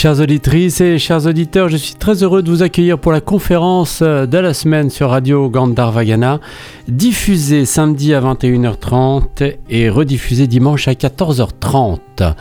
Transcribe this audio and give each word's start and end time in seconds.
Chères 0.00 0.18
auditrices 0.18 0.80
et 0.80 0.98
chers 0.98 1.26
auditeurs, 1.26 1.68
je 1.68 1.76
suis 1.76 1.94
très 1.94 2.22
heureux 2.22 2.42
de 2.42 2.50
vous 2.50 2.62
accueillir 2.62 2.98
pour 2.98 3.12
la 3.12 3.20
conférence 3.20 4.00
de 4.00 4.38
la 4.38 4.54
semaine 4.54 4.88
sur 4.88 5.10
Radio 5.10 5.50
Gandharvagana, 5.50 6.40
diffusée 6.88 7.66
samedi 7.66 8.14
à 8.14 8.22
21h30 8.22 9.56
et 9.68 9.90
rediffusée 9.90 10.46
dimanche 10.46 10.88
à 10.88 10.94
14h30. 10.94 12.32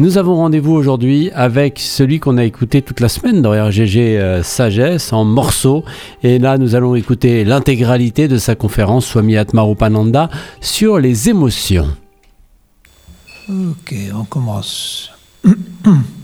Nous 0.00 0.18
avons 0.18 0.34
rendez-vous 0.34 0.72
aujourd'hui 0.72 1.30
avec 1.34 1.78
celui 1.78 2.18
qu'on 2.18 2.36
a 2.36 2.42
écouté 2.42 2.82
toute 2.82 2.98
la 2.98 3.08
semaine 3.08 3.42
dans 3.42 3.52
RGG 3.52 3.96
euh, 3.96 4.42
Sagesse 4.42 5.12
en 5.12 5.24
morceaux. 5.24 5.84
Et 6.24 6.40
là, 6.40 6.58
nous 6.58 6.74
allons 6.74 6.96
écouter 6.96 7.44
l'intégralité 7.44 8.26
de 8.26 8.38
sa 8.38 8.56
conférence 8.56 9.06
Swami 9.06 9.36
Atmarupananda 9.36 10.30
sur 10.60 10.98
les 10.98 11.28
émotions. 11.28 11.90
Ok, 13.48 13.94
on 14.12 14.24
commence. 14.24 15.12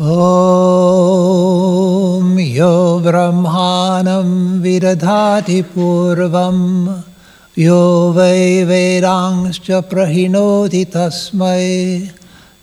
ॐ 0.00 0.06
यो 2.38 2.98
ब्रह्माणं 2.98 4.60
विदधाति 4.60 5.62
पूर्वं 5.62 6.86
यो 7.58 8.12
वै 8.12 8.64
वेदांश्च 8.64 9.70
प्रहिणोति 9.70 10.84
तस्मै, 10.84 12.00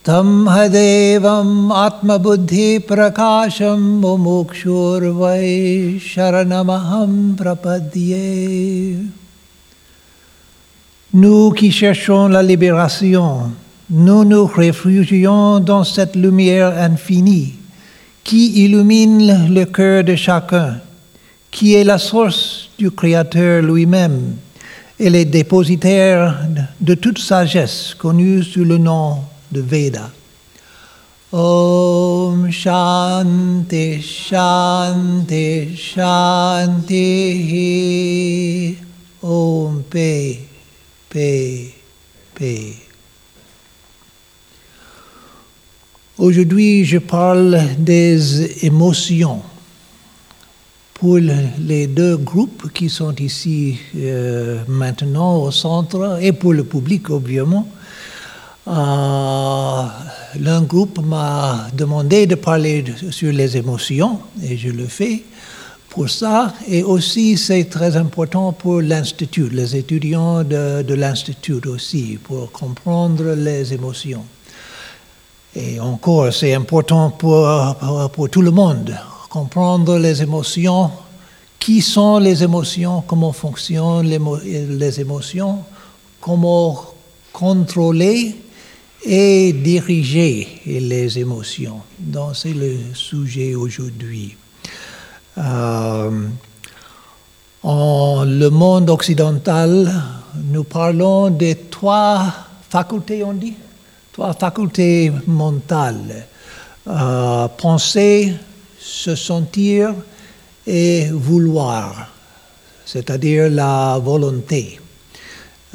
तं 0.05 0.47
हदेवम् 0.47 1.71
आत्मबुद्धिप्रकाशं 1.71 4.01
मुमुक्षुर्वै 4.01 5.99
शरणमहं 5.99 7.35
प्रपद्ये। 7.35 8.99
Nous 11.13 11.51
qui 11.51 11.71
cherchons 11.71 12.29
nous 13.89 14.23
nous 14.23 14.45
réfugions 14.45 15.59
dans 15.59 15.83
cette 15.83 16.15
lumière 16.15 16.77
infinie 16.77 17.53
qui 18.23 18.63
illumine 18.63 19.53
le 19.53 19.65
cœur 19.65 20.03
de 20.03 20.15
chacun, 20.15 20.79
qui 21.51 21.75
est 21.75 21.83
la 21.83 21.99
source 21.99 22.69
du 22.79 22.89
Créateur 22.89 23.61
lui-même 23.61 24.37
et 24.99 25.09
les 25.09 25.25
dépositaire 25.25 26.47
de 26.81 26.95
toute 26.95 27.19
sagesse 27.19 27.93
connue 27.97 28.41
sous 28.43 28.63
le 28.63 28.77
nom 28.79 29.19
de 29.51 29.61
Veda. 29.61 30.09
Om 31.31 32.49
Shanti 32.49 34.01
Shanti 34.01 35.75
Shanti 35.75 36.95
Om 39.21 39.83
Aujourd'hui, 46.17 46.85
je 46.85 46.97
parle 46.99 47.61
des 47.77 48.65
émotions 48.65 49.41
pour 50.93 51.17
les 51.17 51.87
deux 51.87 52.15
groupes 52.15 52.71
qui 52.73 52.89
sont 52.89 53.13
ici 53.15 53.77
euh, 53.97 54.59
maintenant 54.69 55.35
au 55.43 55.51
centre 55.51 56.17
et 56.21 56.31
pour 56.31 56.53
le 56.53 56.63
public, 56.63 57.09
obviamente. 57.09 57.67
Euh, 58.69 59.83
L'un 60.39 60.61
groupe 60.61 61.05
m'a 61.05 61.67
demandé 61.73 62.27
de 62.27 62.35
parler 62.35 62.85
sur 63.11 63.33
les 63.33 63.57
émotions 63.57 64.19
et 64.41 64.55
je 64.55 64.69
le 64.69 64.85
fais 64.85 65.21
pour 65.89 66.09
ça. 66.09 66.53
Et 66.69 66.81
aussi, 66.83 67.37
c'est 67.37 67.65
très 67.65 67.97
important 67.97 68.53
pour 68.53 68.79
l'Institut, 68.79 69.49
les 69.49 69.75
étudiants 69.75 70.45
de, 70.45 70.81
de 70.81 70.93
l'Institut 70.93 71.67
aussi, 71.67 72.17
pour 72.23 72.53
comprendre 72.53 73.33
les 73.35 73.73
émotions. 73.73 74.23
Et 75.55 75.79
encore, 75.79 76.33
c'est 76.33 76.53
important 76.53 77.11
pour, 77.11 77.47
pour, 78.11 78.29
tout 78.29 78.41
le 78.41 78.51
monde, 78.51 78.93
comprendre 79.29 79.97
les 79.97 80.21
émotions, 80.21 80.91
qui 81.57 81.81
sont 81.81 82.19
les 82.19 82.43
émotions, 82.43 83.03
comment 83.07 83.31
fonctionnent 83.31 84.05
les, 84.05 84.19
les 84.67 84.99
émotions, 84.99 85.59
comment 86.19 86.93
contrôler 87.31 88.35
et 89.05 89.53
diriger 89.53 90.61
les 90.65 91.19
émotions. 91.19 91.81
Donc 91.99 92.35
c'est 92.35 92.53
le 92.53 92.77
sujet 92.93 93.55
aujourd'hui. 93.55 94.35
Euh, 95.37 96.27
en 97.63 98.23
le 98.25 98.49
monde 98.49 98.89
occidental, 98.89 99.91
nous 100.35 100.63
parlons 100.63 101.29
des 101.29 101.55
trois 101.55 102.33
facultés, 102.69 103.23
on 103.23 103.33
dit 103.33 103.53
trois 104.15 104.33
facultés 104.33 105.11
mentales, 105.27 106.25
euh, 106.87 107.49
penser, 107.57 108.33
se 108.79 109.13
sentir 109.13 109.93
et 110.65 111.09
vouloir, 111.11 112.07
c'est-à-dire 112.85 113.49
la 113.49 113.99
volonté. 114.01 114.79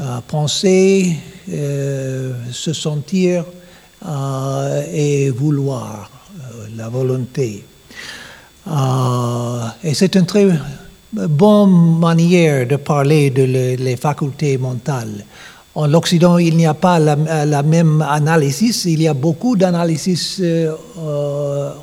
Euh, 0.00 0.20
penser, 0.26 1.16
euh, 1.52 2.32
se 2.50 2.72
sentir 2.72 3.44
et 4.90 5.28
vouloir, 5.28 6.10
la 6.74 6.88
volonté. 6.88 7.62
Et 9.84 9.92
c'est 9.92 10.14
une 10.14 10.24
très 10.24 10.48
bonne 11.12 11.98
manière 11.98 12.66
de 12.66 12.76
parler 12.76 13.28
de 13.28 13.42
le, 13.42 13.74
les 13.74 13.96
facultés 13.96 14.56
mentales. 14.56 15.26
En 15.72 15.86
l'Occident, 15.86 16.38
il 16.38 16.56
n'y 16.56 16.66
a 16.66 16.75
pas 16.75 16.98
la, 16.98 17.14
la, 17.47 17.62
même 17.62 18.03
analyse, 18.03 18.86
il 18.86 19.03
y 19.03 19.06
a 19.06 19.14
beaucoup 19.14 19.54
d'analyses 19.54 20.41
euh, 20.41 20.72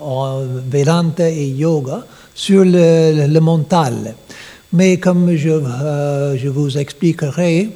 en 0.02 0.42
Vedanta 0.70 1.30
et 1.30 1.48
yoga 1.48 2.06
sur 2.36 2.66
le, 2.66 3.40
mental. 3.40 4.14
Mais 4.74 4.98
comme 4.98 5.34
je, 5.38 5.52
euh, 5.52 6.38
vous 6.54 6.78
expliquerai, 6.78 7.70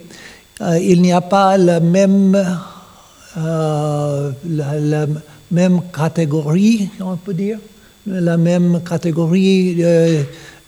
euh, 0.60 0.78
il 0.80 1.02
n'y 1.02 1.14
a 1.14 1.22
pas 1.22 1.58
la 1.58 1.80
même, 1.80 2.38
la, 3.38 5.06
même 5.50 5.82
catégorie, 5.96 6.90
on 7.00 7.16
peut 7.16 7.34
dire, 7.34 7.60
la 8.06 8.36
même 8.36 8.82
catégorie 8.84 9.76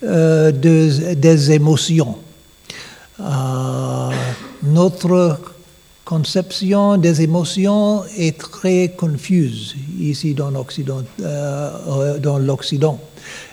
de, 0.02 1.14
des 1.16 1.52
émotions 1.52 2.16
notre 4.64 5.40
conception 6.06 6.98
des 6.98 7.22
émotions 7.22 8.04
est 8.18 8.38
très 8.38 8.94
confuse 8.98 9.76
ici 10.00 10.34
dans 10.34 10.52
l'Occident. 10.52 11.04
Euh, 11.22 12.20
dans 12.20 12.38
l'Occident. 12.38 13.00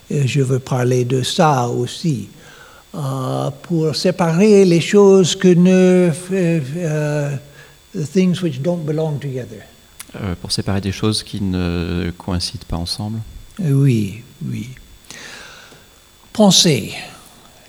Et 0.08 0.26
je 0.26 0.40
veux 0.40 0.58
parler 0.58 1.04
de 1.04 1.22
ça 1.22 1.68
aussi. 1.68 2.28
Euh, 2.94 3.50
pour 3.62 3.94
séparer 3.94 4.64
les 4.64 4.80
choses 4.80 5.36
que 5.36 5.48
ne... 5.48 6.10
Things 8.12 8.40
which 8.40 8.60
don't 8.60 8.84
belong 8.84 9.18
together. 9.18 9.62
Euh, 10.16 10.34
pour 10.40 10.52
séparer 10.52 10.80
des 10.80 10.92
choses 10.92 11.22
qui 11.22 11.40
ne 11.40 12.12
coïncident 12.16 12.64
pas 12.68 12.76
ensemble 12.76 13.18
Oui, 13.60 14.22
oui. 14.44 14.68
Penser 16.32 16.94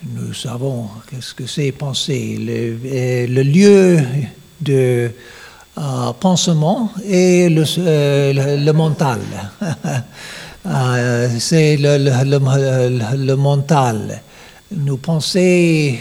nous 0.09 0.33
savons 0.33 0.87
qu'est-ce 1.09 1.33
que 1.33 1.45
c'est 1.45 1.71
penser. 1.71 2.37
Le, 2.39 2.77
euh, 2.85 3.43
lieu 3.43 3.99
de 4.59 5.11
euh, 5.77 6.11
pensement 6.19 6.91
le, 7.49 7.63
euh, 7.77 8.57
le, 8.57 8.73
mental. 8.73 9.19
euh, 10.65 11.29
c'est 11.39 11.77
le, 11.77 13.35
mental. 13.35 14.21
Nous 14.71 14.97
penser 14.97 15.99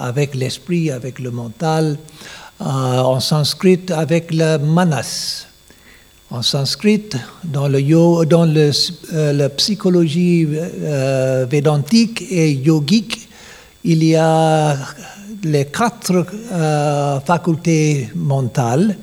avec 0.00 0.34
l'esprit, 0.34 0.90
avec 0.90 1.18
le 1.18 1.30
mental, 1.30 1.98
en 2.58 3.20
sanskrit 3.20 3.80
avec 3.90 4.32
le 4.32 4.56
manas 4.58 5.46
en 6.30 6.42
sanskrit, 6.42 7.08
dans, 7.44 7.68
le 7.68 7.80
yo, 7.80 8.24
dans 8.24 8.44
le, 8.44 8.70
euh, 9.12 9.32
la 9.32 9.48
psychologie 9.50 10.46
euh, 10.50 11.46
védantique 11.48 12.24
et 12.30 12.52
yogique, 12.52 13.28
il 13.84 14.02
y 14.02 14.16
a 14.16 14.76
les 15.44 15.66
quatre 15.66 16.26
euh, 16.52 17.20
facultés 17.20 18.08
mentales. 18.14 18.96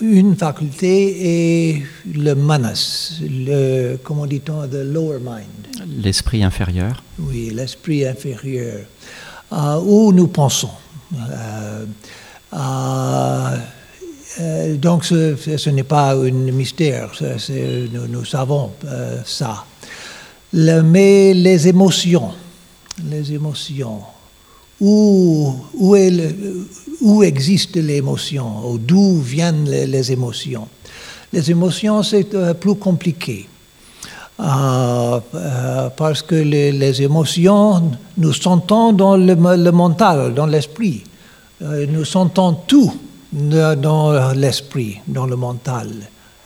Une 0.00 0.36
faculté 0.36 1.74
est 1.74 1.82
le 2.12 2.34
manas, 2.34 3.20
le, 3.22 3.96
comment 4.02 4.26
dit-on, 4.26 4.66
the 4.68 4.84
lower 4.84 5.18
mind. 5.18 6.00
L'esprit 6.02 6.44
inférieur. 6.44 7.02
Oui, 7.18 7.50
l'esprit 7.54 8.06
inférieur, 8.06 8.80
euh, 9.52 9.80
où 9.80 10.12
nous 10.12 10.28
pensons? 10.28 10.70
Euh, 14.38 14.76
donc 14.76 15.04
ce, 15.04 15.70
n'est 15.70 15.82
pas 15.82 16.12
un 16.12 16.30
mystère, 16.30 17.10
nous, 18.08 18.24
savons 18.24 18.72
euh, 18.84 19.20
ça. 19.24 19.64
Mais 20.52 21.32
les 21.34 21.68
émotions, 21.68 22.30
les 23.10 23.32
émotions, 23.32 24.00
où, 24.80 25.54
où, 25.74 25.94
est 25.94 26.10
le- 26.10 27.24
existe 27.24 27.76
l'émotion, 27.76 28.76
d'où 28.78 29.20
viennent 29.20 29.70
les, 29.70 30.12
émotions? 30.12 30.68
Les 31.32 31.50
émotions, 31.50 32.02
c'est 32.02 32.34
euh, 32.34 32.52
plus 32.52 32.74
compliqué. 32.74 33.48
Parce 34.36 36.20
que 36.20 36.34
les, 36.34 37.02
émotions, 37.02 37.90
nous 38.18 38.34
sentons 38.34 38.92
dans 38.92 39.16
le, 39.16 39.34
mental, 39.72 40.34
dans 40.34 40.44
l'esprit. 40.44 41.04
Nous 41.62 42.04
sentons 42.04 42.52
tout 42.66 42.92
dans 43.36 44.32
l'esprit, 44.32 45.00
dans 45.06 45.26
le 45.26 45.36
mental. 45.36 45.88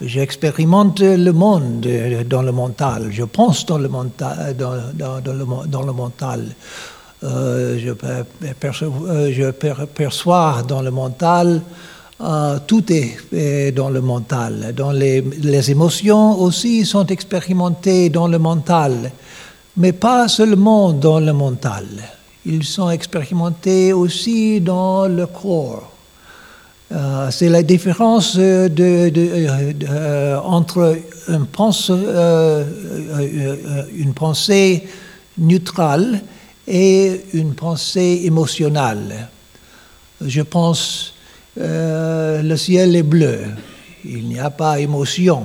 J'expérimente 0.01 1.01
le 1.01 1.31
monde 1.33 1.87
dans 2.27 2.43
le 2.43 2.53
mental. 2.53 3.09
Je 3.11 3.25
pense 3.25 3.67
dans 3.67 3.79
le 3.79 3.89
mental. 3.89 4.57
Dans, 4.57 5.83
le, 5.83 5.93
mental. 5.93 6.47
Euh, 7.23 7.79
je, 7.79 7.93
euh, 8.05 9.53
perçois 9.95 10.63
dans 10.67 10.81
le 10.81 10.91
mental. 10.91 11.61
euh, 12.23 12.59
tout 12.67 12.91
est, 12.93 13.19
est 13.33 13.73
dans 13.73 13.91
le 13.91 14.01
mental. 14.01 14.73
Dans 14.75 14.91
les, 14.91 15.21
les 15.21 15.71
émotions 15.71 16.41
aussi 16.41 16.87
sont 16.87 17.07
expérimentées 17.07 18.09
dans 18.09 18.27
le 18.27 18.39
mental, 18.39 19.13
mais 19.77 19.93
pas 19.93 20.29
seulement 20.29 20.93
dans 20.93 21.21
le 21.21 21.33
mental. 21.35 21.87
Ils 22.47 22.65
sont 22.65 22.91
expérimentés 22.91 23.93
aussi 23.93 24.61
dans 24.63 25.07
le 25.07 25.27
corps. 25.27 25.90
Euh, 26.93 27.31
c'est 27.31 27.49
la 27.49 27.63
différence 27.63 28.37
entre 30.45 30.99
une, 31.29 31.47
pensée 34.13 34.89
neutrale 35.39 36.21
et 36.67 37.21
une 37.33 37.55
pensée 37.55 38.23
émotionnelle. 38.25 39.29
Je 40.21 40.43
pense 40.43 41.15
euh, 41.59 42.43
le 42.43 42.57
ciel 42.57 42.95
est 42.95 43.03
bleu, 43.03 43.41
il 44.05 44.29
n'y 44.29 44.39
a 44.39 44.51
pas 44.51 44.79
émotion. 44.79 45.45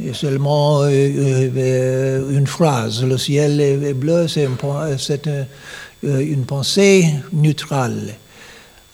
Il 0.00 0.14
seulement 0.14 0.82
euh, 0.82 0.88
euh, 0.88 2.36
une 2.36 2.46
phrase. 2.46 3.04
Le 3.04 3.16
ciel 3.18 3.60
est 3.60 3.94
bleu, 3.94 4.26
c'est 4.26 4.48
une, 6.02 6.44
pensée 6.44 7.08
neutrale. 7.32 8.14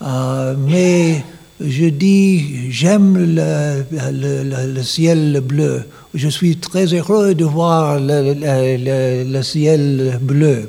Mais 0.00 1.24
je 1.60 1.86
dis, 1.86 2.70
j'aime 2.70 3.16
le, 3.18 3.84
le- 3.92 4.82
ciel 4.82 5.40
bleu. 5.44 5.82
Je 6.14 6.28
suis 6.28 6.56
très 6.56 6.86
heureux 6.94 7.34
de 7.34 7.44
voir 7.44 8.00
le, 8.00 9.42
ciel 9.42 10.18
bleu. 10.22 10.68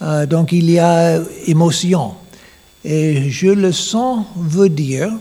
Euh, 0.00 0.26
donc 0.26 0.52
il 0.52 0.70
y 0.70 0.78
a 0.78 1.20
émotion. 1.46 2.12
Et 2.84 3.30
je 3.30 3.48
le 3.48 3.72
sens 3.72 4.26
veut 4.36 4.68
dire 4.68 5.12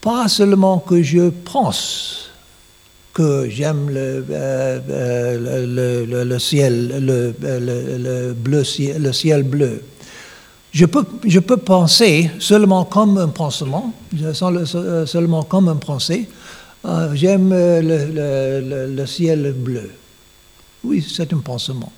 pas 0.00 0.28
seulement 0.28 0.78
que 0.78 1.02
je 1.02 1.30
pense 1.30 2.30
que 3.14 3.48
j'aime 3.48 3.88
le, 3.88 4.24
euh, 4.30 4.80
euh, 4.90 6.24
le, 6.24 6.38
ciel, 6.38 6.88
le, 7.00 7.34
le- 7.40 7.98
le 7.98 8.32
bleu, 8.34 8.62
le 8.98 9.12
ciel 9.12 9.42
bleu. 9.44 9.82
Je 10.74 10.86
peux, 10.86 11.04
je 11.24 11.38
peux 11.38 11.56
penser 11.56 12.32
seulement 12.40 12.84
comme 12.84 13.16
un 13.18 13.28
pensement, 13.28 13.94
euh, 14.20 15.06
seulement 15.06 15.44
comme 15.44 15.68
un 15.68 15.76
pensée. 15.76 16.28
Euh, 16.84 17.14
J'aime 17.14 17.52
euh, 17.52 18.88
le, 18.88 19.06
ciel 19.06 19.52
bleu. 19.52 19.92
Oui, 20.82 21.00
c'est 21.08 21.32
un 21.32 21.38
pensement. 21.38 21.92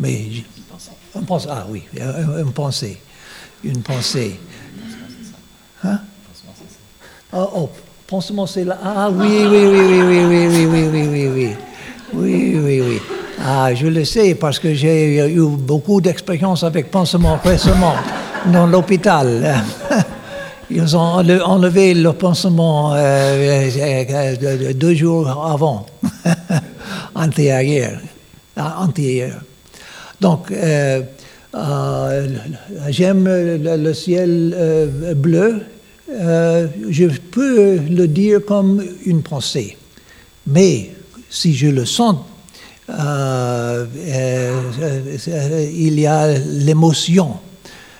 Mais 0.00 0.28
un 1.14 1.22
pense, 1.24 1.46
ah 1.50 1.66
oui, 1.68 1.82
un, 2.00 2.40
un 2.40 2.50
pensée, 2.52 2.98
une 3.62 3.82
pensée. 3.82 4.40
Hein? 5.84 6.00
Oh, 7.34 7.48
oh, 7.54 7.70
pensement, 8.06 8.46
c'est 8.46 8.64
là. 8.64 8.78
Ah 8.82 9.10
oui, 9.10 9.26
oui, 9.28 9.66
oui, 9.66 9.78
oui, 9.78 10.02
oui, 10.02 10.24
oui, 10.24 10.56
oui, 10.56 10.66
oui, 10.66 10.88
oui, 10.88 11.06
oui, 11.06 11.28
oui. 11.28 11.54
Oui, 12.14 12.56
oui, 12.56 12.80
oui. 12.80 13.15
Ah, 13.48 13.72
je 13.72 13.86
le 13.86 14.04
sais 14.04 14.34
parce 14.34 14.58
que 14.58 14.74
j'ai 14.74 15.24
eu 15.32 15.46
beaucoup 15.46 16.00
d'expérience 16.00 16.64
avec 16.64 16.90
pansement 16.90 17.38
récemment 17.44 17.94
dans 18.52 18.66
l'hôpital. 18.66 19.54
Ils 20.70 20.96
ont 20.96 21.18
enle- 21.20 21.40
enlevé 21.44 21.94
le 21.94 22.12
pansement 22.12 22.92
euh, 22.92 23.68
euh, 23.78 24.34
euh, 24.42 24.72
deux 24.72 24.96
jours 24.96 25.28
avant, 25.28 25.86
antérieur. 27.14 28.00
Ah, 28.56 28.78
antérieur. 28.80 29.36
Donc, 30.20 30.50
euh, 30.50 31.02
euh, 31.54 32.26
j'aime 32.88 33.28
le, 33.28 33.94
ciel 33.94 34.52
euh, 34.58 35.14
bleu. 35.14 35.62
Euh, 36.10 36.66
je 36.90 37.06
peux 37.30 37.76
le 37.76 38.08
dire 38.08 38.40
comme 38.44 38.82
une 39.04 39.22
pensée. 39.22 39.76
Mais 40.48 40.90
si 41.30 41.54
je 41.54 41.68
le 41.68 41.84
sens, 41.84 42.16
euh, 42.16 42.16
euh, 42.16 42.24
euh, 42.24 42.35
il 45.72 45.98
y 46.00 46.06
a 46.06 46.38
l'émotion 46.38 47.36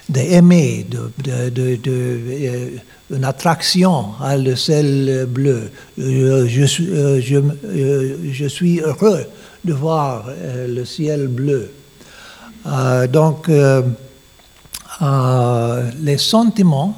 d'aimer, 0.09 0.87
de, 0.89 1.11
de, 1.51 1.77
de, 1.77 1.91
euh, 1.91 2.69
une 3.11 3.25
attraction 3.25 4.07
à 4.21 4.37
le 4.37 4.55
ciel 4.57 5.27
bleu. 5.29 5.71
Euh, 5.99 6.47
je, 6.49 6.65
suis- 6.65 6.91
euh, 6.91 7.21
je, 7.21 7.37
euh, 7.65 8.17
je 8.33 8.47
suis 8.47 8.81
heureux 8.81 9.25
de 9.65 9.73
voir 9.73 10.27
euh, 10.29 10.69
le 10.69 10.85
ciel 10.85 11.27
bleu. 11.27 11.71
Euh, 12.67 13.07
donc, 13.09 13.49
euh, 13.49 13.83
euh, 15.03 15.91
les 16.03 16.19
sentiments, 16.19 16.97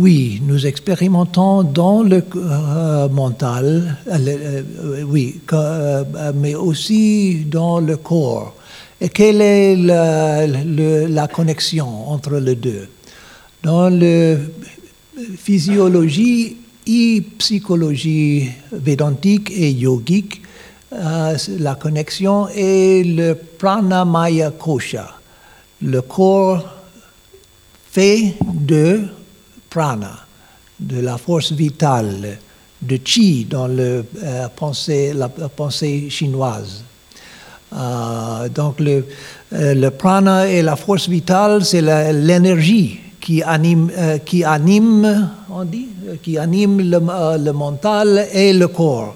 oui, 0.00 0.40
nous 0.42 0.66
expérimentons 0.66 1.62
dans 1.62 2.02
le 2.02 2.24
euh, 2.34 3.08
mental, 3.10 3.98
euh, 4.08 4.62
euh, 4.82 5.02
oui, 5.02 5.38
mais 6.34 6.54
aussi 6.54 7.44
dans 7.44 7.80
le 7.80 7.98
corps. 7.98 8.54
Et 8.98 9.10
quelle 9.10 9.42
est 9.42 9.76
la, 9.76 11.28
connexion 11.28 12.10
entre 12.10 12.36
les 12.36 12.54
deux? 12.54 12.88
Dans 13.62 13.90
la 13.90 14.36
physiologie 15.36 16.56
et 16.86 17.22
psychologie 17.36 18.48
védantique 18.72 19.50
et 19.54 19.70
yogique, 19.70 20.40
la 20.92 21.74
connexion 21.74 22.48
est 22.48 23.04
le 23.04 23.34
pranamaya 23.34 24.50
kosha, 24.50 25.14
le 25.82 26.00
corps 26.00 26.64
fait 27.92 28.34
de 28.42 29.02
prana, 29.70 30.18
de 30.78 31.00
la 31.00 31.16
force 31.16 31.52
vitale, 31.52 32.38
de 32.82 32.98
chi 33.04 33.44
dans 33.44 33.68
euh, 33.68 34.02
la, 35.14 35.48
pensée 35.48 36.10
chinoise. 36.10 36.82
Euh, 37.72 38.48
donc 38.48 38.80
le, 38.80 39.06
euh, 39.52 39.74
le 39.74 39.90
prana 39.90 40.48
et 40.48 40.62
la 40.62 40.76
force 40.76 41.08
vitale, 41.08 41.64
c'est 41.64 41.82
l'énergie 41.82 42.98
qui 43.20 43.42
anime, 43.42 43.90
qui 44.24 44.44
anime, 44.44 45.30
on 45.50 45.64
dit, 45.64 45.88
qui 46.22 46.38
anime 46.38 46.80
le, 46.90 47.52
mental 47.52 48.26
et 48.32 48.52
le 48.52 48.66
corps. 48.68 49.14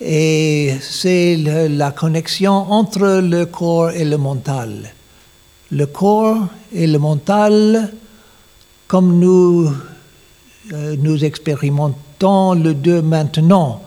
Et 0.00 0.74
c'est 0.80 1.36
la 1.68 1.90
connexion 1.90 2.52
entre 2.52 3.20
le 3.20 3.46
corps 3.46 3.90
et 3.90 4.04
le 4.04 4.18
mental. 4.18 4.92
Le 5.72 5.86
corps 5.86 6.48
et 6.72 6.86
le 6.86 6.98
mental, 6.98 7.90
comme 8.90 9.20
nous, 9.20 9.70
euh, 10.72 10.96
nous 10.98 11.24
expérimentons 11.24 12.54
les 12.54 12.74
deux 12.74 13.00
maintenant, 13.00 13.80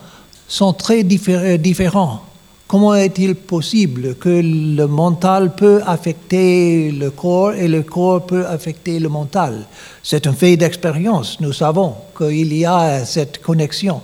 sont 0.47 0.71
très 0.71 1.03
diffé- 1.03 1.57
différents. 1.57 2.21
Comment 2.69 2.95
est-il 2.95 3.35
possible 3.35 4.15
que 4.15 4.29
le 4.29 4.87
mental 4.87 5.55
peut 5.55 5.81
affecter 5.85 6.89
le 6.93 7.11
corps 7.11 7.51
et 7.51 7.67
le 7.67 7.83
corps 7.83 8.25
peut 8.25 8.45
affecter 8.47 8.97
le 8.99 9.09
mental? 9.09 9.65
C'est 10.01 10.25
un 10.25 10.31
fait 10.31 10.55
d'expérience. 10.55 11.37
Nous 11.41 11.51
savons 11.51 11.95
qu'il 12.17 12.53
y 12.53 12.65
a 12.65 13.03
cette 13.03 13.41
connexion. 13.41 13.99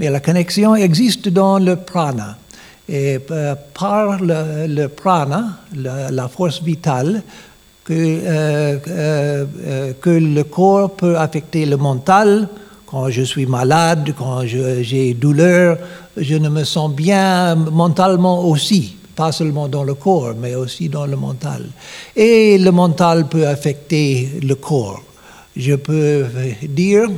Mais 0.00 0.10
la 0.10 0.18
connexion 0.18 0.74
existe 0.74 1.28
dans 1.28 1.60
le 1.60 1.76
prana. 1.76 2.36
Et 2.88 3.20
euh, 3.30 3.54
par 3.72 4.20
le, 4.20 4.66
le 4.66 4.88
prana, 4.88 5.60
la 5.76 6.26
force 6.26 6.60
vitale, 6.60 7.22
que, 7.90 7.94
euh, 7.96 8.78
euh, 8.86 9.46
euh, 9.66 9.92
que 10.00 10.10
le 10.10 10.44
corps 10.44 10.92
peut 10.92 11.18
affecter 11.18 11.66
le 11.66 11.76
mental. 11.76 12.48
Quand 12.86 13.10
je 13.10 13.22
suis 13.22 13.46
malade, 13.46 14.14
quand 14.16 14.42
j'ai 14.44 15.14
douleur, 15.14 15.76
je 16.16 16.36
ne 16.36 16.48
me 16.48 16.62
sens 16.62 16.92
bien 16.92 17.56
mentalement 17.56 18.44
aussi, 18.44 18.96
pas 19.16 19.32
seulement 19.32 19.66
dans 19.66 19.82
le 19.82 19.94
corps, 19.94 20.34
mais 20.40 20.54
aussi 20.54 20.88
dans 20.88 21.06
le 21.06 21.16
mental. 21.16 21.66
Et 22.14 22.58
le 22.58 22.70
mental 22.70 23.26
peut 23.26 23.46
affecter 23.48 24.38
le 24.40 24.54
corps. 24.54 25.02
Je 25.56 25.74
peux 25.74 26.26
dire, 26.62 27.08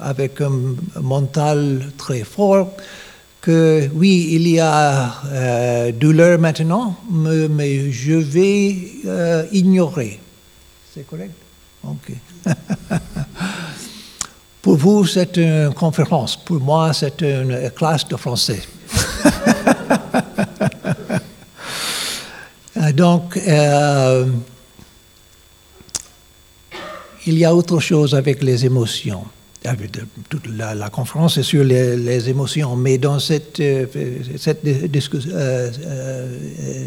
avec 0.00 0.40
un 0.40 0.52
mental 1.02 1.92
très 1.98 2.24
fort, 2.24 2.68
que 3.40 3.88
oui, 3.94 4.28
il 4.32 4.48
y 4.48 4.60
a 4.60 5.14
euh, 5.26 5.92
douleur 5.92 6.38
maintenant, 6.38 6.96
mais, 7.10 7.90
je 7.90 8.14
vais 8.14 8.76
euh, 9.06 9.46
ignorer 9.52 10.20
C'est 10.94 11.06
correct? 11.06 11.32
Ok. 11.82 12.12
Pour 14.62 14.76
vous, 14.76 15.06
c'est 15.06 15.38
une 15.38 15.72
conférence. 15.72 16.36
Pour 16.36 16.60
moi, 16.60 16.92
c'est 16.92 17.22
une 17.22 17.70
classe 17.70 18.06
de 18.06 18.16
français. 18.16 18.62
Donc, 22.94 23.38
euh, 23.38 24.26
il 27.26 27.38
y 27.38 27.44
a 27.44 27.54
autre 27.54 27.80
chose 27.80 28.14
avec 28.14 28.42
les 28.42 28.66
émotions. 28.66 29.24
Toute 30.30 30.46
la, 30.56 30.88
conférence 30.88 31.36
est 31.36 31.42
sur 31.42 31.62
les, 31.62 32.28
émotions, 32.30 32.76
mais 32.76 32.96
dans 32.96 33.18
cette, 33.18 33.60
euh, 33.60 33.84
cette, 34.38 34.64
euh, 34.64 35.70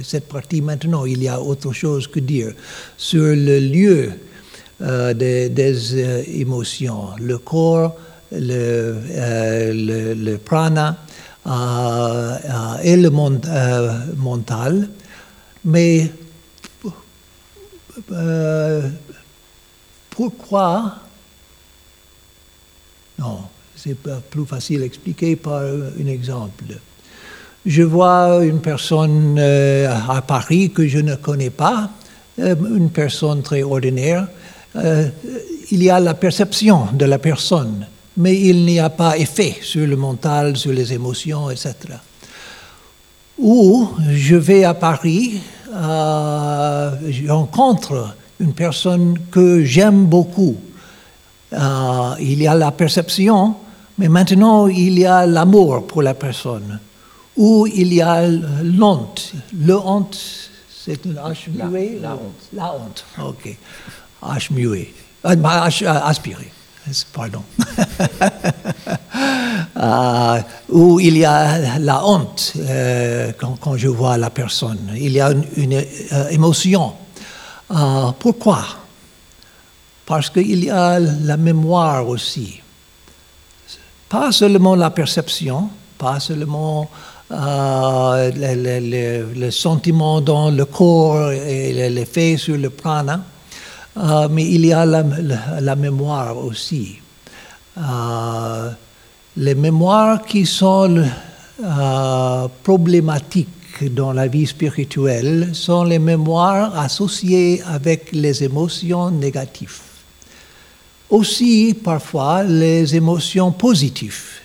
cette, 0.04 0.28
partie 0.28 0.62
maintenant, 0.62 1.06
il 1.06 1.22
y 1.22 1.28
a 1.28 1.40
autre 1.40 1.72
chose 1.72 2.08
que 2.08 2.20
dire 2.20 2.54
sur 2.98 3.22
le 3.22 3.60
lieu 3.60 4.12
des, 4.80 6.32
émotions, 6.40 7.10
le 7.22 7.38
corps, 7.38 7.96
le, 8.32 8.98
prana 10.38 10.98
et 12.84 12.98
le 12.98 13.10
mental. 14.18 14.90
Mais 15.64 16.10
euh, 18.12 18.90
pourquoi 20.10 20.96
Non, 23.20 23.40
c'est 23.76 23.98
plus 24.30 24.46
facile 24.46 24.82
à 24.82 24.86
expliquer 24.86 25.36
par 25.36 25.62
un 25.62 26.08
exemple. 26.08 26.66
Je 27.66 27.84
vois 27.84 28.44
une 28.44 28.60
personne 28.60 29.38
euh, 29.40 29.90
à 30.10 30.22
Paris 30.22 30.72
que 30.72 30.86
je 30.86 31.00
ne 31.00 31.16
connais 31.16 31.50
pas, 31.50 31.90
euh, 32.40 32.56
une 32.76 32.90
personne 32.90 33.42
très 33.42 33.64
ordinaire. 33.64 34.28
il 35.72 35.84
y 35.84 35.90
a 35.90 36.00
la 36.00 36.14
perception 36.14 36.88
de 36.94 37.06
la 37.06 37.20
personne, 37.20 37.86
mais 38.18 38.40
il 38.40 38.66
n'y 38.66 38.80
a 38.80 38.90
pas 38.90 39.18
effet 39.18 39.56
sur 39.62 39.88
le 39.88 39.96
mental, 39.96 40.58
sur 40.58 40.72
les 40.72 40.92
émotions, 40.94 41.50
etc. 41.50 41.76
Ou 43.38 43.90
je 44.12 44.36
vais 44.36 44.64
à 44.64 44.74
Paris, 44.74 45.42
euh, 45.74 46.92
je 47.10 47.26
une 48.40 48.54
personne 48.54 49.18
que 49.32 49.64
j'aime 49.64 50.06
beaucoup. 50.06 50.56
Euh, 51.54 52.16
il 52.20 52.42
y 52.42 52.48
a 52.48 52.56
la 52.56 52.72
perception, 52.72 53.56
mais 53.98 54.10
maintenant 54.10 54.68
il 54.68 54.98
y 55.00 55.06
a 55.06 55.26
l'amour 55.26 55.86
pour 55.88 56.02
la 56.02 56.14
personne. 56.14 56.80
Ou 57.38 57.68
il 57.68 57.94
y 57.94 58.02
a 58.02 58.28
l'honte. 58.28 59.34
Le 59.56 59.76
honte, 59.76 60.18
c'est 60.70 61.06
une 61.06 61.16
H 61.16 61.50
muet 61.50 62.00
la, 62.02 62.14
honte. 62.14 62.50
La 62.54 62.74
honte, 62.74 63.06
ok. 63.24 63.58
H 64.24 64.54
muet. 64.54 64.94
Euh, 65.26 65.36
H 65.36 65.86
aspiré. 65.86 66.52
Pardon. 67.14 67.44
Euh, 69.76 70.40
où 70.70 71.00
il 71.00 71.18
y 71.18 71.26
a 71.26 71.80
la 71.80 72.06
honte 72.06 72.54
euh, 72.58 73.32
quand, 73.38 73.76
je 73.76 73.88
vois 73.88 74.18
la 74.18 74.30
personne. 74.30 74.92
Il 74.96 75.12
y 75.12 75.20
a 75.20 75.32
une, 75.58 75.74
euh, 75.74 76.30
émotion. 76.30 76.94
pourquoi? 78.20 78.64
Parce 80.06 80.30
qu'il 80.30 80.64
y 80.66 80.70
a 80.70 81.00
la 81.00 81.38
mémoire 81.38 82.08
aussi. 82.08 82.60
Pas 84.10 84.32
seulement 84.32 84.76
la 84.76 84.90
perception, 84.92 85.70
pas 85.98 86.20
seulement 86.20 86.90
le, 87.32 88.20
sentiment 89.50 90.22
dans 90.22 90.52
le 90.52 90.66
corps 90.66 91.32
et 91.32 91.90
l'effet 91.90 92.38
sur 92.38 92.58
le 92.58 92.70
prana, 92.70 93.22
mais 94.30 94.46
il 94.46 94.66
y 94.66 94.74
a 94.74 94.86
la, 94.86 95.76
mémoire 95.76 96.38
aussi 96.38 97.00
les 99.36 99.56
mémoires 99.56 100.24
qui 100.24 100.46
sont 100.46 101.04
euh, 101.64 102.48
problématiques 102.64 103.50
dans 103.92 104.14
la 104.14 104.28
vie 104.28 104.46
spirituelle 104.46 105.50
sont 105.54 105.84
les 105.84 106.00
mémoires 106.00 106.78
associées 106.78 107.62
avec 107.66 108.12
les 108.12 108.44
émotions 108.44 109.10
négatives. 109.10 109.80
Aussi, 111.14 111.76
parfois, 111.76 112.42
les 112.42 112.96
émotions 112.96 113.52
positives. 113.52 114.40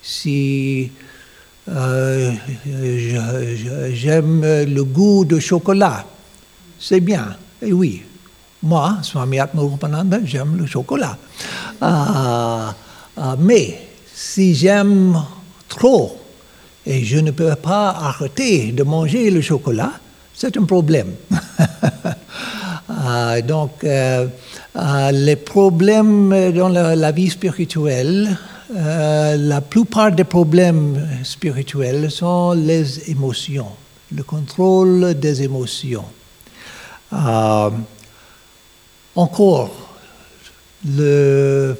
Si 0.00 0.88
euh, 1.68 2.32
j'aime 3.92 4.40
le 4.40 4.84
goût 4.84 5.24
de 5.24 5.40
chocolat, 5.40 6.06
c'est 6.78 7.00
bien, 7.00 7.34
et 7.60 7.72
oui. 7.72 8.04
Moi, 8.62 8.98
Swami 9.02 9.40
Atmarupananda, 9.40 10.20
j'aime 10.24 10.58
le 10.58 10.66
chocolat. 10.66 11.18
Euh, 11.82 12.68
mais 13.40 13.88
si 14.14 14.54
j'aime 14.54 15.20
trop 15.68 16.20
et 16.86 17.02
je 17.02 17.18
ne 17.18 17.32
peux 17.32 17.56
pas 17.56 17.88
arrêter 17.90 18.70
de 18.70 18.84
manger 18.84 19.28
le 19.28 19.40
chocolat, 19.40 19.94
c'est 20.34 20.56
un 20.56 20.66
problème. 20.66 21.14
Euh, 23.02 23.40
donc, 23.40 23.84
euh, 24.76 24.78
euh, 24.78 25.12
les 25.12 25.36
problèmes 25.36 26.52
dans 26.52 26.68
la, 26.68 27.12
vie 27.12 27.30
spirituelle, 27.30 28.36
la 28.72 29.60
plupart 29.60 30.12
des 30.12 30.24
problèmes 30.24 31.08
spirituels 31.24 32.10
sont 32.10 32.52
les 32.52 33.10
émotions, 33.10 33.70
le 34.14 34.22
contrôle 34.22 35.14
des 35.14 35.42
émotions. 35.42 36.04
encore, 39.16 39.70
le 40.86 41.76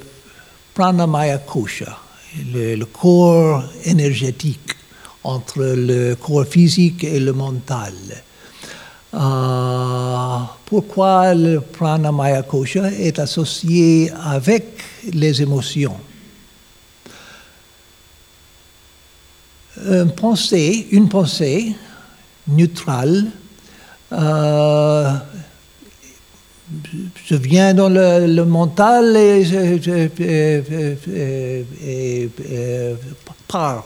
pranamaya 0.73 1.37
kosha, 1.39 1.97
le, 2.53 2.83
corps 2.85 3.63
énergétique 3.85 4.75
entre 5.23 5.59
le 5.59 6.15
corps 6.15 6.45
physique 6.45 7.03
et 7.03 7.19
le 7.19 7.33
mental. 7.33 7.93
Euh, 9.13 10.39
pourquoi 10.65 11.33
le 11.33 11.59
pranamaya 11.59 12.43
kosha 12.43 12.91
est 12.91 13.19
associé 13.19 14.11
avec 14.23 14.65
les 15.11 15.41
émotions? 15.41 15.97
Une 19.85 20.11
pensée, 20.11 20.87
une 20.91 21.09
pensée 21.09 21.75
neutrale 22.47 23.31
euh, 24.13 25.13
je 27.25 27.35
viens 27.35 27.73
dans 27.73 27.89
le, 27.89 28.43
mental 28.43 29.15
et, 29.15 29.43
je, 29.43 30.07
part 33.47 33.85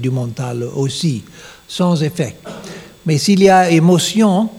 du 0.00 0.10
mental 0.10 0.64
aussi, 0.74 1.22
sans 1.70 2.02
effet. 2.02 2.34
Mais 3.06 3.16
s'il 3.16 3.42
y 3.44 3.48
a 3.48 3.70
émotion, 3.70 4.50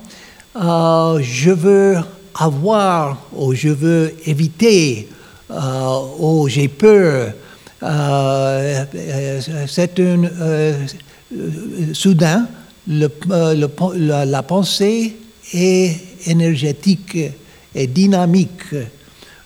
euh, 0.56 1.20
je 1.22 1.52
veux 1.52 1.98
avoir 2.34 3.18
ou 3.34 3.54
je 3.54 3.68
veux 3.68 4.16
éviter 4.26 5.10
euh, 5.52 6.00
ou 6.18 6.48
j'ai 6.48 6.70
peur. 6.70 7.34
Euh, 7.84 8.86
c'est 9.68 10.00
une 10.00 10.30
soudain 11.94 12.48
la, 12.88 14.44
pensée 14.44 15.18
et 15.54 15.92
énergétique 16.28 17.18
et 17.76 17.88
dynamique. 17.88 18.74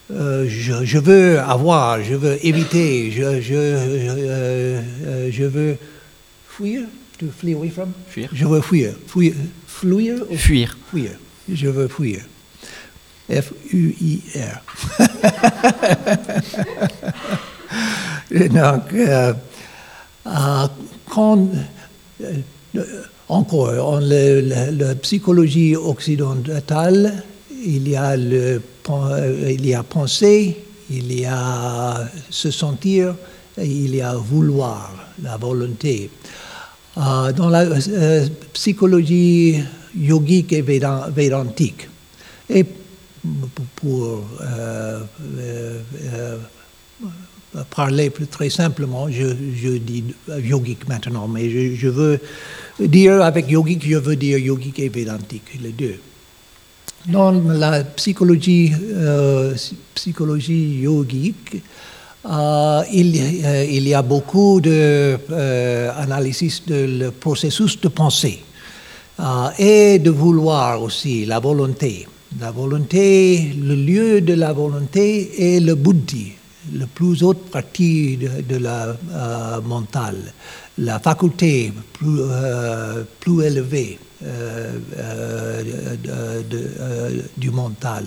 Je, 0.10 0.98
veux 1.00 1.40
avoir, 1.40 2.04
je 2.04 2.14
veux 2.14 2.38
éviter, 2.46 3.10
je 3.12 3.24
veux 5.46 5.78
fuir. 6.48 6.84
To 7.20 7.32
flee 7.32 7.54
away 7.54 7.70
from? 7.70 7.94
Fuir. 8.08 8.30
Je 8.34 8.46
veux 8.46 8.62
fuir. 8.62 8.94
Fuir. 9.08 9.34
Fuir. 9.68 10.26
Fuir. 10.38 10.76
fuir? 10.92 11.12
Je 11.48 11.68
veux 11.68 11.88
fuir. 11.88 12.22
F-U-I-R. 13.30 14.62
Donc, 18.50 18.94
euh, 18.94 19.34
quand 21.10 21.50
encore, 23.30 23.94
en 23.94 24.00
la 24.00 24.96
psychologie 24.96 25.76
occidentale, 25.76 27.24
il 27.52 27.88
y, 27.88 27.96
a 27.96 28.16
le, 28.16 28.62
il 29.50 29.66
y 29.66 29.74
a 29.74 29.82
penser, 29.84 30.64
il 30.90 31.20
y 31.20 31.26
a 31.26 32.08
se 32.30 32.52
sentir, 32.52 33.16
et 33.58 33.66
il 33.66 33.96
y 33.96 34.02
a 34.02 34.14
vouloir, 34.14 34.94
la 35.24 35.38
volonté. 35.38 36.10
Euh, 36.98 37.34
dans 37.34 37.50
la 37.50 37.64
euh, 37.64 38.28
psychologie 38.54 39.62
yogique 39.98 40.54
et 40.54 40.62
védantique, 40.62 41.90
et 42.50 42.66
pour, 43.76 44.24
euh, 44.42 45.02
parler 47.70 48.10
plus 48.10 48.28
très 48.28 48.50
simplement, 48.50 49.10
je, 49.12 49.78
dis 49.78 50.06
yogique 50.42 50.88
maintenant, 50.88 51.28
mais 51.28 51.76
je, 51.76 51.88
veux 51.90 52.20
dire 52.80 53.22
avec 53.22 53.52
yogique, 53.52 53.86
je 53.86 53.98
veux 53.98 54.16
dire 54.16 54.38
yogique 54.38 54.80
et 54.80 54.88
védantique, 54.88 55.60
les 55.62 55.72
deux. 55.72 55.96
dans 57.08 57.32
la 57.32 57.84
psychologie, 57.84 58.72
psychologie 59.96 60.80
yogique, 60.80 61.62
euh, 62.28 62.84
il, 62.92 63.16
euh, 63.46 63.66
il, 63.70 63.88
y 63.88 63.94
a 63.94 64.02
beaucoup 64.02 64.60
d'analyses 64.62 66.64
de 66.66 67.00
le 67.00 67.12
processus 67.12 67.80
de 67.80 67.88
pensée 67.88 68.42
et 69.60 70.00
de 70.00 70.10
vouloir 70.10 70.82
aussi, 70.82 71.26
la 71.26 71.40
volonté. 71.40 72.08
La 72.40 72.52
volonté, 72.52 73.54
le 73.58 73.76
lieu 73.76 74.22
de 74.22 74.34
la 74.34 74.52
volonté 74.52 75.56
est 75.56 75.60
le 75.62 75.76
buddhi, 75.76 76.34
le 76.74 76.86
plus 76.86 77.24
haute 77.24 77.50
partie 77.50 78.18
de, 78.18 78.58
la 78.58 78.98
mentale, 79.64 80.34
la 80.80 81.00
faculté 81.00 81.72
plus, 81.94 82.20
plus 83.22 83.46
élevée. 83.46 84.00
Euh, 84.24 84.80
euh, 84.98 85.64
euh, 86.08 87.22
du 87.36 87.52
mental. 87.52 88.06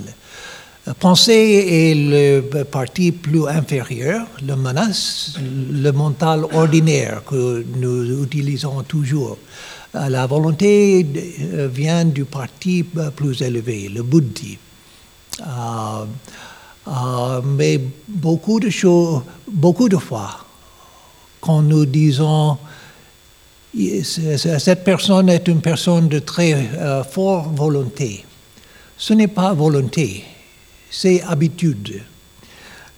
Penser 0.95 1.33
est 1.33 1.95
le 1.95 2.63
parti 2.65 3.13
plus 3.13 3.47
inférieur, 3.47 4.27
le 4.47 4.57
menace, 4.57 5.37
le 5.39 5.91
mental 5.91 6.45
ordinaire 6.53 7.23
que 7.27 7.65
nous 7.77 8.23
utilisons 8.23 8.83
toujours. 8.83 9.39
La 9.93 10.27
volonté 10.27 11.05
vient 11.73 12.05
du 12.05 12.25
parti 12.25 12.85
plus 13.17 13.43
élevé, 13.43 13.89
le 13.89 14.03
buddhi. 14.03 14.59
mais 17.45 17.81
beaucoup 18.07 18.61
de 18.61 18.71
choses, 18.71 19.23
beaucoup 19.51 19.89
de 19.89 19.97
fois, 19.97 20.45
quand 21.41 21.63
nous 21.63 21.85
disons 21.85 22.57
cette 24.05 24.85
personne 24.85 25.29
est 25.29 25.47
une 25.49 25.61
personne 25.61 26.09
de 26.09 26.19
très 26.19 26.55
euh, 26.55 27.05
forte 27.05 27.55
volonté. 27.55 28.25
Ce 28.97 29.15
n'est 29.15 29.29
pas 29.29 29.53
volonté, 29.53 30.25
c'est 30.91 31.23
habitude. 31.23 32.03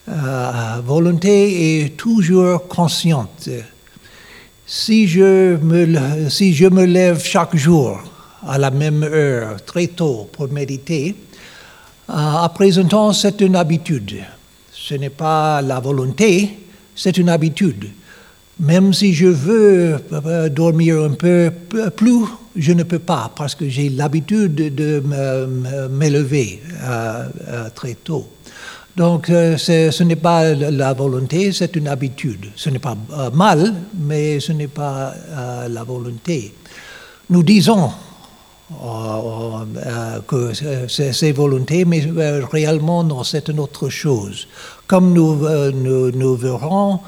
Euh, 0.08 0.80
volonté 0.84 1.84
est 1.84 1.96
toujours 1.96 2.66
consciente. 2.66 3.48
Si 4.66 5.06
je, 5.06 5.56
me, 5.56 6.28
si 6.28 6.54
je 6.54 6.66
me 6.66 6.84
lève 6.84 7.22
chaque 7.22 7.56
jour 7.56 8.00
à 8.46 8.58
la 8.58 8.70
même 8.70 9.02
heure, 9.02 9.62
très 9.64 9.88
tôt, 9.88 10.28
pour 10.32 10.50
méditer, 10.50 11.14
euh, 12.08 12.12
à 12.12 12.48
présent, 12.48 13.12
c'est 13.12 13.40
une 13.40 13.56
habitude. 13.56 14.16
Ce 14.72 14.94
n'est 14.94 15.10
pas 15.10 15.60
la 15.62 15.80
volonté, 15.80 16.58
c'est 16.94 17.16
une 17.18 17.28
habitude. 17.28 17.90
Même 18.58 18.92
si 18.92 19.12
je 19.14 19.26
veux 19.26 19.98
euh, 20.12 20.48
dormir 20.48 21.02
un 21.02 21.14
peu 21.14 21.50
plus, 21.96 22.24
je 22.56 22.72
ne 22.72 22.82
peux 22.82 22.98
pas 22.98 23.30
parce 23.34 23.54
que 23.54 23.68
j'ai 23.68 23.88
l'habitude 23.88 24.54
de 24.54 25.02
m'élever 25.90 26.62
euh, 26.82 27.28
euh, 27.48 27.70
très 27.74 27.94
tôt. 27.94 28.28
Donc 28.96 29.26
ce 29.28 30.02
n'est 30.02 30.16
pas 30.16 30.52
la 30.52 30.92
volonté, 30.92 31.52
c'est 31.52 31.74
une 31.76 31.88
habitude. 31.88 32.46
Ce 32.56 32.68
n'est 32.70 32.80
pas 32.80 32.96
mal, 33.32 33.72
mais 33.98 34.40
ce 34.40 34.52
n'est 34.52 34.66
pas 34.66 35.14
la 35.68 35.84
volonté. 35.84 36.52
Nous 37.30 37.42
disons 37.44 37.90
que 40.26 40.52
c'est 40.88 41.32
volonté, 41.32 41.84
mais 41.84 42.04
réellement 42.50 43.04
non, 43.04 43.22
c'est 43.22 43.48
une 43.48 43.60
autre 43.60 43.88
chose. 43.88 44.48
Comme 44.88 45.14
nous 45.14 46.36
verrons, 46.36 47.00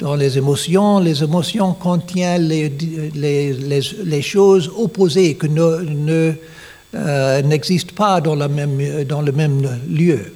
dans 0.00 0.14
les 0.14 0.38
émotions, 0.38 0.98
les 0.98 1.22
émotions 1.22 1.74
contiennent 1.74 2.48
les, 2.48 4.22
choses 4.22 4.70
opposées 4.76 5.36
qui 5.36 5.50
ne, 5.50 6.32
euh, 6.94 7.42
n'existent 7.42 7.94
pas 7.94 8.20
dans, 8.20 8.34
la 8.34 8.48
même, 8.48 9.04
dans 9.04 9.20
le 9.20 9.30
même 9.32 9.60
lieu, 9.88 10.32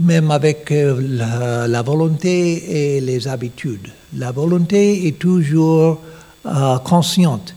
même 0.00 0.32
avec 0.32 0.72
euh, 0.72 1.66
la, 1.68 1.82
volonté 1.82 2.96
et 2.96 3.00
les 3.00 3.28
habitudes. 3.28 3.88
La 4.16 4.32
volonté 4.32 5.06
est 5.06 5.18
toujours 5.20 6.00
euh, 6.44 6.78
consciente. 6.78 7.54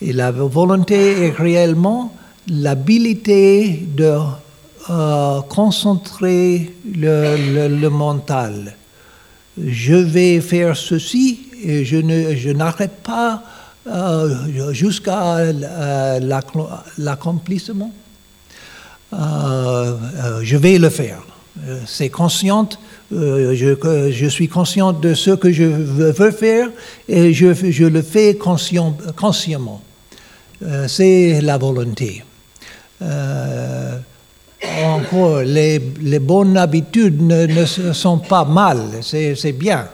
Et 0.00 0.12
la 0.12 0.30
volonté 0.30 1.26
est 1.26 1.30
réellement 1.30 2.14
l'habilité 2.48 3.86
de 3.96 4.18
concentrer 5.48 6.74
le 6.84 7.88
mental 7.88 8.76
je 9.62 9.94
vais 9.94 10.40
faire 10.40 10.76
ceci 10.76 11.40
et 11.62 11.84
je, 11.84 11.96
ne, 11.96 12.34
je 12.34 12.50
n'arrête 12.50 13.02
pas 13.02 13.42
euh, 13.86 14.72
jusqu'à 14.72 15.36
euh, 15.36 16.20
l'accomplissement. 16.98 17.92
Euh, 19.12 19.96
je 20.42 20.56
vais 20.56 20.78
le 20.78 20.88
faire. 20.88 21.22
C'est 21.86 22.08
consciente, 22.08 22.80
je, 23.12 24.10
je, 24.10 24.26
suis 24.26 24.48
consciente 24.48 25.00
de 25.00 25.14
ce 25.14 25.30
que 25.30 25.52
je 25.52 25.62
veux 25.62 26.32
faire 26.32 26.68
et 27.08 27.32
je, 27.32 27.54
je 27.70 27.84
le 27.84 28.02
fais 28.02 28.36
consciemment. 28.36 29.82
c'est 30.88 31.40
la 31.40 31.56
volonté 31.56 32.24
encore, 34.84 35.40
les, 35.42 35.78
bonnes 36.18 36.56
habitudes 36.56 37.20
ne, 37.20 37.64
sont 37.64 38.18
pas 38.18 38.44
mal, 38.44 38.80
c'est 39.02 39.52
bien. 39.52 39.88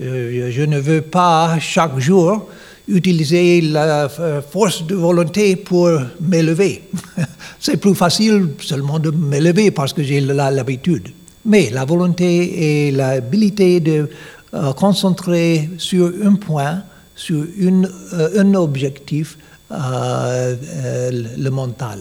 Euh, 0.00 0.50
je 0.50 0.62
ne 0.62 0.78
veux 0.78 1.00
pas 1.00 1.58
chaque 1.58 1.98
jour 1.98 2.48
utiliser 2.88 3.62
la 3.62 4.08
force 4.08 4.86
de 4.86 4.94
volonté 4.94 5.56
pour 5.56 5.90
m'élever. 6.20 6.82
c'est 7.58 7.78
plus 7.78 7.94
facile 7.94 8.50
seulement 8.60 8.98
de 8.98 9.10
m'élever 9.10 9.70
parce 9.70 9.92
que 9.92 10.02
j'ai 10.02 10.20
l'habitude. 10.20 11.08
Mais 11.44 11.70
la 11.70 11.84
volonté 11.84 12.88
et 12.88 12.90
l'habilité 12.90 13.80
de 13.80 14.08
euh, 14.54 14.72
concentrer 14.74 15.70
sur 15.78 16.12
un 16.24 16.34
point, 16.34 16.82
sur 17.14 17.44
euh, 17.62 18.40
un 18.40 18.54
objectif, 18.54 19.38
le 19.70 21.48
mental. 21.50 22.00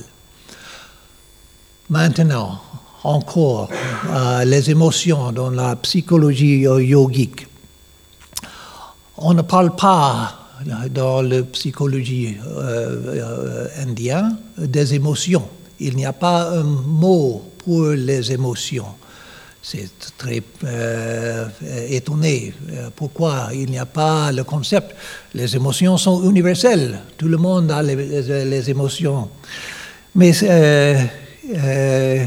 Maintenant, 1.89 2.59
encore, 3.03 3.69
euh, 4.09 4.43
les 4.43 4.71
émotions 4.71 5.31
dans 5.31 5.51
la 5.51 5.75
psychologie 5.75 6.61
yogique. 6.61 7.47
On 9.17 9.35
ne 9.35 9.43
parle 9.43 9.75
pas 9.75 10.39
dans 10.89 11.21
la 11.21 11.43
psychologie 11.43 12.37
euh, 12.43 13.67
euh, 13.67 13.67
indienne 13.79 14.35
des 14.57 14.95
émotions. 14.95 15.47
Il 15.79 15.95
n'y 15.95 16.05
a 16.05 16.13
pas 16.13 16.49
un 16.57 16.63
mot 16.63 17.51
pour 17.59 17.89
les 17.89 18.31
émotions. 18.31 18.87
C'est 19.61 19.89
très 20.17 20.41
étonné 21.89 22.53
pourquoi 22.95 23.49
il 23.53 23.69
n'y 23.71 23.79
a 23.79 23.87
pas 23.87 24.31
le 24.31 24.43
concept. 24.43 24.95
Les 25.33 25.55
émotions 25.55 25.97
sont 25.97 26.23
universelles. 26.29 26.99
Tout 27.17 27.27
le 27.27 27.37
monde 27.37 27.71
a 27.71 27.81
les, 27.81 28.69
émotions. 28.69 29.27
Mais 30.13 30.33
euh, 31.53 32.25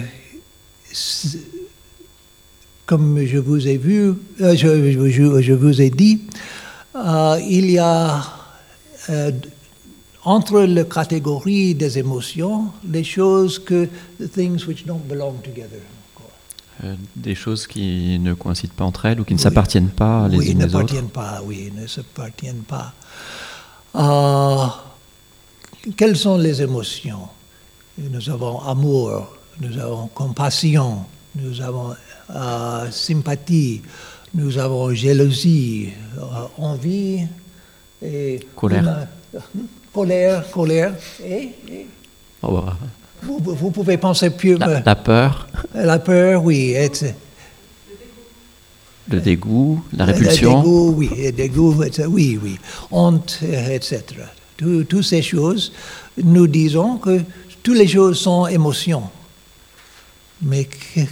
comme 2.86 3.24
je 3.24 3.38
vous 3.38 3.66
ai 3.66 3.76
vu, 3.76 4.14
euh, 4.40 4.56
je, 4.56 5.52
vous 5.52 5.80
ai 5.80 5.90
dit, 5.90 6.22
euh, 6.94 7.40
il 7.48 7.70
y 7.70 7.78
a 7.78 8.22
entre 10.24 10.60
les 10.60 10.86
catégories 10.86 11.74
des 11.74 11.98
émotions 11.98 12.66
les 12.86 13.04
choses 13.04 13.58
que 13.58 13.88
things 14.34 14.66
which 14.66 14.84
don't 14.84 15.00
belong 15.08 15.36
together. 15.42 15.80
des 17.16 17.34
choses 17.34 17.66
qui 17.66 18.18
ne 18.18 18.34
coïncident 18.34 18.74
pas 18.76 18.84
entre 18.84 19.06
elles 19.06 19.20
ou 19.20 19.24
qui 19.24 19.34
ne 19.34 19.38
s'appartiennent 19.38 19.88
pas 19.88 20.28
les 20.28 20.36
oui, 20.36 20.50
unes 20.50 20.58
ne 20.58 20.66
les 20.66 20.74
autres. 20.74 21.02
Pas, 21.08 21.40
oui, 21.44 21.72
ne 21.74 21.86
s'appartiennent 21.86 22.64
pas. 22.68 22.92
quelles 25.96 26.16
sont 26.16 26.36
les 26.36 26.60
émotions? 26.60 27.28
Nous 27.98 28.30
avons 28.30 28.60
amour, 28.60 29.28
nous 29.60 29.76
avons 29.78 30.06
compassion, 30.08 31.04
nous 31.34 31.60
avons 31.60 31.94
euh, 32.34 32.90
sympathie, 32.90 33.82
nous 34.34 34.56
avons 34.58 34.94
jalousie, 34.94 35.90
euh, 36.16 36.22
envie 36.58 37.24
et 38.02 38.40
colère. 38.54 39.08
colère, 39.92 40.50
colère 40.50 40.94
et, 41.24 41.50
oh, 42.42 42.52
bah. 42.52 42.76
vous, 43.22 43.70
pouvez 43.70 43.96
penser 43.96 44.30
plus. 44.30 44.56
La, 44.56 44.80
la 44.80 44.94
peur. 44.94 45.48
La 45.74 45.98
peur, 45.98 46.44
oui. 46.44 46.76
le 49.10 49.20
dégoût, 49.20 49.82
la 49.92 50.04
répulsion. 50.04 50.58
Le 50.58 50.62
dégoût, 50.62 50.94
oui, 50.96 51.10
le 51.16 51.32
dégoût, 51.32 51.84
oui, 52.08 52.38
oui. 52.40 52.58
Honte, 52.92 53.40
etc. 53.42 54.04
Toutes 54.56 55.02
ces 55.02 55.22
choses, 55.22 55.72
nous 56.22 56.46
disons 56.46 56.98
que 56.98 57.20
toutes 57.68 57.76
les 57.76 57.86
choses 57.86 58.18
sont 58.18 58.46
émotions. 58.46 59.02
Mais 60.40 60.66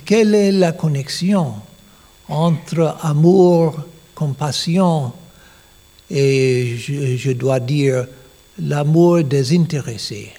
quelle 0.06 0.34
est 0.34 0.52
la 0.52 0.72
connexion 0.72 1.52
entre 2.30 2.96
amour, 3.02 3.76
compassion 4.14 5.12
et, 6.08 6.78
je, 6.78 7.32
dois 7.32 7.60
dire, 7.60 8.06
l'amour 8.58 9.22
désintéressé? 9.22 10.32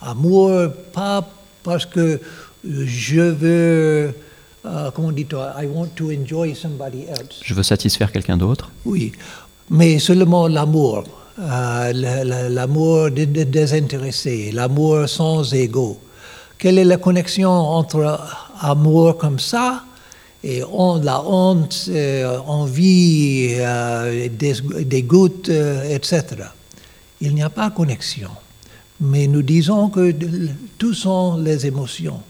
Amour 0.00 0.72
pas 0.92 1.30
parce 1.62 1.86
que 1.86 2.20
je 2.64 3.20
veux, 3.20 4.12
euh, 4.64 4.90
comment 4.92 5.12
dit 5.12 5.28
I 5.30 5.66
want 5.66 5.90
to 5.94 6.10
enjoy 6.10 6.56
somebody 6.56 7.04
else. 7.04 7.38
Je 7.44 7.54
veux 7.54 7.62
satisfaire 7.62 8.10
quelqu'un 8.10 8.36
d'autre. 8.36 8.72
Oui, 8.84 9.12
mais 9.70 10.00
seulement 10.00 10.48
l'amour, 10.48 11.04
euh, 11.38 12.48
l'amour 12.48 13.10
désintéressé, 13.10 14.50
l'amour 14.52 15.08
sans 15.08 15.54
ego. 15.54 15.98
Quelle 16.58 16.78
est 16.78 16.84
la 16.84 16.98
connexion 16.98 17.50
entre 17.50 18.20
amour 18.60 19.16
comme 19.16 19.38
ça 19.38 19.84
et 20.42 20.60
la 20.60 21.22
honte, 21.22 21.86
euh, 21.88 22.38
envie, 22.46 23.48
euh, 23.58 24.28
des, 24.28 24.54
euh, 25.50 25.94
etc. 25.94 26.24
Il 27.20 27.34
n'y 27.34 27.42
a 27.42 27.50
pas 27.50 27.68
de 27.68 27.74
connexion. 27.74 28.30
Mais 29.00 29.26
nous 29.26 29.42
disons 29.42 29.90
que 29.90 30.14
tout 30.78 30.94
sont 30.94 31.36
les 31.38 31.66
émotions. 31.66 32.20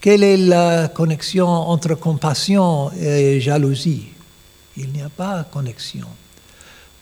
Quelle 0.00 0.22
est 0.22 0.36
la 0.36 0.88
connexion 0.88 1.46
entre 1.46 1.94
compassion 1.94 2.90
et 2.98 3.40
jalousie? 3.40 4.06
Il 4.76 4.92
n'y 4.92 5.02
a 5.02 5.10
pas 5.10 5.42
de 5.42 5.52
connexion. 5.52 6.06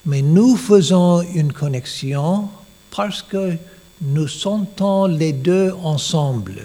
Mais 0.09 0.23
nous 0.23 0.57
faisons 0.57 1.21
une 1.35 1.53
connexion 1.53 2.49
parce 2.91 3.21
que 3.21 3.59
nous 4.01 4.27
sentons 4.27 5.05
les 5.05 5.35
deux 5.35 5.75
ensemble. 5.83 6.63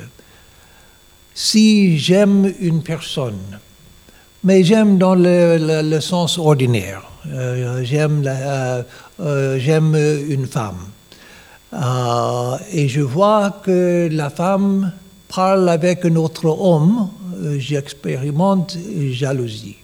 Si 1.34 1.98
j'aime 2.00 2.54
une 2.62 2.82
personne, 2.82 3.60
mais 4.46 4.64
j'aime 4.64 4.98
dans 4.98 5.16
le, 5.16 6.00
sens 6.00 6.38
ordinaire, 6.38 7.04
euh, 7.28 7.84
euh, 7.92 8.84
euh, 9.20 9.60
j'aime 9.60 9.96
une 10.30 10.48
femme, 10.48 10.80
et 12.72 12.88
je 12.88 13.02
vois 13.02 13.60
que 13.62 14.08
la 14.10 14.30
femme 14.30 14.94
parle 15.28 15.68
avec 15.68 16.06
un 16.06 16.16
autre 16.16 16.46
homme, 16.46 17.10
j'expérimente 17.58 18.78
jalousie. 19.12 19.83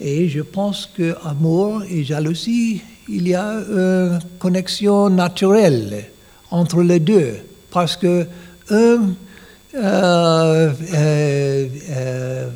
Et 0.00 0.28
je 0.28 0.40
pense 0.40 0.86
que 0.86 1.16
amour 1.24 1.82
et 1.90 2.04
jalousie 2.04 2.82
il 3.08 3.26
y 3.26 3.34
a 3.34 3.54
une 3.54 4.18
connexion 4.38 5.08
naturelle 5.08 6.04
entre 6.50 6.82
les 6.82 7.00
deux, 7.00 7.36
parce 7.70 7.96
que 7.96 8.26
un, 8.70 9.14
euh, 9.74 10.72
euh, 10.94 11.68
euh, 11.90 12.50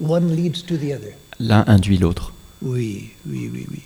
one 0.00 0.34
leads 0.34 0.62
to 0.66 0.76
the 0.76 0.92
other. 0.92 1.14
L'un 1.38 1.64
induit 1.66 1.98
l'autre. 1.98 2.32
Oui, 2.62 3.10
oui, 3.26 3.50
oui, 3.52 3.66
oui. 3.70 3.82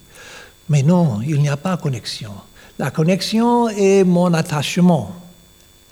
Mais 0.68 0.82
non, 0.82 1.20
il 1.26 1.40
n'y 1.40 1.48
a 1.48 1.56
pas 1.56 1.76
de 1.76 1.82
connexion. 1.82 2.32
La 2.78 2.90
connexion 2.90 3.68
est 3.68 4.04
mon 4.04 4.32
attachement 4.34 5.12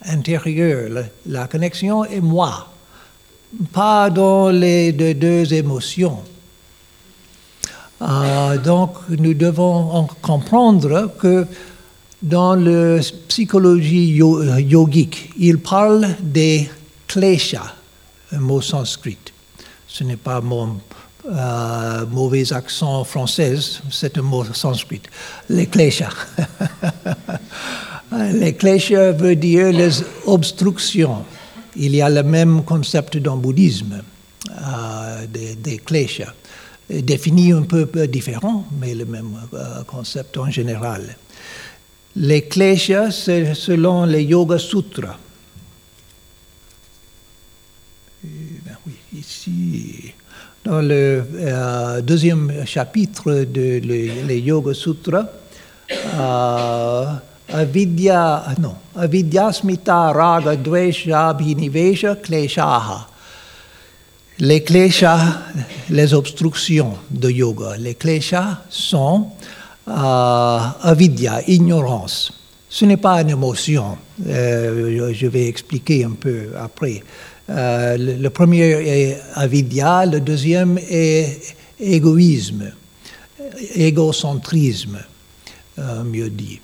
intérieur. 0.04 0.90
La, 0.90 1.02
la 1.26 1.46
connexion 1.48 2.04
est 2.04 2.20
moi, 2.20 2.72
pas 3.72 4.10
dans 4.10 4.50
les 4.50 4.92
deux 4.92 5.54
émotions. 5.54 6.18
Euh, 8.04 8.58
donc, 8.58 8.96
nous 9.08 9.34
devons 9.34 10.06
comprendre 10.20 11.12
que 11.18 11.46
dans 12.22 12.54
la 12.54 13.00
psychologie 13.28 14.20
euh, 14.20 14.60
yogique, 14.60 15.30
il 15.38 15.58
parle 15.58 16.08
des 16.20 16.68
kleshas, 17.06 17.74
un 18.32 18.40
mot 18.40 18.60
sanskrit. 18.60 19.18
Ce 19.86 20.04
n'est 20.04 20.16
pas 20.16 20.40
mon 20.40 20.80
euh, 21.30 22.06
mauvais 22.10 22.52
accent 22.52 23.04
français, 23.04 23.56
c'est 23.90 24.18
un 24.18 24.22
mot 24.22 24.44
sanskrit. 24.52 25.02
Les 25.48 25.66
kleshas. 25.66 26.12
les 28.34 28.54
kleshas 28.54 29.12
veut 29.12 29.36
dire 29.36 29.72
les 29.72 30.02
obstructions. 30.26 31.24
Il 31.76 31.96
y 31.96 32.02
a 32.02 32.10
le 32.10 32.22
même 32.22 32.64
concept 32.64 33.16
dans 33.16 33.34
le 33.34 33.40
bouddhisme, 33.40 34.02
des, 35.32 35.56
des 35.56 35.78
kleshas 35.78 36.32
défini 36.90 37.52
un 37.52 37.62
peu, 37.62 37.86
différent, 38.06 38.64
mais 38.80 38.94
le 38.94 39.04
même 39.04 39.38
euh, 39.54 39.82
concept 39.84 40.36
en 40.36 40.50
général. 40.50 41.16
Les 42.16 42.42
kleshas, 42.42 43.10
c'est 43.10 43.54
selon 43.54 44.04
les 44.04 44.22
Yoga 44.22 44.58
Sutras. 44.58 45.18
Ben 48.22 48.76
oui, 48.86 48.94
ici, 49.18 50.12
dans 50.64 50.80
le 50.80 51.24
euh, 51.34 52.00
deuxième 52.00 52.64
chapitre 52.64 53.44
de 53.44 53.80
les 53.80 54.40
Yoga 54.40 54.72
Sutras, 54.74 55.26
euh, 55.90 57.04
avidya, 57.52 58.44
non, 58.60 58.76
avidyasmita 58.96 60.12
raga 60.12 60.56
dvesha 60.56 61.34
bhinivesha 61.34 62.16
kleshaha 62.16 63.13
les 64.38 64.62
kleshas, 64.62 65.42
les 65.90 66.12
obstructions 66.14 66.94
de 67.10 67.30
yoga, 67.30 67.76
les 67.78 67.94
kleshas 67.94 68.62
sont 68.68 69.28
euh, 69.88 70.58
avidya, 70.82 71.42
ignorance. 71.46 72.32
Ce 72.68 72.84
n'est 72.84 72.96
pas 72.96 73.20
une 73.20 73.30
émotion. 73.30 73.96
Euh, 74.26 75.12
je 75.12 75.26
vais 75.26 75.46
expliquer 75.46 76.04
un 76.04 76.16
peu 76.18 76.48
après. 76.58 77.02
Euh, 77.50 77.96
le, 77.96 78.30
premier 78.30 78.70
est 78.70 79.20
avidya, 79.34 80.06
le 80.06 80.20
deuxième 80.20 80.78
est 80.78 81.54
égoïsme, 81.78 82.72
égocentrisme, 83.74 84.98
mieux 86.04 86.30
dit. 86.30 86.60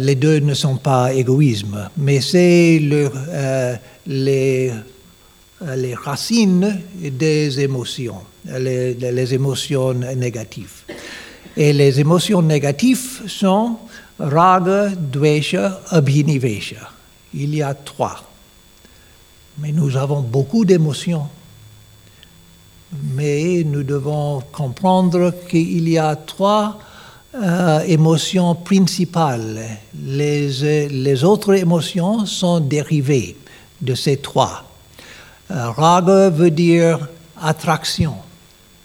les 0.00 0.14
deux 0.16 0.40
ne 0.40 0.54
sont 0.54 0.76
pas 0.76 1.14
égoïsme, 1.14 1.88
mais 1.96 2.20
c'est 2.20 2.80
le, 2.80 3.10
les 4.06 4.70
euh, 4.70 4.74
les 5.76 5.94
racines 5.94 6.80
des 6.94 7.60
émotions, 7.60 8.22
les, 8.44 9.34
émotions 9.34 9.94
négatives. 9.94 10.82
Et 11.56 11.72
les 11.72 12.00
émotions 12.00 12.42
négatives 12.42 13.22
sont 13.28 13.76
raga, 14.18 14.90
dvesha, 14.90 15.80
abhinivesha. 15.90 16.90
Il 17.34 17.54
y 17.54 17.62
a 17.62 17.74
trois. 17.74 18.22
Mais 19.58 19.72
nous 19.72 19.96
avons 19.96 20.20
beaucoup 20.20 20.64
d'émotions. 20.64 21.28
Mais 23.14 23.64
nous 23.64 23.82
devons 23.82 24.42
comprendre 24.52 25.34
qu'il 25.48 25.88
y 25.88 25.98
a 25.98 26.16
trois 26.16 26.78
euh, 27.34 27.80
émotions 27.86 28.54
principales. 28.54 29.62
Les, 30.04 30.88
les 30.88 31.24
autres 31.24 31.54
émotions 31.54 32.26
sont 32.26 32.60
dérivées 32.60 33.36
de 33.80 33.94
ces 33.94 34.18
trois. 34.18 34.71
Euh, 35.52 35.70
raga 35.70 36.30
veut 36.30 36.50
dire 36.50 36.98
attraction. 37.40 38.14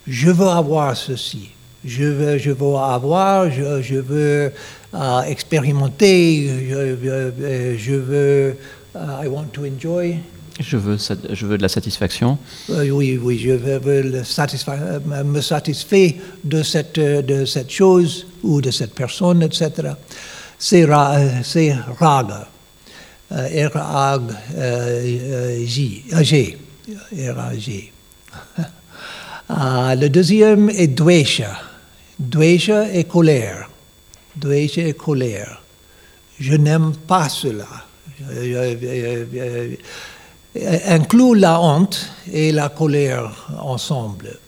Je 0.06 0.30
veux 0.30 0.48
avoir 0.48 0.94
ceci. 0.94 1.50
Je 1.84 2.04
veux, 2.04 2.36
je 2.36 2.50
veux 2.50 2.76
avoir, 2.76 3.50
je, 3.50 3.94
veux 3.94 4.52
euh, 4.94 5.20
expérimenter, 5.22 6.50
je, 6.68 7.94
veux, 7.94 8.56
euh, 8.96 9.22
I 9.22 9.28
want 9.28 9.46
to 9.52 9.62
enjoy. 9.64 10.16
Je 10.60 10.76
veux, 10.76 10.98
je 11.30 11.46
veux 11.46 11.56
de 11.56 11.62
la 11.62 11.68
satisfaction. 11.68 12.36
oui, 12.68 13.18
oui, 13.22 13.38
je 13.38 13.52
veux, 13.52 13.80
me 13.80 15.40
satisfaire 15.40 16.14
de 16.44 16.62
cette, 16.62 16.98
de 16.98 17.44
cette 17.44 17.70
chose 17.70 18.26
ou 18.42 18.60
de 18.60 18.70
cette 18.70 18.94
personne, 18.94 19.42
etc. 19.42 19.92
C'est 20.58 20.84
raga. 20.84 22.48
R-A-G. 23.30 24.28
R-A-G. 27.12 27.92
Le 29.50 30.08
deuxième 30.08 30.70
est 30.70 30.88
dvesha. 30.88 31.60
Dvesha 32.18 32.92
est 32.92 33.04
colère. 33.04 33.70
Dvesha 34.36 34.82
est 34.82 34.94
colère. 34.94 35.62
Je 36.38 36.54
n'aime 36.54 36.92
pas 37.06 37.28
cela. 37.28 37.66
Inclut 40.86 41.38
la 41.38 41.60
honte 41.60 42.10
et 42.32 42.52
la 42.52 42.68
colère 42.68 43.48
ensemble. 43.60 44.38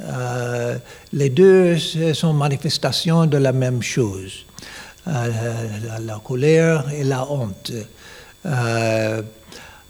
Euh, 0.00 0.76
les 1.12 1.30
deux 1.30 1.78
sont 1.78 2.32
manifestations 2.32 3.26
de 3.26 3.36
la 3.36 3.52
même 3.52 3.82
chose. 3.82 4.44
Euh, 5.06 5.30
la, 6.00 6.18
colère 6.24 6.86
et 6.92 7.04
la 7.04 7.30
honte. 7.30 7.72
Euh, 8.46 9.22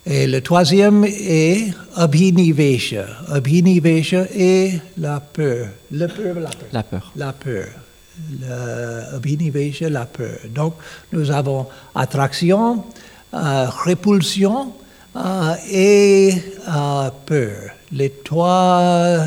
et 0.06 0.26
le 0.26 0.40
troisième 0.40 1.04
est 1.04 1.72
Abhinivesha. 1.96 3.06
Abhinivesha 3.28 4.26
est 4.34 4.80
la 4.98 5.20
peur. 5.20 5.68
La 5.90 6.08
peur, 6.08 6.36
la 6.72 6.82
peur. 6.82 7.12
La 7.16 7.32
peur. 7.32 7.68
Abhinivesha, 9.14 9.88
la 9.88 10.04
peur. 10.04 10.38
Donc, 10.54 10.74
nous 11.12 11.30
avons 11.30 11.66
attraction, 11.94 12.84
euh, 13.32 13.66
répulsion 13.84 14.72
euh, 15.16 15.54
et 15.70 16.34
peur. 17.26 17.70
Les 17.90 18.10
trois 18.10 19.24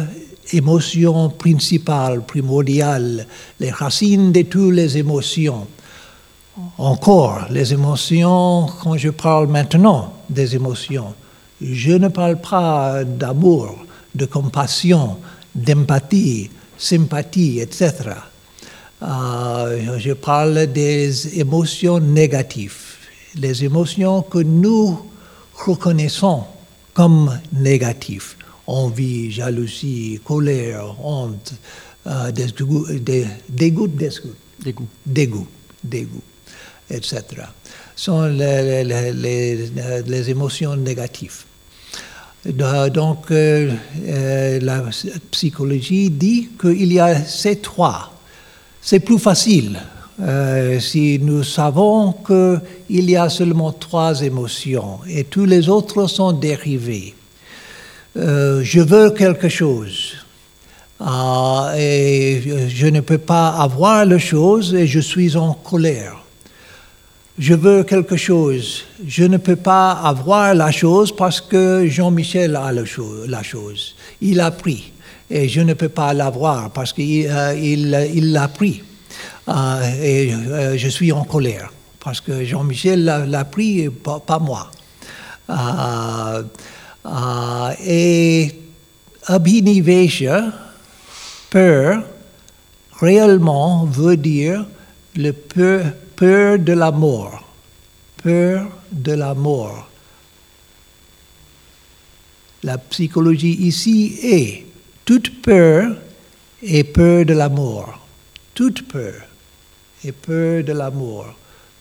émotions 0.53 1.29
principales, 1.29 2.21
primordiales, 2.21 3.25
les 3.59 3.71
racines 3.71 4.31
de 4.31 4.43
toutes 4.43 4.73
les 4.73 4.97
émotions 4.97 5.67
encore, 6.77 7.47
les 7.49 7.73
émotions, 7.73 8.67
quand 8.81 8.97
je 8.97 9.09
parle 9.09 9.47
maintenant 9.47 10.13
des 10.29 10.55
émotions, 10.55 11.13
je 11.61 11.91
ne 11.91 12.07
parle 12.07 12.39
pas 12.39 13.03
d'amour, 13.03 13.77
de 14.15 14.25
compassion, 14.25 15.17
d'empathie, 15.53 16.49
sympathie, 16.77 17.59
etc. 17.59 17.93
Euh, 19.03 19.99
je 19.99 20.13
parle 20.13 20.67
des 20.67 21.39
émotions 21.39 21.99
négatives, 21.99 22.97
les 23.35 23.63
émotions 23.63 24.23
que 24.23 24.39
nous 24.39 24.99
reconnaissons 25.53 26.43
comme 26.93 27.39
négatives. 27.53 28.35
Envie, 28.65 29.31
jalousie, 29.31 30.19
colère, 30.25 30.95
honte, 31.03 31.53
euh, 32.07 32.31
dégoût, 32.31 32.87
dégoût, 33.47 33.87
dégoût, 33.87 34.87
dégoût, 35.05 35.47
dégoût, 35.83 36.21
etc. 36.89 37.23
sont 37.95 38.25
les, 38.25 38.83
les, 38.83 39.69
les, 40.05 40.29
émotions 40.29 40.75
négatives. 40.75 41.43
Donc, 42.45 43.31
euh, 43.31 43.71
euh, 44.07 44.59
la 44.61 44.83
psychologie 45.31 46.09
dit 46.09 46.49
qu'il 46.59 46.93
y 46.93 46.99
a 46.99 47.15
ces 47.23 47.57
trois. 47.57 48.13
C'est 48.81 48.99
plus 48.99 49.19
facile 49.19 49.79
euh, 50.21 50.79
si 50.79 51.19
nous 51.19 51.43
savons 51.43 52.13
qu'il 52.25 53.09
y 53.09 53.17
a 53.17 53.27
seulement 53.29 53.71
trois 53.73 54.21
émotions 54.21 54.99
et 55.09 55.25
tous 55.25 55.45
les 55.45 55.67
autres 55.67 56.07
sont 56.07 56.31
dérivés. 56.31 57.13
je 58.15 58.79
veux 58.79 59.11
quelque 59.11 59.49
chose 59.49 60.15
et 61.77 62.41
je 62.69 62.87
ne 62.87 63.01
peux 63.01 63.19
pas 63.19 63.49
avoir 63.49 64.05
la 64.05 64.17
chose 64.17 64.73
et 64.73 64.87
je 64.87 64.99
suis 64.99 65.35
en 65.35 65.53
colère 65.53 66.26
je 67.37 67.53
veux 67.53 67.83
quelque 67.83 68.17
chose. 68.17 68.83
Je 69.05 69.23
ne 69.23 69.37
peux 69.37 69.55
pas 69.55 69.91
avoir 69.91 70.55
la 70.55 70.71
chose 70.71 71.15
parce 71.15 71.39
que 71.39 71.87
Jean-Michel 71.87 72.55
a 72.55 72.71
la 72.71 72.85
chose, 72.85 73.95
Il 74.21 74.39
a 74.39 74.51
pris. 74.51 74.91
Et 75.29 75.47
je 75.49 75.61
ne 75.61 75.73
peux 75.73 75.89
pas 75.89 76.13
l'avoir 76.13 76.71
parce 76.71 76.93
qu'il 76.93 77.27
euh, 77.29 78.15
l'a 78.15 78.47
pris. 78.47 78.81
Euh, 79.49 80.01
et 80.01 80.33
euh, 80.33 80.77
je 80.77 80.87
suis 80.87 81.11
en 81.11 81.25
colère 81.25 81.71
parce 81.99 82.21
que 82.21 82.45
Jean-Michel 82.45 83.03
l'a 83.03 83.45
pris 83.45 83.81
et 83.81 83.89
pas, 83.89 84.19
pas 84.19 84.39
moi. 84.39 84.71
et 87.85 88.51
Abhinivesha, 89.25 90.45
peur, 91.49 92.03
réellement 93.01 93.85
veut 93.85 94.15
dire 94.15 94.65
le 95.17 95.33
peu 95.33 95.81
peur 96.17 96.59
de 96.59 96.73
la 96.73 96.91
mort. 96.91 97.43
Peur 98.21 98.67
de 98.91 99.13
la 99.13 99.33
mort. 99.33 99.87
La 102.63 102.77
psychologie 102.77 103.55
ici 103.67 104.19
est 104.23 104.65
toute 105.05 105.41
peur 105.41 105.95
et 106.61 106.83
peur 106.83 107.23
de 107.23 107.33
la 107.33 107.49
mort. 107.49 107.99
Toute 108.55 108.87
peur 108.87 109.21
et 110.03 110.11
peur 110.11 110.63
de 110.63 110.73
la 110.73 110.89
mort. 110.89 111.35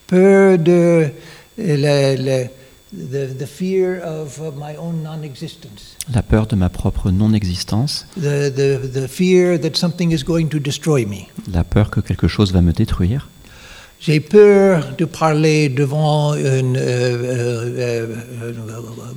Peur 0.07 0.59
de 0.59 1.11
le, 1.57 2.49
the, 2.92 3.46
fear 3.46 4.03
of 4.05 4.38
my 4.55 4.77
own 4.77 5.03
non-existence. 5.03 5.96
La 6.12 6.22
peur 6.22 6.46
de 6.46 6.57
ma 6.57 6.68
propre 6.68 7.11
non-existence. 7.11 8.07
The, 8.14 8.53
the, 8.55 8.87
the 8.92 9.09
fear 9.09 9.59
that 9.59 9.77
something 9.77 10.12
is 10.12 10.22
going 10.22 10.49
to 10.49 10.59
destroy 10.59 11.07
me. 11.07 11.29
La 11.51 11.64
peur 11.64 11.90
que 11.90 12.01
quelque 12.01 12.29
chose 12.29 12.53
va 12.53 12.61
me 12.61 12.72
détruire. 12.72 13.31
J'ai 14.07 14.21
peur 14.21 14.95
de 14.97 15.05
parler 15.05 15.69
devant 15.69 16.31
un 16.31 16.37
euh, 16.37 16.77
euh, 16.77 17.77
euh, 17.81 18.14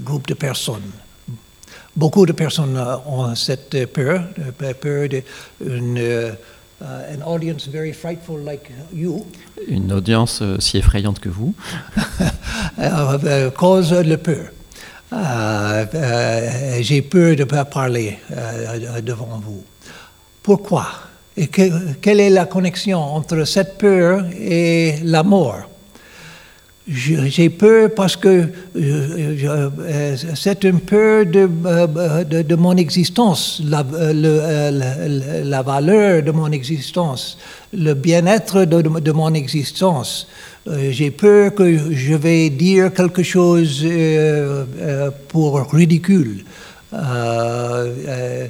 groupe 0.04 0.28
de 0.28 0.34
personnes. 0.34 0.90
Beaucoup 1.96 2.26
de 2.26 2.32
personnes 2.32 2.76
ont 3.06 3.36
cette 3.36 3.86
peur, 3.94 4.24
peur 4.82 5.08
d'une 5.62 6.34
une 6.82 7.24
audience 7.24 7.68
very 7.68 7.94
frightful 7.94 8.44
like 8.44 8.72
you. 8.92 9.28
Une 9.68 9.94
audience 9.94 10.42
si 10.58 10.78
effrayante 10.80 11.20
que 11.20 11.30
vous. 11.30 11.54
cause 13.56 13.92
de 13.92 14.16
peur. 14.16 14.50
J'ai 16.82 17.04
peur 17.04 17.36
de 17.36 17.44
ne 17.44 17.64
parler 17.64 18.18
devant 19.04 19.40
vous. 19.46 19.64
Pourquoi? 20.42 21.09
Et 21.38 21.48
quelle 21.48 22.20
est 22.20 22.30
la 22.30 22.46
connexion 22.46 23.00
entre 23.00 23.46
cette 23.46 23.78
peur 23.78 24.26
et 24.40 24.96
la 25.04 25.24
mort? 25.24 25.70
J'ai 26.92 27.50
peur 27.52 27.92
parce 27.96 28.16
que 28.16 28.48
euh, 28.76 30.16
c'est 30.34 30.64
une 30.64 30.80
peur 30.80 31.24
de, 31.28 31.48
de, 32.42 32.56
mon 32.56 32.76
existence, 32.78 33.62
la, 33.64 33.84
valeur 35.62 36.24
de 36.24 36.32
mon 36.32 36.52
existence, 36.52 37.38
le 37.74 37.94
bien-être 37.94 38.66
de, 38.66 39.12
mon 39.12 39.36
existence. 39.36 40.28
Euh, 40.68 40.90
j'ai 40.92 41.12
peur 41.12 41.54
que 41.54 41.78
je 41.92 42.16
vais 42.16 42.50
dire 42.50 42.92
quelque 42.92 43.22
chose 43.22 43.84
euh, 43.86 45.12
pour 45.28 45.72
ridicule. 45.72 46.44
Euh, 46.94 48.48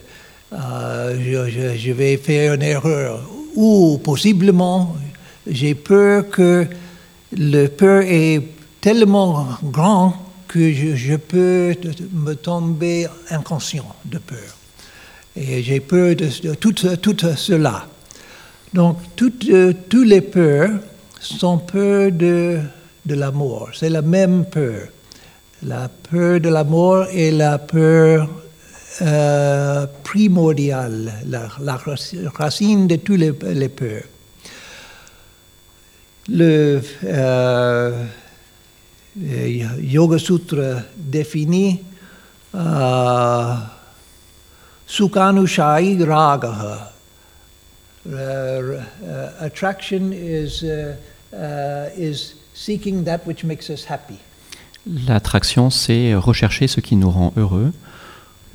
je, 0.52 1.92
vais 1.92 2.18
faire 2.18 2.54
une 2.54 2.62
erreur. 2.62 3.22
Ou 3.56 4.00
possiblement, 4.04 4.96
j'ai 5.48 5.76
peur 5.76 6.30
que 6.30 6.66
le 7.38 7.68
peur 7.68 8.04
est 8.04 8.42
tellement 8.82 9.48
grand 9.64 10.14
que 10.48 10.72
je, 10.72 11.16
peux 11.16 11.76
me 12.14 12.34
tomber 12.34 13.08
inconscient 13.30 13.96
de 14.06 14.18
peur. 14.18 14.56
Et 15.36 15.62
j'ai 15.62 15.80
peur 15.80 16.16
de, 16.16 16.54
tout, 16.56 16.76
cela. 17.36 17.86
Donc, 18.74 18.98
toutes, 19.16 19.48
euh, 19.50 19.74
les 19.94 20.22
peurs 20.22 20.72
sont 21.20 21.60
peurs 21.60 22.12
de, 22.12 22.60
de 23.06 23.16
la 23.16 23.32
mort. 23.32 23.70
C'est 23.74 23.90
la 23.90 24.02
même 24.02 24.46
peur. 24.46 24.88
La 25.62 25.90
peur 25.90 26.40
de 26.40 26.50
la 26.50 26.64
mort 26.64 27.06
et 27.12 27.32
la 27.32 27.58
peur 27.60 28.30
euh, 29.02 29.86
primordial, 30.04 31.14
la, 31.28 31.78
racine 32.34 32.88
de 32.88 32.96
tous 32.98 33.16
les, 33.16 33.32
peurs. 33.70 34.04
Le 36.28 36.82
euh, 37.06 38.06
Yoga 39.82 40.18
Sutra 40.18 40.82
définit 40.98 41.82
euh, 42.56 43.56
Sukhanushai 44.86 45.98
Ragaha. 46.04 46.94
Uh, 48.06 48.82
attraction 49.40 50.14
is, 50.14 50.64
uh, 50.64 50.96
uh, 51.34 51.90
is 51.96 52.36
seeking 52.54 53.04
that 53.04 53.26
which 53.28 53.44
makes 53.44 53.70
us 53.70 53.86
happy. 53.86 54.20
L'attraction, 54.88 55.70
c'est 55.70 56.16
rechercher 56.16 56.68
ce 56.68 56.80
qui 56.80 56.96
nous 56.96 57.12
rend 57.12 57.34
heureux. 57.36 57.72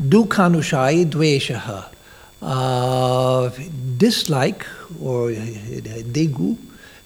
Dveshaha. 0.01 1.91
Uh, 2.43 3.49
dislike 3.97 4.67
or 5.03 5.31
dégoût 6.13 6.59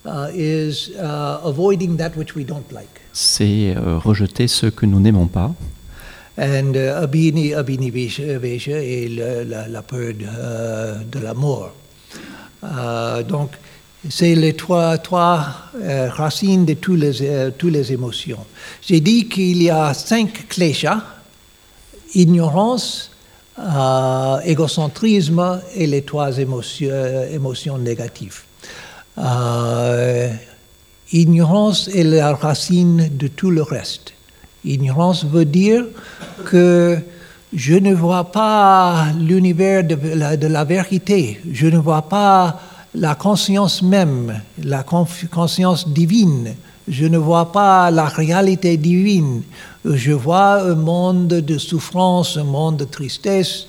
uh, 0.05 0.29
is 0.35 0.91
uh, 0.99 1.41
avoiding 1.45 1.97
that 1.97 2.17
which 2.17 2.35
we 2.35 2.45
don't 2.45 2.73
like. 2.73 2.89
C'est 3.13 3.73
euh, 3.77 3.99
rejeter 3.99 4.49
ce 4.49 4.67
que 4.67 4.85
nous 4.85 4.99
n'aimons 4.99 5.29
pas. 5.29 5.55
And 6.37 6.75
uh, 6.75 7.03
abhini, 7.03 7.55
abhini 7.55 7.91
vesha 7.91 8.83
est 8.83 9.09
la, 9.17 9.45
la, 9.45 9.69
la 9.69 9.83
peur 9.83 10.13
de, 10.13 11.05
de 11.05 11.19
la 11.21 11.35
mort. 11.35 11.73
Uh, 12.65 13.23
donc, 13.23 13.51
c'est 14.09 14.35
les 14.35 14.55
trois, 14.55 14.99
trois 14.99 15.71
racines 16.17 16.65
de 16.65 16.75
toutes 16.75 16.99
les, 16.99 17.51
toutes 17.57 17.73
les 17.73 17.93
émotions. 17.93 18.45
J'ai 18.83 19.01
dit 19.01 19.29
qu'il 19.29 19.63
y 19.63 19.71
a 19.71 19.95
cinq 19.95 20.49
kleshas 20.49 21.03
ignorance, 22.15 23.11
euh, 23.59 24.39
égocentrisme 24.45 25.61
et 25.75 25.87
les 25.87 26.03
trois 26.03 26.39
émotions, 26.39 26.89
euh, 26.91 27.79
négatives. 27.79 28.43
Euh, 29.19 30.31
ignorance 31.13 31.89
est 31.89 32.05
la 32.05 32.35
racine 32.35 33.11
de 33.17 33.27
tout 33.27 33.51
le 33.51 33.63
reste. 33.63 34.15
Ignorance 34.65 35.25
veut 35.25 35.45
dire 35.45 35.85
que 36.45 36.99
je 37.53 37.75
ne 37.75 37.95
vois 37.95 38.31
pas 38.31 39.07
l'univers 39.19 39.83
de 39.83 39.95
de 39.95 40.47
la, 40.47 40.65
vérité, 40.65 41.41
je 41.51 41.67
ne 41.67 41.79
vois 41.79 42.03
pas 42.03 42.61
la 42.95 43.15
conscience 43.15 43.83
même, 43.83 44.41
la 44.63 44.85
conscience 44.85 45.89
divine, 45.89 46.55
je 46.89 47.07
ne 47.07 47.19
vois 47.19 47.53
pas 47.53 47.91
la 47.91 48.07
réalité 48.07 48.77
divine, 48.77 49.43
je 49.85 50.13
vois 50.13 50.63
un 50.63 50.75
monde 50.75 51.29
de 51.29 51.59
souffrance, 51.59 52.37
un 52.37 52.45
monde 52.45 52.79
de 52.79 52.85
tristesse, 52.85 53.67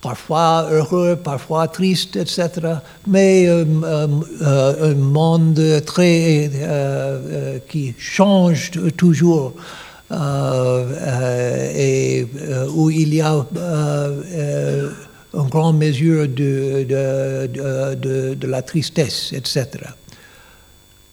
parfois 0.00 0.66
heureux, 0.70 1.16
parfois 1.16 1.68
triste, 1.68 2.16
etc. 2.16 2.50
Mais 3.06 3.46
euh, 3.48 3.64
un 4.40 4.94
monde 4.94 5.82
très 5.86 6.50
qui 7.68 7.94
change 7.98 8.72
toujours 8.96 9.54
et 11.78 12.26
où 12.74 12.90
il 12.90 13.14
y 13.14 13.20
a 13.22 13.46
une 15.34 15.48
grande 15.48 15.78
mesure 15.78 16.28
de, 16.28 16.84
de, 16.84 18.34
de, 18.34 18.46
la 18.46 18.62
tristesse, 18.62 19.32
etc. 19.32 19.66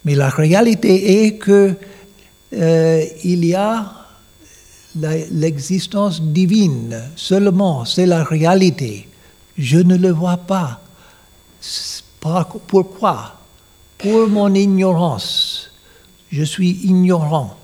Mais 0.06 0.16
la 0.16 0.30
réalité 0.30 1.26
est 1.26 1.38
que 1.38 1.76
il 2.52 3.46
y 3.46 3.54
a 3.54 3.94
l'existence 4.96 6.22
divine 6.22 7.00
seulement, 7.16 7.86
c'est 7.86 8.08
la 8.08 8.24
réalité. 8.24 9.08
Je 9.58 9.78
ne 9.78 9.98
le 9.98 10.10
vois 10.10 10.38
pas. 10.38 10.82
Pourquoi? 12.68 13.36
Pour 13.98 14.30
mon 14.30 14.54
ignorance. 14.54 15.70
Je 16.32 16.44
suis 16.44 16.80
ignorant. 16.84 17.56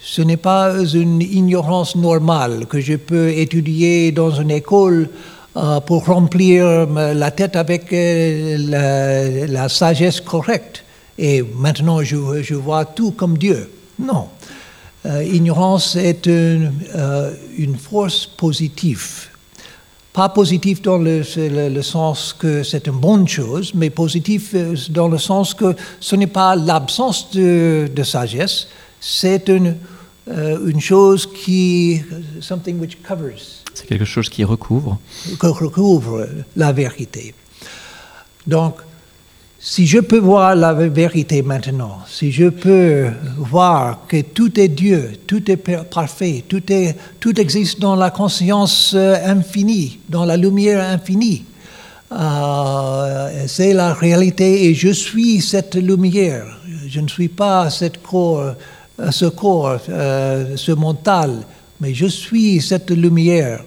Ce 0.00 0.22
n'est 0.22 0.36
pas 0.36 0.78
une 0.94 1.20
ignorance 1.20 1.96
normale 1.96 2.66
que 2.66 2.80
je 2.80 2.94
peux 2.94 3.30
étudier 3.30 4.12
dans 4.12 4.30
une 4.30 4.50
école 4.50 5.08
euh, 5.56 5.80
pour 5.80 6.06
remplir 6.06 6.86
la 6.86 7.30
tête 7.32 7.56
avec 7.56 7.92
euh, 7.92 9.46
la, 9.48 9.68
sagesse 9.68 10.20
correcte. 10.20 10.84
Et 11.18 11.42
maintenant, 11.42 12.02
je 12.02 12.54
vois 12.54 12.84
tout 12.84 13.10
comme 13.10 13.36
Dieu. 13.36 13.68
Non. 13.98 14.28
Euh, 15.06 15.22
ignorance 15.24 15.96
est 15.96 16.26
une, 16.26 16.72
euh, 16.94 17.32
une, 17.56 17.76
force 17.76 18.26
positive. 18.26 19.28
Pas 20.12 20.28
positive 20.28 20.82
dans 20.82 20.98
le, 20.98 21.22
le, 21.68 21.82
sens 21.82 22.34
que 22.36 22.64
c'est 22.64 22.88
une 22.88 22.98
bonne 22.98 23.28
chose, 23.28 23.72
mais 23.74 23.90
positive 23.90 24.50
euh, 24.54 24.76
dans 24.90 25.06
le 25.06 25.18
sens 25.18 25.54
que 25.54 25.76
ce 26.00 26.16
n'est 26.16 26.26
pas 26.26 26.56
l'absence 26.56 27.30
de, 27.30 27.88
de, 27.94 28.02
sagesse, 28.02 28.68
c'est 29.00 29.48
une, 29.48 29.76
une 30.26 30.80
chose 30.80 31.26
qui. 31.26 32.02
something 32.40 32.80
which 32.80 32.98
covers. 33.02 33.62
C'est 33.72 33.86
quelque 33.86 34.04
chose 34.04 34.28
qui 34.28 34.42
recouvre. 34.42 34.98
Qui 35.24 35.46
recouvre 35.46 36.28
la 36.56 36.72
vérité. 36.72 37.34
Donc, 38.46 38.74
si 39.60 39.86
je 39.86 39.98
peux 39.98 40.18
voir 40.18 40.54
la 40.54 40.72
vérité 40.72 41.42
maintenant, 41.42 41.98
si 42.08 42.30
je 42.30 42.48
peux 42.48 43.08
voir 43.36 44.06
que 44.06 44.20
tout 44.20 44.58
est 44.58 44.68
Dieu, 44.68 45.14
tout 45.26 45.50
est 45.50 45.56
parfait, 45.56 46.44
tout, 46.48 47.40
existe 47.40 47.80
dans 47.80 47.96
la 47.96 48.10
conscience 48.10 48.92
euh, 48.94 49.16
infinie, 49.24 49.98
dans 50.08 50.24
la 50.24 50.36
lumière 50.36 50.88
infinie, 50.88 51.44
euh, 52.12 53.44
c'est 53.48 53.74
la 53.74 53.94
réalité 53.94 54.66
et 54.66 54.74
je 54.74 54.90
suis 54.90 55.40
cette 55.40 55.74
lumière. 55.74 56.46
Je 56.86 57.00
ne 57.00 57.08
suis 57.08 57.28
pas 57.28 57.68
corps, 58.02 58.54
euh, 59.00 59.10
ce 59.10 59.26
corps, 59.26 59.78
ce 59.86 60.72
mental, 60.72 61.42
mais 61.80 61.94
je 61.94 62.06
suis 62.06 62.60
cette 62.60 62.90
lumière. 62.92 63.60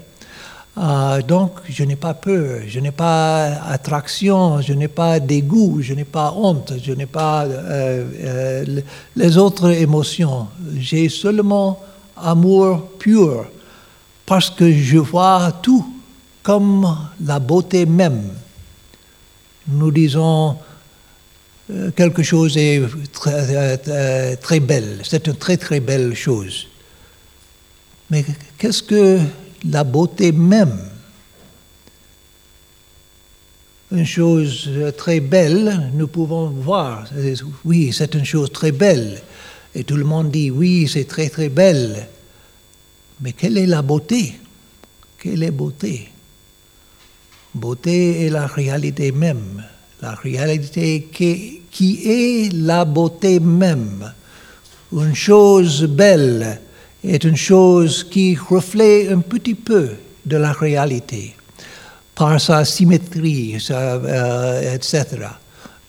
Euh, 0.78 1.22
donc, 1.22 1.60
je 1.68 1.84
n'ai 1.84 1.98
pas 1.98 2.14
peur, 2.14 2.62
je 2.66 2.80
n'ai 2.80 2.92
pas 2.92 3.62
attraction, 3.68 4.62
je 4.62 4.72
n'ai 4.72 4.88
pas 4.88 5.20
dégoût, 5.20 5.80
je 5.82 5.94
n'ai 5.94 6.06
pas 6.06 6.32
honte, 6.32 6.74
je 6.82 6.94
n'ai 6.94 7.06
pas 7.06 7.44
euh, 7.44 8.06
euh, 8.24 8.82
les 9.16 9.38
autres 9.38 9.70
émotions. 9.70 10.48
J'ai 10.78 11.10
seulement 11.10 11.84
amour 12.16 12.88
pur 13.00 13.46
parce 14.26 14.50
que 14.50 14.72
je 14.72 14.98
vois 14.98 15.52
tout 15.62 15.86
comme 16.42 16.98
la 17.24 17.40
beauté 17.40 17.86
même. 17.86 18.30
Nous 19.68 19.92
disons 19.92 20.58
quelque 21.96 22.24
chose 22.24 22.58
est 22.58 22.82
très, 23.12 23.78
très 24.38 24.60
belle, 24.60 25.02
c'est 25.04 25.28
une 25.28 25.36
très 25.36 25.58
très 25.58 25.80
belle 25.80 26.16
chose. 26.16 26.68
Mais 28.10 28.26
qu'est-ce 28.58 28.84
que 28.84 29.20
la 29.70 29.84
beauté 29.84 30.32
même. 30.32 30.78
Une 33.92 34.06
chose 34.06 34.70
très 34.98 35.20
belle, 35.20 35.92
nous 35.94 36.08
pouvons 36.08 36.48
voir, 36.48 37.06
oui, 37.66 37.92
c'est 37.92 38.14
une 38.16 38.24
chose 38.24 38.52
très 38.52 38.72
belle. 38.72 39.22
Et 39.76 39.84
tout 39.84 39.98
le 39.98 40.06
monde 40.06 40.32
dit, 40.32 40.50
oui, 40.50 40.88
c'est 40.88 41.06
très 41.06 41.30
très 41.30 41.50
belle. 41.50 42.08
Mais 43.20 43.34
quelle 43.34 43.58
est 43.58 43.68
la 43.68 43.82
beauté? 43.82 44.40
Quelle 45.20 45.44
est 45.44 45.52
beauté? 45.52 46.10
Beauté 47.54 48.26
est 48.26 48.30
la 48.30 48.48
réalité 48.48 49.12
même, 49.12 49.62
la 50.02 50.16
réalité 50.16 51.10
qui, 51.12 51.62
qui 51.70 52.02
est 52.06 52.54
la 52.54 52.86
beauté 52.86 53.42
même. 53.42 54.14
Une 54.94 55.16
chose 55.16 55.84
belle 55.84 56.62
est 57.04 57.24
une 57.24 57.36
chose 57.36 58.04
qui 58.04 58.36
reflète 58.36 59.12
un 59.12 59.20
petit 59.20 59.56
peu 59.56 59.92
de 60.26 60.38
la 60.38 60.52
réalité 60.52 61.36
par 62.14 62.40
sa 62.40 62.64
symétrie, 62.66 63.58
euh, 63.72 64.76
etc. 64.76 65.06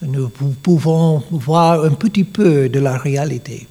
Nous 0.01 0.29
pouvons 0.29 1.23
voir 1.29 1.83
un 1.83 1.91
petit 1.91 2.23
peu 2.23 2.69
de 2.69 2.79
la 2.79 2.97
réalité. 2.97 3.67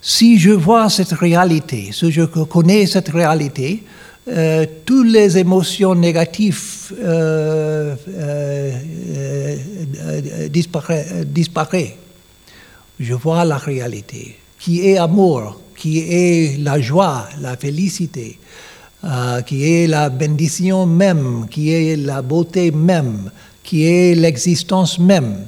Si 0.00 0.38
je 0.38 0.50
vois 0.50 0.88
cette 0.88 1.12
réalité, 1.12 1.90
si 1.92 2.12
je 2.12 2.22
connais 2.22 2.86
cette 2.86 3.08
réalité, 3.08 3.82
euh, 4.28 4.66
toutes 4.84 5.08
les 5.08 5.38
émotions 5.38 5.94
négatives 5.94 6.92
euh, 7.02 7.96
disparaissent. 10.50 11.96
Je 13.00 13.14
vois 13.14 13.44
la 13.44 13.56
réalité, 13.56 14.36
qui 14.58 14.88
est 14.88 14.98
amour, 14.98 15.60
qui 15.78 16.00
est 16.00 16.58
la 16.58 16.80
joie, 16.80 17.28
la 17.40 17.56
félicité, 17.56 18.38
euh, 19.04 19.42
qui 19.42 19.72
est 19.72 19.86
la 19.86 20.08
bénédiction 20.08 20.86
même, 20.86 21.46
qui 21.48 21.72
est 21.72 21.96
la 21.96 22.20
beauté 22.20 22.72
même, 22.72 23.30
qui 23.62 23.86
est 23.86 24.16
l'existence 24.16 24.98
même. 24.98 25.46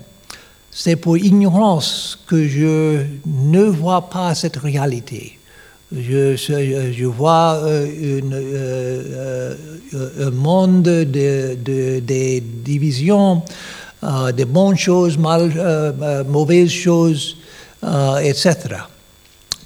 C'est 0.70 0.94
pour 0.94 1.18
ignorance 1.18 2.16
que 2.28 2.46
je 2.46 3.02
ne 3.26 3.64
vois 3.64 4.08
pas 4.08 4.36
cette 4.36 4.56
réalité. 4.56 5.36
Je, 5.92 6.36
je, 6.36 7.04
vois 7.06 7.56
euh, 7.64 8.20
euh, 8.32 9.56
un 10.20 10.30
monde 10.30 10.82
de, 10.84 11.04
de, 11.04 11.98
de 11.98 12.38
divisions, 12.38 13.42
de 14.00 14.44
bonnes 14.44 14.78
choses, 14.78 15.18
mal, 15.18 15.52
mauvaises 16.28 16.70
choses, 16.70 17.36
etc. 18.22 18.54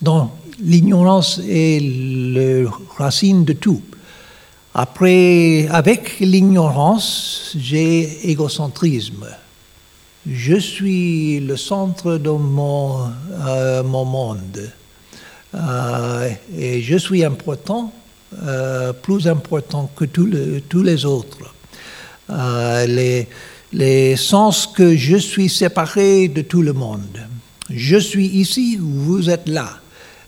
Donc, 0.01 0.31
l'ignorance 0.61 1.41
est 1.49 1.81
le 1.83 2.69
racine 2.97 3.45
de 3.45 3.53
tout. 3.53 3.83
Après, 4.75 5.69
avec 5.71 6.19
l'ignorance, 6.21 7.55
j'ai 7.57 8.31
égocentrisme. 8.31 9.27
Je 10.27 10.57
suis 10.57 11.41
le 11.41 11.57
centre 11.57 12.17
de 12.17 12.31
mon, 12.31 12.99
euh, 13.47 13.83
mon 13.83 14.05
monde. 14.05 14.71
Euh, 15.55 16.31
et 16.59 16.83
je 16.83 16.97
suis 16.97 17.23
important, 17.23 17.93
euh, 18.43 18.93
plus 18.93 19.29
important 19.29 19.91
que 19.95 20.05
tous 20.07 20.83
les 20.83 21.05
autres. 21.05 21.55
les, 22.89 23.29
les 23.73 24.17
sens 24.17 24.67
que 24.67 24.97
je 24.97 25.17
suis 25.17 25.49
séparé 25.49 26.29
de 26.29 26.43
tout 26.43 26.63
le 26.63 26.73
monde. 26.73 27.19
Je 27.71 27.97
suis 27.97 28.27
ici, 28.27 28.79
vous 28.81 29.31
êtes 29.31 29.49
là 29.49 29.84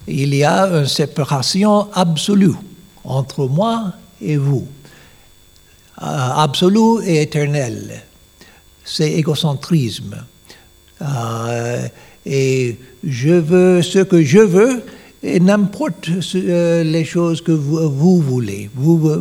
il 0.06 0.34
y 0.34 0.44
a 0.44 0.66
une 0.66 0.86
séparation 0.86 1.88
absolue 1.92 2.54
entre 3.04 3.46
moi 3.46 3.92
et 4.20 4.36
vous, 4.36 4.66
euh, 6.02 6.04
absolue 6.04 7.04
et 7.04 7.22
éternelle. 7.22 8.02
C'est 8.84 9.12
égocentrisme. 9.12 10.16
Euh, 11.02 11.88
et 12.24 12.78
je 13.04 13.34
veux 13.34 13.82
ce 13.82 13.98
que 14.00 14.22
je 14.22 14.38
veux 14.38 14.82
et 15.22 15.40
n'importe 15.40 16.08
euh, 16.34 16.82
les 16.84 17.04
choses 17.04 17.40
que 17.42 17.52
vous, 17.52 18.20
voulez. 18.20 18.70
Vous, 18.74 19.18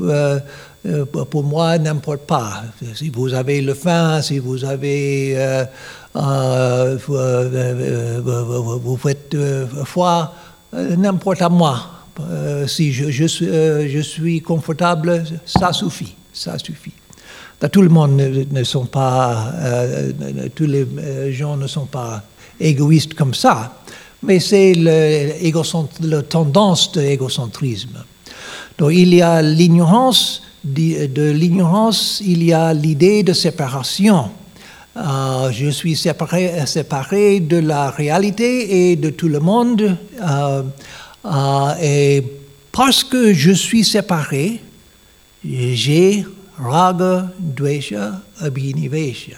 pour 1.31 1.43
moi, 1.43 1.77
n'importe 1.77 2.21
pas. 2.21 2.63
Si 2.93 3.09
vous 3.09 3.33
avez 3.33 3.61
le 3.61 3.73
faim, 3.73 4.21
si 4.21 4.39
vous 4.39 4.63
avez, 4.63 5.35
vous, 8.75 8.97
faites 8.97 9.35
foi, 9.83 10.31
euh, 10.31 10.44
n'importe 10.73 11.41
à 11.41 11.49
moi. 11.49 11.95
Euh, 12.19 12.65
si 12.67 12.93
euh, 13.01 13.87
je, 13.89 13.99
suis 13.99 14.41
confortable, 14.41 15.23
ça 15.45 15.73
suffit, 15.73 16.15
ça 16.31 16.57
suffit. 16.57 16.93
tout 17.71 17.81
le 17.81 17.89
monde 17.89 18.15
ne, 18.15 18.63
sont 18.63 18.85
pas, 18.85 19.51
tous 20.53 20.65
les 20.65 21.33
gens 21.33 21.57
ne 21.57 21.67
sont 21.67 21.87
pas 21.87 22.23
égoïstes 22.59 23.15
comme 23.15 23.33
ça, 23.33 23.81
mais 24.23 24.39
c'est 24.39 24.73
la 24.75 26.21
tendance 26.23 26.91
de 26.93 27.01
l'égocentrisme. 27.01 28.03
Donc 28.77 28.91
il 28.93 29.13
y 29.13 29.21
a 29.21 29.41
l'ignorance 29.41 30.41
de 30.63 31.31
l'ignorance, 31.31 32.21
il 32.25 32.43
y 32.43 32.53
a 32.53 32.73
l'idée 32.73 33.23
de 33.23 33.33
séparation. 33.33 34.29
Euh, 34.97 35.51
je 35.51 35.69
suis 35.71 35.95
séparé, 35.95 37.39
de 37.41 37.57
la 37.57 37.89
réalité 37.89 38.91
et 38.91 38.95
de 38.95 39.09
tout 39.09 39.27
le 39.27 39.39
monde. 39.39 39.97
Euh, 40.21 40.63
euh, 41.25 41.73
et 41.81 42.23
parce 42.71 43.03
que 43.03 43.33
je 43.33 43.51
suis 43.51 43.83
séparé, 43.83 44.61
j'ai 45.43 46.25
raga, 46.57 47.29
dvesha, 47.39 48.21
abhinivesha. 48.39 49.37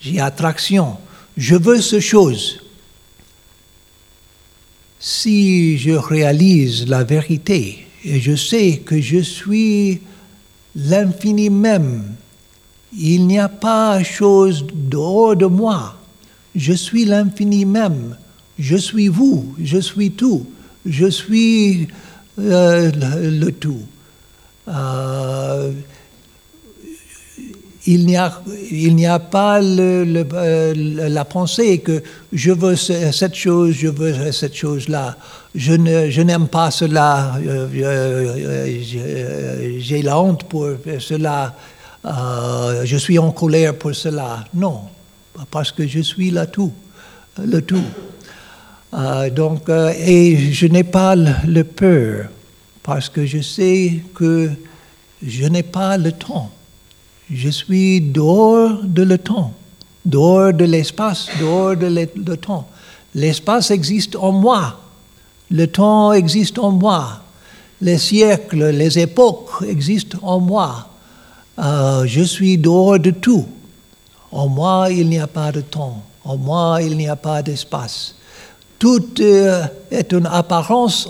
J'ai 0.00 0.20
attraction. 0.20 0.96
Je 1.36 1.56
veux 1.56 1.80
ce 1.80 1.98
chose. 1.98 2.60
Si 5.00 5.76
je 5.76 5.90
réalise 5.90 6.86
la 6.86 7.02
vérité 7.02 7.84
et 8.04 8.20
je 8.20 8.36
sais 8.36 8.82
que 8.84 9.00
je 9.00 9.18
suis 9.18 10.00
l'infini 10.76 11.50
même, 11.50 12.14
il 12.96 13.26
n'y 13.26 13.38
a 13.38 13.48
pas 13.48 14.02
chose 14.02 14.66
dehors 14.72 15.36
de 15.36 15.46
moi. 15.46 15.96
Je 16.54 16.72
suis 16.72 17.04
l'infini 17.04 17.64
même. 17.64 18.16
Je 18.58 18.76
suis 18.76 19.08
vous. 19.08 19.54
Je 19.62 19.78
suis 19.78 20.12
tout. 20.12 20.46
Je 20.86 21.06
suis 21.06 21.88
euh, 22.38 22.90
le, 23.30 23.50
tout. 23.52 23.80
Euh, 24.68 25.72
il 27.86 28.06
n'y 28.06 28.16
a, 29.06 29.18
pas 29.18 29.62
euh, 29.62 30.74
la 30.74 31.24
pensée 31.24 31.78
que 31.78 32.02
je 32.32 32.50
veux 32.50 32.76
cette 32.76 33.34
chose, 33.34 33.74
je 33.74 33.88
veux 33.88 34.32
cette 34.32 34.54
chose-là. 34.54 35.16
Je, 35.54 35.74
ne, 35.74 36.10
je 36.10 36.22
n'aime 36.22 36.48
pas 36.48 36.70
cela, 36.70 37.34
j'ai 39.78 40.02
la 40.02 40.18
honte 40.18 40.44
pour 40.44 40.68
cela, 40.98 41.54
je 42.04 42.96
suis 42.98 43.18
en 43.18 43.30
colère 43.32 43.76
pour 43.76 43.94
cela. 43.94 44.44
Non, 44.54 44.82
parce 45.50 45.72
que 45.72 45.86
je 45.86 46.00
suis 46.00 46.30
là 46.30 46.46
tout, 46.46 46.72
le 47.38 47.60
tout. 47.60 47.84
Euh, 48.94 49.28
donc, 49.30 49.68
euh, 49.68 49.92
et 49.98 50.52
je 50.52 50.66
n'ai 50.66 50.84
pas 50.84 51.16
le, 51.16 51.62
peur 51.64 52.26
parce 52.82 53.08
que 53.08 53.26
je 53.26 53.40
sais 53.40 54.00
que 54.14 54.50
je 55.20 55.44
n'ai 55.46 55.64
pas 55.64 55.96
le 55.96 56.12
temps. 56.12 56.50
Je 57.30 57.48
suis 57.48 58.00
dehors 58.00 58.84
de 58.84 59.02
le 59.02 59.18
temps, 59.18 59.52
dehors 60.04 60.52
de 60.52 60.64
l'espace, 60.64 61.28
dehors 61.40 61.76
de 61.76 61.86
le, 61.86 62.36
temps. 62.36 62.68
L'espace 63.14 63.70
existe 63.72 64.14
en 64.14 64.30
moi, 64.30 64.78
le 65.50 65.66
temps 65.66 66.12
existe 66.12 66.58
en 66.58 66.70
moi, 66.70 67.22
les 67.80 67.98
siècles, 67.98 68.66
les 68.70 68.98
époques 68.98 69.50
existent 69.66 70.18
en 70.22 70.38
moi. 70.38 70.88
Euh, 71.58 72.04
je 72.06 72.22
suis 72.22 72.58
dehors 72.58 72.98
de 72.98 73.10
tout. 73.10 73.46
En 74.32 74.48
moi, 74.48 74.88
il 74.90 75.08
n'y 75.08 75.18
a 75.18 75.26
pas 75.26 75.52
de 75.52 75.60
temps. 75.60 76.02
En 76.24 76.36
moi, 76.36 76.78
il 76.82 76.96
n'y 76.96 77.08
a 77.08 77.16
pas 77.16 77.42
d'espace 77.42 78.16
tout 78.84 79.20
euh, 79.20 79.64
est 79.90 80.12
une 80.12 80.26
apparence 80.26 81.08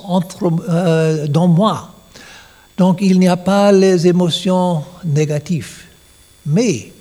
euh, 0.68 1.26
dans 1.26 1.48
moi. 1.48 1.90
Donc 2.78 2.98
il 3.00 3.18
n'y 3.18 3.26
a 3.26 3.36
pas 3.36 3.72
les 3.72 4.06
émotions 4.06 4.84
négatives. 5.04 5.82
Mais 6.46 6.92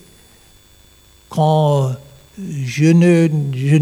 quand 1.30 1.92
je, 2.38 2.86
ne, 2.86 3.28
je 3.54 3.76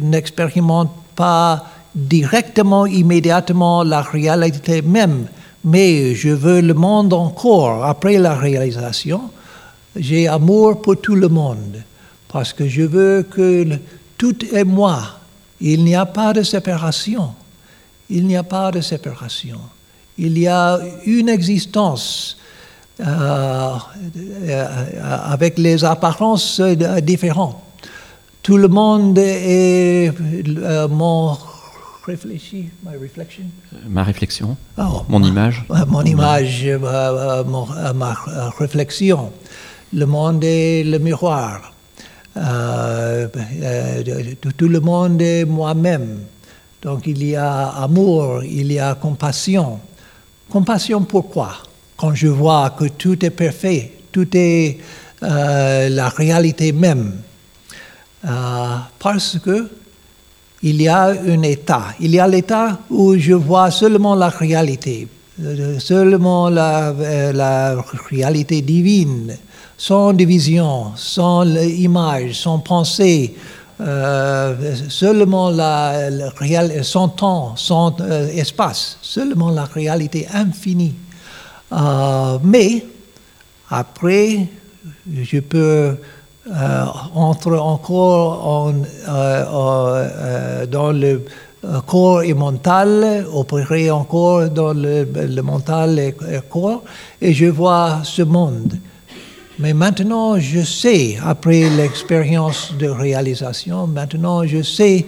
n'expérimente 0.00 0.92
pas 1.14 1.66
directement, 1.94 2.86
immédiatement 2.86 3.82
la 3.82 4.00
réalité 4.00 4.80
même, 4.80 5.26
mais 5.64 6.14
je 6.14 6.30
veux 6.30 6.60
le 6.60 6.74
monde 6.74 7.12
encore 7.12 7.84
après 7.84 8.18
la 8.18 8.34
réalisation, 8.34 9.30
j'ai 9.96 10.28
amour 10.28 10.80
pour 10.80 11.00
tout 11.00 11.16
le 11.16 11.28
monde, 11.28 11.82
parce 12.28 12.52
que 12.52 12.68
je 12.68 12.82
veux 12.82 13.22
que 13.22 13.66
tout 14.16 14.36
est 14.54 14.64
moi, 14.64 15.02
il 15.60 15.84
n'y 15.84 15.94
a 15.94 16.06
pas 16.06 16.32
de 16.32 16.42
séparation. 16.42 17.30
Il 18.08 18.26
n'y 18.26 18.36
a 18.36 18.42
pas 18.42 18.70
de 18.70 18.80
séparation. 18.80 19.60
Il 20.18 20.38
y 20.38 20.48
a 20.48 20.78
une 21.06 21.28
existence 21.28 22.36
euh, 23.00 23.76
euh, 24.48 24.66
avec 25.24 25.58
les 25.58 25.84
apparences 25.84 26.60
différentes. 27.02 27.56
Tout 28.42 28.56
le 28.56 28.68
monde 28.68 29.18
est 29.18 30.12
euh, 30.58 30.88
mon 30.88 31.36
Ma 33.88 34.02
réflexion, 34.02 34.56
oh, 34.78 35.02
mon 35.08 35.22
image. 35.22 35.64
Mon 35.86 36.04
image, 36.04 36.66
ma 37.94 38.16
réflexion. 38.58 39.32
Le 39.92 40.06
monde 40.06 40.44
est 40.44 40.84
le 40.84 40.98
miroir. 40.98 41.72
Euh, 42.36 43.26
euh, 43.62 44.34
tout 44.56 44.68
le 44.68 44.80
monde 44.80 45.20
est 45.20 45.44
moi-même. 45.44 46.20
Donc 46.82 47.06
il 47.06 47.24
y 47.24 47.36
a 47.36 47.68
amour, 47.68 48.42
il 48.44 48.72
y 48.72 48.78
a 48.78 48.94
compassion. 48.94 49.80
Compassion 50.48 51.02
pourquoi 51.02 51.56
Quand 51.96 52.14
je 52.14 52.28
vois 52.28 52.70
que 52.70 52.84
tout 52.84 53.24
est 53.24 53.30
parfait, 53.30 53.92
tout 54.12 54.28
est 54.36 54.78
euh, 55.22 55.88
la 55.88 56.08
réalité 56.08 56.72
même. 56.72 57.14
parce 58.98 59.38
que 59.38 59.68
il 60.62 60.82
y 60.82 60.88
a 60.88 61.08
un 61.08 61.42
état. 61.42 61.94
Il 62.00 62.14
y 62.14 62.20
a 62.20 62.28
l'état 62.28 62.78
où 62.90 63.16
je 63.16 63.32
vois 63.32 63.70
seulement 63.70 64.14
la 64.14 64.28
réalité, 64.28 65.08
seulement 65.78 66.48
la, 66.48 66.92
la 67.32 67.84
réalité 68.10 68.60
divine 68.62 69.36
sans 69.80 70.12
division, 70.12 70.92
sans 70.94 71.46
image, 71.56 72.34
sans 72.34 72.58
pensée, 72.58 73.34
euh, 73.80 74.74
seulement 74.90 75.48
la, 75.48 76.10
sans 76.82 77.08
temps, 77.08 77.56
sans 77.56 77.98
euh, 78.02 78.28
espace, 78.28 78.98
seulement 79.00 79.48
la 79.48 79.64
réalité 79.64 80.28
infinie. 80.34 80.94
Euh, 81.72 82.38
mais 82.44 82.84
après, 83.70 84.48
je 85.10 85.40
peux 85.40 85.96
entrer 87.14 87.58
encore 87.58 88.72
dans 90.68 90.92
le 90.92 91.22
corps 91.86 92.22
et 92.22 92.34
mental, 92.34 93.26
opérer 93.32 93.90
encore 93.90 94.48
dans 94.48 94.72
le, 94.72 95.04
le 95.04 95.42
mental 95.42 95.98
et 95.98 96.14
le 96.20 96.40
corps, 96.40 96.82
et 97.20 97.32
je 97.32 97.46
vois 97.46 98.00
ce 98.02 98.22
monde. 98.22 98.78
Mais 99.58 99.74
maintenant, 99.74 100.38
je 100.38 100.62
sais, 100.62 101.18
après 101.22 101.68
l'expérience 101.68 102.72
de 102.78 102.88
réalisation, 102.88 103.86
maintenant 103.86 104.46
je 104.46 104.62
sais 104.62 105.04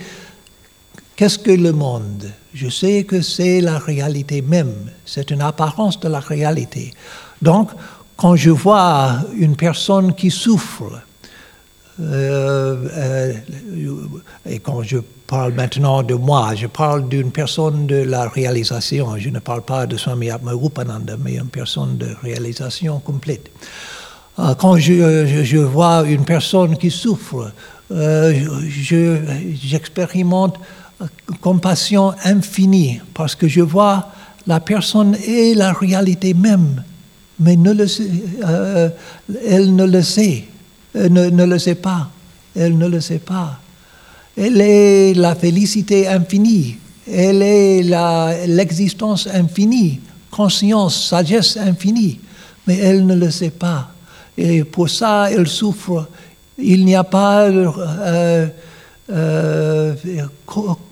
qu'est-ce 1.17 1.39
que 1.39 1.53
le 1.53 1.73
monde. 1.73 2.31
Je 2.53 2.69
sais 2.69 3.05
que 3.05 3.23
c'est 3.23 3.63
la 3.63 3.79
réalité 3.79 4.43
même. 4.43 4.75
C'est 5.07 5.31
une 5.31 5.41
apparence 5.41 5.99
de 6.01 6.09
la 6.09 6.21
réalité. 6.21 6.93
Donc, 7.41 7.71
quand 8.19 8.37
je 8.37 8.51
vois 8.51 9.21
une 9.39 9.57
personne 9.57 10.15
qui 10.15 10.31
souffre, 10.31 11.01
euh, 12.01 12.89
euh, 12.97 13.35
et 14.47 14.59
quand 14.59 14.83
je 14.83 14.97
parle 15.27 15.53
maintenant 15.53 16.03
de 16.03 16.15
moi, 16.15 16.55
je 16.55 16.67
parle 16.67 17.07
d'une 17.09 17.31
personne 17.31 17.87
de 17.87 17.97
la 17.97 18.29
réalisation. 18.29 19.17
Je 19.19 19.29
ne 19.29 19.39
parle 19.39 19.63
pas 19.63 19.87
de 19.87 19.97
Swami 19.97 20.31
Atmarupananda, 20.31 21.17
mais 21.23 21.37
une 21.37 21.49
personne 21.49 21.99
de 21.99 22.09
réalisation 22.23 22.99
complète. 23.01 23.51
Euh, 24.39 24.55
quand 24.55 24.77
je, 24.77 25.59
vois 25.59 26.05
une 26.07 26.25
personne 26.25 26.79
qui 26.79 26.91
souffre, 26.91 27.53
j'expérimente 27.91 30.59
compassion 31.41 32.15
infinie 32.25 33.01
parce 33.13 33.35
que 33.35 33.49
je 33.49 33.61
vois 33.61 34.09
la 34.47 34.61
personne 34.61 35.17
est 35.27 35.55
la 35.55 35.73
réalité 35.73 36.33
même, 36.33 36.83
mais 37.39 37.55
elle 37.55 37.77
ne 39.75 39.85
le 39.85 40.03
sait, 40.03 40.45
ne, 40.95 41.31
ne, 41.31 41.45
le 41.45 41.59
sait 41.59 41.75
pas, 41.75 42.11
elle 42.55 42.77
ne 42.77 42.87
le 42.87 43.01
sait 43.01 43.19
pas. 43.19 43.59
Elle 44.37 44.61
est 44.61 45.15
la 45.15 45.35
félicité 45.35 46.09
infinie, 46.09 46.77
elle 47.11 47.43
est 47.43 47.83
l'existence 48.47 49.27
infinie, 49.27 50.01
conscience, 50.31 51.09
sagesse 51.09 51.57
infinie, 51.57 52.21
mais 52.67 52.79
elle 52.79 53.07
ne 53.07 53.15
le 53.15 53.31
sait 53.31 53.51
pas. 53.51 53.91
Et 54.37 54.65
pour 54.65 54.89
ça, 54.89 55.31
elle 55.31 55.47
souffre. 55.47 56.09
Il 56.59 56.85
n'y 56.85 56.95
a 56.95 57.05
pas 57.05 57.43
euh, 57.43 58.49
euh, 59.11 59.95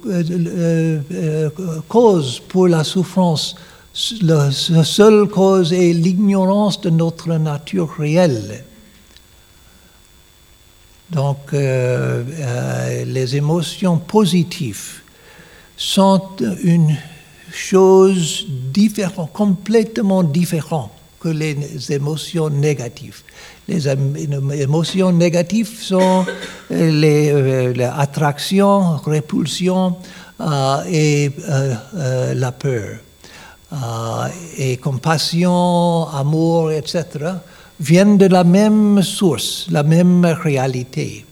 euh, 0.06 1.50
cause 1.88 2.40
pour 2.48 2.68
la 2.68 2.84
souffrance. 2.84 3.56
La 4.22 4.50
seule 4.50 5.26
cause 5.28 5.72
est 5.72 5.92
l'ignorance 5.92 6.80
de 6.80 6.90
notre 6.90 7.28
nature 7.28 7.90
réelle. 7.98 8.64
Donc, 11.10 11.52
les 11.52 13.36
émotions 13.36 13.98
positives 13.98 15.00
sont 15.76 16.22
une 16.62 16.96
chose 17.52 18.46
différente, 18.48 19.32
complètement 19.32 20.22
différente 20.22 20.92
que 21.18 21.28
les 21.28 21.92
émotions 21.92 22.48
négatives. 22.48 23.22
Les 23.68 23.88
émotions 23.88 25.12
négatives 25.12 25.80
sont 25.80 26.24
les, 26.70 27.72
les 27.72 27.84
attractions, 27.84 29.00
et 30.88 31.30
la 32.34 32.52
peur. 32.52 32.98
et 34.58 34.76
compassion, 34.78 36.08
amour, 36.08 36.72
etc., 36.72 37.04
viennent 37.80 38.18
de 38.18 38.26
la 38.26 38.44
même 38.44 39.02
source, 39.02 39.66
la 39.70 39.82
même 39.82 40.24
réalité. 40.24 41.24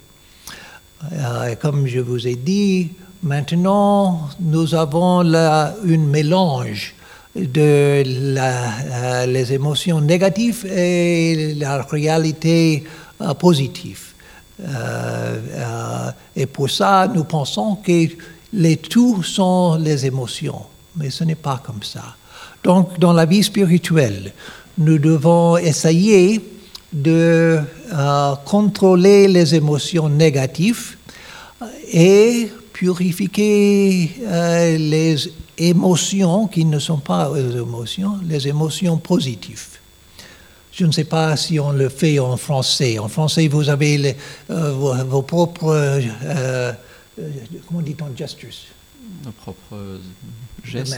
comme 1.60 1.86
je 1.86 2.00
vous 2.00 2.26
ai 2.26 2.34
dit, 2.34 2.88
maintenant, 3.22 4.28
nous 4.40 4.74
avons 4.74 5.22
là 5.22 5.74
un 5.86 5.98
mélange 5.98 6.94
de 7.34 8.02
la, 8.34 9.26
les 9.26 9.52
émotions 9.52 10.00
négatives 10.00 10.66
et 10.66 11.54
la 11.54 11.82
réalité 11.82 12.84
euh, 13.20 13.34
positive. 13.34 14.08
Euh, 14.60 14.66
euh, 15.54 16.10
et 16.34 16.46
pour 16.46 16.70
ça, 16.70 17.08
nous 17.12 17.24
pensons 17.24 17.76
que 17.76 18.08
les 18.52 18.76
tout 18.76 19.22
sont 19.22 19.76
les 19.76 20.06
émotions, 20.06 20.62
mais 20.96 21.10
ce 21.10 21.24
n'est 21.24 21.34
pas 21.34 21.60
comme 21.64 21.82
ça. 21.82 22.16
Donc, 22.64 22.98
dans 22.98 23.12
la 23.12 23.24
vie 23.24 23.42
spirituelle, 23.44 24.32
nous 24.78 24.98
devons 24.98 25.56
essayer 25.56 26.40
de 26.92 27.58
contrôler 28.44 29.28
les 29.28 29.54
émotions 29.54 30.08
négatives 30.08 30.96
et 31.92 32.48
purifier 32.72 34.10
les 34.78 35.16
émotions 35.58 36.46
qui 36.46 36.64
ne 36.64 36.78
sont 36.78 36.98
pas 36.98 37.30
les 37.34 37.56
émotions, 37.56 38.18
les 38.26 38.46
émotions 38.48 38.96
positives. 38.98 39.78
Je 40.78 40.86
ne 40.86 40.92
sais 40.92 41.04
pas 41.04 41.36
si 41.36 41.58
on 41.58 41.72
le 41.72 41.88
fait 41.88 42.20
en 42.20 42.36
français. 42.36 43.00
En 43.00 43.08
français, 43.08 43.48
vous 43.48 43.68
avez 43.68 44.14
euh, 44.48 44.72
vos, 44.72 45.22
propres, 45.22 45.74
euh, 45.74 46.00
euh, 46.24 46.72
comment 47.66 47.80
dit-on, 47.80 48.16
gestures? 48.16 48.54
Nos 49.24 49.32
propres 49.32 49.98
gestes. 50.62 50.96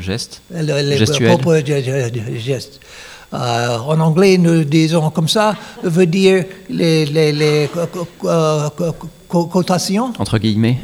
gestes. 0.00 0.40
Les, 0.50 1.04
propres 1.26 1.62
gestes. 2.38 2.80
En 3.32 4.00
anglais, 4.00 4.38
nous 4.38 4.64
disons 4.64 5.10
comme 5.10 5.28
ça, 5.28 5.54
veut 5.82 6.06
dire 6.06 6.44
les, 6.70 7.04
les, 7.06 7.32
les 7.32 7.68
cotations. 9.28 10.12
Entre 10.18 10.38
guillemets. 10.38 10.78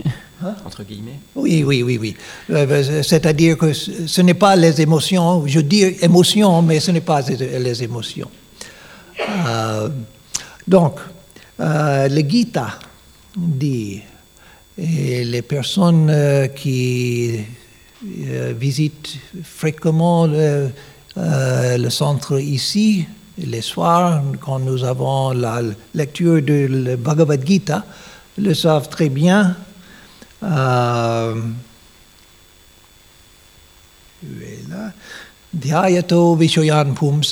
Hein? 0.45 0.55
Entre 0.65 0.83
guillemets 0.83 1.19
Oui, 1.35 1.65
oui, 1.65 1.83
oui, 1.83 1.99
oui. 1.99 2.17
Euh, 2.51 2.67
euh, 2.69 3.03
c'est-à-dire 3.03 3.57
que 3.57 3.73
ce 3.73 4.21
n'est 4.21 4.35
pas 4.35 4.57
les 4.57 4.81
émotions, 4.81 5.47
je 5.47 5.61
dis 5.61 5.83
émotions, 6.03 6.61
mais 6.61 6.81
ce 6.81 6.91
n'est 6.91 7.01
pas 7.01 7.23
les 7.23 7.83
émotions. 7.83 8.31
Euh, 9.47 9.89
donc, 10.67 10.99
le 11.59 12.29
Gita 12.29 12.79
dit, 13.37 14.03
et 14.77 15.25
les 15.25 15.43
personnes 15.43 16.13
qui 16.57 17.39
visitent 18.03 19.17
fréquemment 19.43 20.27
le, 20.27 20.71
le, 21.16 21.90
centre 21.90 22.40
ici, 22.40 23.06
les 23.38 23.62
soirs, 23.62 24.22
quand 24.42 24.60
nous 24.60 24.84
avons 24.84 25.32
la 25.32 25.62
lecture 25.94 26.42
de 26.42 26.96
Bhagavad 26.96 27.46
Gita, 27.46 27.84
le 28.38 28.54
savent 28.54 28.90
très 28.90 29.10
bien 29.10 29.56
ध्यायतो 35.56 36.20
विषयान् 36.36 36.94
पुंस 36.96 37.30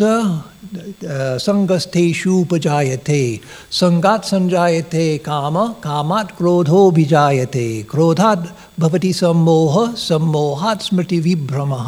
सङ्गस्थेषुपजायते 1.46 3.20
सङ्गात् 3.80 4.26
सञ्जायते 4.26 5.06
काम 5.26 5.58
कामात् 5.84 6.36
क्रोधोऽभिजायते 6.38 7.68
क्रोधात् 7.92 8.48
भवति 8.80 9.12
सम्मोहः 9.14 9.94
सम्मोहात् 10.08 10.86
स्मृतिविभ्रमः 10.88 11.88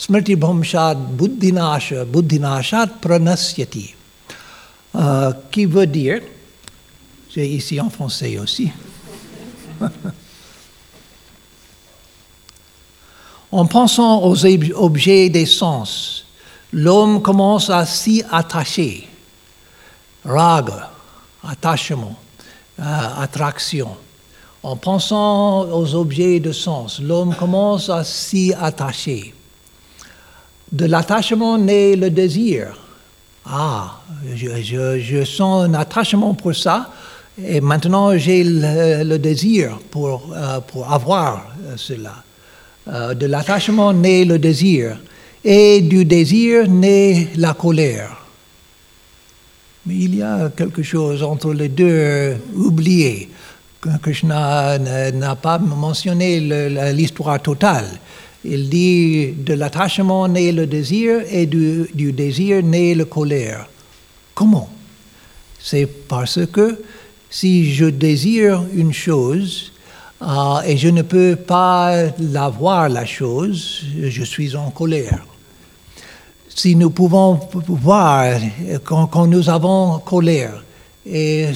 Smrtibhamshat 0.00 0.96
buddhinasha, 1.14 2.06
buddhinashat 2.06 3.02
pranasyati, 3.02 3.94
euh, 4.94 5.32
qui 5.52 5.66
veut 5.66 5.86
dire, 5.86 6.22
j'ai 7.28 7.46
ici 7.46 7.78
en 7.78 7.90
français 7.90 8.38
aussi, 8.38 8.72
en 13.52 13.66
pensant 13.66 14.22
aux 14.22 14.46
objets 14.74 15.28
des 15.28 15.44
sens, 15.44 16.24
l'homme 16.72 17.20
commence 17.20 17.68
à 17.68 17.84
s'y 17.84 18.24
attacher. 18.30 19.06
Raga, 20.24 20.92
attachement, 21.46 22.16
euh, 22.78 22.82
attraction. 23.18 23.94
En 24.62 24.76
pensant 24.76 25.68
aux 25.70 25.94
objets 25.94 26.40
de 26.40 26.52
sens, 26.52 27.00
l'homme 27.00 27.34
commence 27.34 27.90
à 27.90 28.02
s'y 28.02 28.54
attacher. 28.58 29.34
De 30.72 30.86
l'attachement 30.86 31.58
naît 31.58 31.96
le 31.96 32.10
désir. 32.10 32.78
Ah, 33.44 34.00
je, 34.34 35.24
sens 35.24 35.64
un 35.64 35.74
attachement 35.74 36.34
pour 36.34 36.54
ça, 36.54 36.92
et 37.42 37.60
maintenant 37.60 38.16
j'ai 38.16 38.44
le, 38.44 39.16
désir 39.18 39.78
pour, 39.90 40.30
euh, 40.32 40.60
pour 40.60 40.92
avoir 40.92 41.46
euh, 41.64 41.74
cela. 41.76 42.22
Euh, 42.86 43.14
de 43.14 43.26
l'attachement 43.26 43.92
naît 43.92 44.24
le 44.24 44.38
désir, 44.38 44.98
et 45.42 45.80
du 45.80 46.04
désir 46.04 46.68
naît 46.68 47.28
la 47.36 47.54
colère. 47.54 48.16
Mais 49.86 49.94
il 49.94 50.16
y 50.16 50.22
a 50.22 50.50
quelque 50.56 50.82
chose 50.82 51.22
entre 51.22 51.52
les 51.52 51.68
deux 51.68 52.36
oublié. 52.54 53.30
Krishna 54.02 54.78
n'a 54.78 55.36
pas 55.36 55.58
mentionné 55.58 56.38
l'histoire 56.92 57.40
totale. 57.40 57.88
Il 58.44 58.70
dit 58.70 59.32
de 59.32 59.52
l'attachement 59.52 60.26
naît 60.26 60.52
le 60.52 60.66
désir 60.66 61.20
et 61.30 61.46
du, 61.46 62.12
désir 62.12 62.62
naît 62.62 62.94
la 62.94 63.04
colère. 63.04 63.68
Comment? 64.34 64.70
C'est 65.58 65.86
parce 65.86 66.46
que 66.46 66.80
si 67.28 67.72
je 67.74 67.84
désire 67.84 68.64
une 68.74 68.94
chose, 68.94 69.72
ah, 70.22 70.62
et 70.66 70.76
je 70.76 70.88
ne 70.88 71.02
peux 71.02 71.36
pas 71.36 71.94
la 72.18 72.48
voir, 72.48 72.88
la 72.88 73.04
chose, 73.04 73.84
je 74.02 74.24
suis 74.24 74.56
en 74.56 74.70
colère. 74.70 75.24
Si 76.48 76.74
nous 76.74 76.90
pouvons 76.90 77.40
voir 77.68 78.34
quand, 78.84 79.26
nous 79.26 79.48
avons 79.50 79.98
colère, 79.98 80.64
et 81.06 81.48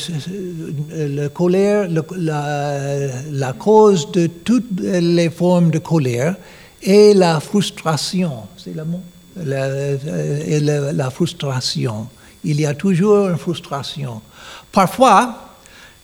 la 0.91 1.29
colère, 1.29 1.89
la, 2.17 3.53
cause 3.53 4.11
de 4.13 4.27
toutes 4.27 4.81
les 4.81 5.31
formes 5.31 5.71
de 5.71 5.79
colère 5.79 6.37
est 6.85 7.15
la 7.15 7.41
frustration, 7.41 8.45
c'est 8.57 8.75
le 8.75 8.85
mot, 8.85 9.01
la, 9.37 10.93
la 10.93 11.11
frustration. 11.11 12.09
Il 12.45 12.61
y 12.61 12.67
a 12.67 12.75
toujours 12.75 13.29
une 13.29 13.39
frustration. 13.39 14.21
Parfois, 14.71 15.55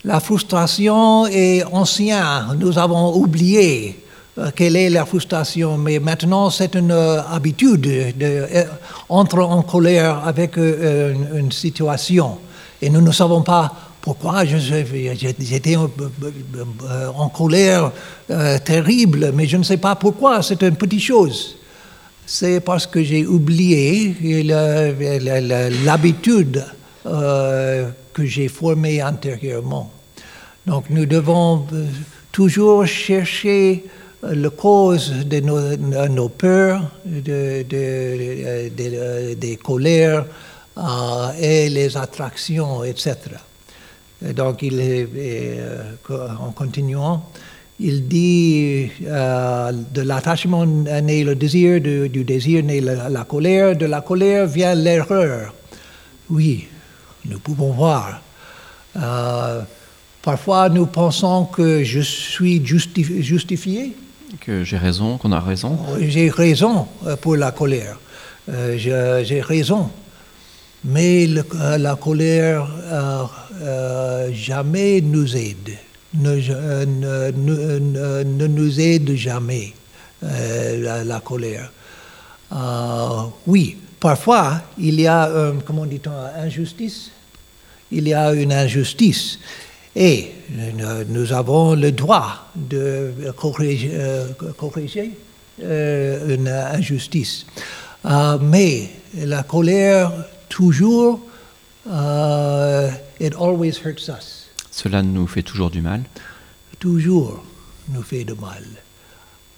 la 0.05 0.21
frustration 0.21 1.27
est 1.27 1.63
ancienne. 1.65 2.57
Nous 2.59 2.79
avons 2.79 3.15
oublié 3.15 4.03
euh, 4.39 4.51
quelle 4.55 4.77
est 4.77 4.89
la 4.89 5.05
frustration, 5.05 5.77
mais 5.77 5.99
maintenant 5.99 6.49
c'est 6.49 6.75
une 6.75 6.93
euh, 6.93 7.21
habitude 7.23 8.15
d'entrer 8.17 9.41
euh, 9.41 9.45
en 9.45 9.63
colère 9.63 10.23
avec 10.25 10.57
une, 10.57 11.53
situation. 11.53 12.39
Et 12.81 12.89
nous 12.89 13.03
ne 13.03 13.13
savons 13.13 13.43
pas 13.43 13.73
pourquoi 14.01 14.45
j'étais 14.45 15.77
en 15.77 17.29
colère 17.29 17.93
terrible, 18.65 19.33
mais 19.35 19.47
je 19.47 19.57
ne 19.57 19.63
sais 19.63 19.77
pas 19.77 19.95
pourquoi, 19.95 20.43
c'est 20.43 20.63
une 20.63 20.77
petite 20.77 21.03
chose. 21.03 21.57
C'est 22.27 22.61
parce 22.61 22.87
que 22.87 23.03
j'ai 23.03 23.27
oublié 23.27 24.15
l'habitude 25.85 26.65
que 27.05 28.25
j'ai 28.25 28.49
formé 28.49 29.03
antérieurement. 29.03 29.91
Donc 30.67 30.91
nous 30.91 31.07
devons 31.07 31.67
euh, 31.73 31.87
toujours 32.31 32.87
chercher 32.87 33.85
euh, 34.25 34.35
la 34.35 34.51
cause 34.51 35.27
de 35.27 35.41
nos, 35.41 36.29
peurs, 36.29 36.83
de, 37.05 37.65
euh, 37.73 38.69
des 39.35 39.57
colères 39.57 40.27
et 41.41 41.69
les 41.69 41.97
attractions, 41.97 42.85
etc. 42.85 43.17
donc 44.23 44.63
il 44.63 44.81
en 46.11 46.51
continuant, 46.53 47.25
il 47.79 48.07
dit 48.07 48.91
de 49.01 50.01
l'attachement 50.03 50.67
naît 50.67 51.25
le 51.25 51.35
désir, 51.35 51.81
du 51.81 52.25
désir 52.25 52.63
naît 52.65 52.81
la 52.81 53.25
colère, 53.25 53.77
de 53.77 53.87
la 53.87 54.01
colère 54.03 54.47
vient 54.47 54.75
l'erreur. 54.75 55.55
Oui, 56.29 56.67
nous 57.25 57.39
pouvons 57.39 57.73
voir. 57.73 58.21
Euh, 58.97 59.63
parfois, 60.23 60.69
nous 60.69 60.87
pensons 60.87 61.45
que 61.47 61.83
je 61.83 62.01
suis 62.01 62.65
justifié. 62.65 63.97
Que 64.41 64.63
j'ai 64.65 64.77
raison, 64.77 65.17
qu'on 65.19 65.33
a 65.33 65.41
raison. 65.41 65.79
J'ai 66.01 66.29
raison 66.31 66.87
euh, 67.07 67.17
pour 67.17 67.37
la 67.37 67.51
colère. 67.51 67.99
euh, 68.49 68.77
j'ai 69.25 69.41
raison. 69.41 69.91
Mais 70.85 71.27
le- 71.27 71.45
euh, 71.57 71.79
la 71.79 71.95
colère 71.97 72.69
euh, 73.61 74.31
jamais 74.33 75.01
nous 75.03 75.37
aide, 75.37 75.71
euh, 76.25 76.87
ne- 76.87 77.31
ne- 77.31 77.79
ne- 77.79 78.23
ne 78.23 78.47
nous 78.47 78.81
aide 78.81 79.15
jamais, 79.15 79.75
euh, 80.25 81.05
la, 81.05 81.21
colère. 81.21 81.71
Oui, 83.47 83.77
parfois, 83.99 84.63
il 84.79 85.01
y 85.01 85.07
a, 85.07 85.31
comment 85.67 85.85
dit-on, 85.87 86.11
injustice. 86.43 87.11
Il 87.93 88.09
y 88.09 88.15
a 88.15 88.33
une 88.33 88.53
injustice. 88.53 89.39
Et 89.95 90.31
nous 91.09 91.33
avons 91.33 91.75
le 91.75 91.93
droit 91.93 92.49
de 92.55 93.13
corriger, 93.37 93.91
une 95.61 96.49
injustice. 96.49 97.45
Mais 98.41 98.89
la 99.17 99.43
colère, 99.43 100.13
toujours, 100.49 101.21
euh, 101.91 102.91
it 103.21 103.35
always 103.35 103.79
hurts 103.85 104.09
us. 104.09 104.49
Cela 104.71 105.03
nous 105.03 105.27
fait 105.27 105.43
toujours 105.43 105.71
du 105.71 105.83
mal. 105.83 106.03
Toujours 106.79 107.43
nous 107.89 108.03
fait 108.03 108.25
de 108.25 108.35
mal. 108.35 108.65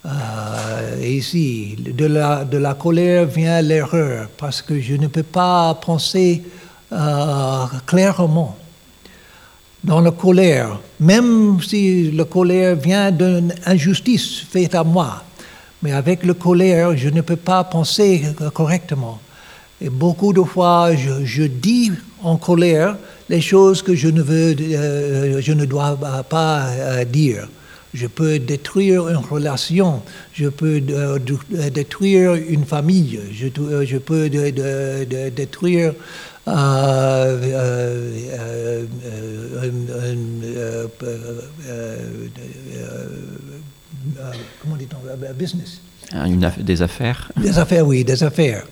Euh, 0.05 1.01
et 1.01 1.17
ici, 1.17 1.75
de 1.79 2.05
la, 2.05 2.43
de 2.43 2.57
la 2.57 2.73
colère 2.73 3.25
vient 3.25 3.61
l'erreur, 3.61 4.27
parce 4.37 4.61
que 4.61 4.79
je 4.81 4.95
ne 4.95 5.07
peux 5.07 5.23
pas 5.23 5.73
penser 5.75 6.43
euh, 6.91 7.65
clairement. 7.85 8.57
Dans 9.81 10.01
la 10.01 10.11
colère, 10.11 10.79
même 10.99 11.61
si 11.61 12.11
la 12.11 12.23
colère 12.23 12.75
vient 12.75 13.11
d'une 13.11 13.53
injustice 13.65 14.39
faite 14.39 14.75
à 14.75 14.83
moi, 14.83 15.23
mais 15.81 15.91
avec 15.91 16.25
la 16.25 16.33
colère, 16.33 16.95
je 16.95 17.09
ne 17.09 17.21
peux 17.21 17.35
pas 17.35 17.63
penser 17.65 18.23
correctement. 18.53 19.19
Et 19.81 19.89
beaucoup 19.89 20.31
de 20.31 20.41
fois, 20.41 20.95
je, 20.95 21.25
je 21.25 21.43
dis 21.43 21.91
en 22.23 22.37
colère 22.37 22.97
les 23.29 23.41
choses 23.41 23.81
que 23.81 23.93
je 23.95 24.07
ne, 24.07 24.21
veux, 24.21 24.55
euh, 24.59 25.41
je 25.41 25.53
ne 25.53 25.65
dois 25.65 25.97
pas 26.29 26.67
euh, 26.69 27.03
dire. 27.05 27.47
Je 27.93 28.07
peux 28.07 28.39
détruire 28.39 29.07
une 29.09 29.17
relation, 29.17 30.01
je 30.33 30.47
peux 30.47 30.81
euh, 30.89 31.19
détruire 31.69 32.33
une 32.33 32.65
famille, 32.65 33.19
je, 33.31 33.47
je 33.85 33.97
peux 33.97 34.29
de- 34.31 34.49
de- 34.49 35.05
de- 35.05 35.29
détruire 35.29 35.93
comment 44.61 44.75
dit-on, 44.77 45.33
business. 45.37 45.81
Une 46.13 46.43
aff- 46.45 46.61
des 46.63 46.81
affaires. 46.81 47.31
Des 47.37 47.57
affaires, 47.57 47.85
oui, 47.87 48.03
des 48.03 48.23
affaires. 48.23 48.65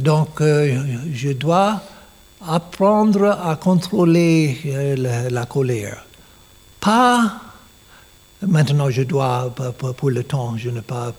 Donc, 0.00 0.40
je 0.40 1.32
dois 1.32 1.82
apprendre 2.48 3.24
à 3.42 3.56
contrôler 3.56 4.58
euh, 4.66 4.96
la, 4.96 5.30
la 5.30 5.46
colère. 5.46 6.04
Pas 6.80 7.40
maintenant, 8.46 8.90
je 8.90 9.02
dois, 9.02 9.54
pour- 9.96 10.10
le 10.10 10.22
temps, 10.22 10.56
je 10.56 10.70
ne 10.70 10.80
pas- 10.80 11.12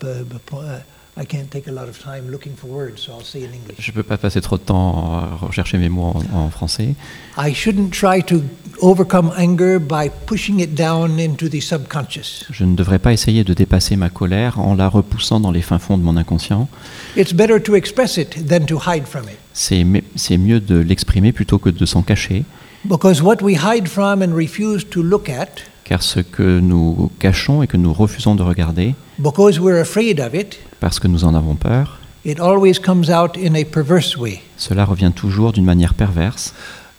I 1.18 1.24
can't 1.24 1.48
take 1.48 1.66
a 1.66 1.72
lot 1.72 1.88
of 1.88 1.98
time 1.98 2.30
looking 2.30 2.52
for 2.54 2.68
words, 2.70 2.98
so 3.00 3.10
I'll 3.12 3.24
say 3.24 3.38
in 3.42 3.46
English. 3.54 3.78
Je 3.78 3.90
ne 3.90 3.94
peux 3.94 4.02
pas 4.02 4.18
passer 4.18 4.42
trop 4.42 4.58
de 4.58 4.62
temps 4.62 5.14
à 5.16 5.46
rechercher 5.46 5.78
mes 5.78 5.88
mots 5.88 6.12
en, 6.34 6.40
en 6.40 6.50
français. 6.50 6.94
I 7.38 7.54
shouldn't 7.54 7.88
try 7.90 8.22
to 8.24 8.42
overcome 8.82 9.32
anger 9.38 9.78
by 9.78 10.10
pushing 10.26 10.60
it 10.60 10.74
down 10.74 11.18
into 11.18 11.48
the 11.48 11.60
subconscious. 11.62 12.44
Je 12.50 12.64
ne 12.64 12.76
devrais 12.76 12.98
pas 12.98 13.14
essayer 13.14 13.44
de 13.44 13.54
dépasser 13.54 13.96
ma 13.96 14.10
colère 14.10 14.58
en 14.60 14.74
la 14.74 14.90
repoussant 14.90 15.40
dans 15.40 15.52
les 15.52 15.62
fins 15.62 15.78
fonds 15.78 15.96
de 15.96 16.02
mon 16.02 16.18
inconscient. 16.18 16.68
It's 17.16 17.32
better 17.32 17.62
to 17.62 17.74
express 17.76 18.18
it 18.18 18.46
than 18.46 18.66
to 18.66 18.76
hide 18.78 19.06
from 19.06 19.24
it. 19.24 19.38
C'est 19.58 19.84
mi- 19.84 20.02
c'est 20.16 20.36
mieux 20.36 20.60
de 20.60 20.76
l'exprimer 20.78 21.32
plutôt 21.32 21.58
que 21.58 21.70
de 21.70 21.86
s'en 21.86 22.02
cacher, 22.02 22.44
Because 22.84 23.22
what 23.22 23.36
we 23.42 23.54
hide 23.56 23.88
from 23.88 24.20
and 24.22 24.34
refuse 24.36 24.86
to 24.90 25.02
look 25.02 25.28
at 25.30 25.48
car 25.82 26.02
ce 26.02 26.20
que 26.20 26.60
nous 26.60 27.10
cachons 27.18 27.62
et 27.62 27.66
que 27.66 27.76
nous 27.78 27.92
refusons 27.94 28.34
de 28.34 28.42
regarder, 28.42 28.94
because 29.18 29.58
we're 29.58 29.80
afraid 29.80 30.20
of 30.20 30.34
it, 30.34 30.58
parce 30.78 31.00
que 31.00 31.08
nous 31.08 31.24
en 31.24 31.34
avons 31.34 31.54
peur, 31.54 31.98
it 32.26 32.38
always 32.38 32.74
comes 32.78 33.08
out 33.08 33.38
in 33.42 33.54
a 33.54 33.64
perverse 33.64 34.16
way. 34.18 34.42
cela 34.58 34.84
revient 34.84 35.12
toujours 35.16 35.52
d'une 35.52 35.64
manière 35.64 35.94
perverse. 35.94 36.52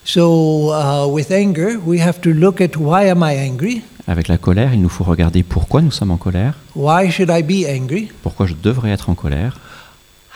So, 0.03 0.71
uh, 0.73 1.05
with 1.11 1.31
anger, 1.31 1.77
we 1.85 1.99
have 2.01 2.19
to 2.21 2.31
look 2.31 2.59
at 2.59 2.75
why 2.77 3.07
am 3.09 3.19
I 3.23 3.37
angry? 3.49 3.81
Avec 4.07 4.29
la 4.29 4.37
colère, 4.37 4.73
il 4.73 4.81
nous 4.81 4.89
faut 4.89 5.03
regarder 5.03 5.43
pourquoi 5.43 5.81
nous 5.81 5.91
sommes 5.91 6.11
en 6.11 6.17
colère, 6.17 6.55
Why 6.75 7.11
should 7.11 7.29
I 7.29 7.43
be 7.43 7.67
angry? 7.69 8.09
pourquoi 8.23 8.47
je 8.47 8.55
devrais 8.61 8.91
être 8.91 9.09
en 9.09 9.15
colère, 9.15 9.59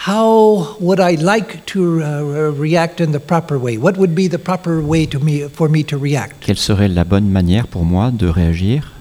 How 0.07 0.77
would 0.79 0.99
I 0.99 1.15
like 1.21 1.63
to 1.67 2.01
uh, 2.01 2.51
react 2.57 3.01
in 3.01 3.11
the 3.11 3.19
proper 3.19 3.59
way? 3.59 3.77
What 3.77 3.97
would 3.97 4.15
be 4.15 4.27
the 4.27 4.39
proper 4.39 4.81
way 4.81 5.05
to 5.05 5.19
me, 5.19 5.47
for 5.47 5.69
me 5.69 5.83
to 5.85 5.97
react? 5.97 6.39
quelle 6.43 6.57
serait 6.57 6.87
la 6.87 7.03
bonne 7.03 7.29
manière 7.29 7.67
pour 7.67 7.85
moi 7.85 8.09
de 8.11 8.25
réagir? 8.27 8.93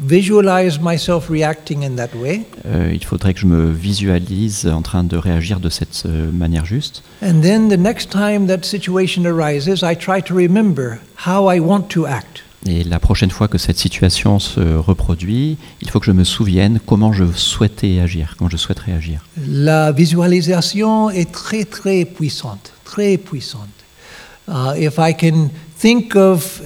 Visualize 0.00 0.80
myself 0.80 1.28
reacting 1.30 1.84
in 1.84 1.94
that 1.94 2.08
way, 2.16 2.44
Euh, 2.66 2.90
il 2.92 3.04
faudrait 3.04 3.34
que 3.34 3.40
je 3.40 3.46
me 3.46 3.70
visualise 3.70 4.66
en 4.66 4.82
train 4.82 5.04
de 5.04 5.16
réagir 5.16 5.60
de 5.60 5.68
cette 5.68 6.02
euh, 6.06 6.32
manière 6.32 6.64
juste. 6.64 7.04
and 7.22 7.42
then 7.42 7.68
the 7.68 7.78
next 7.78 8.10
time 8.10 8.48
that 8.48 8.64
situation 8.64 9.24
arises, 9.24 9.84
I 9.84 9.94
try 9.94 10.20
to 10.22 10.34
remember 10.34 10.98
how 11.24 11.48
I 11.54 11.60
want 11.60 11.82
to 11.90 12.04
act. 12.06 12.42
Et 12.66 12.84
la 12.84 13.00
prochaine 13.00 13.30
fois 13.30 13.48
que 13.48 13.58
cette 13.58 13.78
situation 13.78 14.38
se 14.38 14.60
reproduit, 14.60 15.56
il 15.80 15.90
faut 15.90 15.98
que 15.98 16.06
je 16.06 16.12
me 16.12 16.22
souvienne 16.22 16.78
comment 16.86 17.12
je 17.12 17.24
souhaitais 17.32 17.98
agir, 17.98 18.36
comment 18.38 18.50
je 18.50 18.56
souhaite 18.56 18.78
réagir. 18.78 19.26
La 19.48 19.90
visualisation 19.90 21.10
est 21.10 21.32
très 21.32 21.64
très 21.64 22.04
puissante, 22.04 22.72
très 22.84 23.16
puissante. 23.16 23.68
Uh, 24.48 24.74
if 24.76 24.98
I 24.98 25.14
can 25.14 25.50
think 25.78 26.16
of 26.16 26.62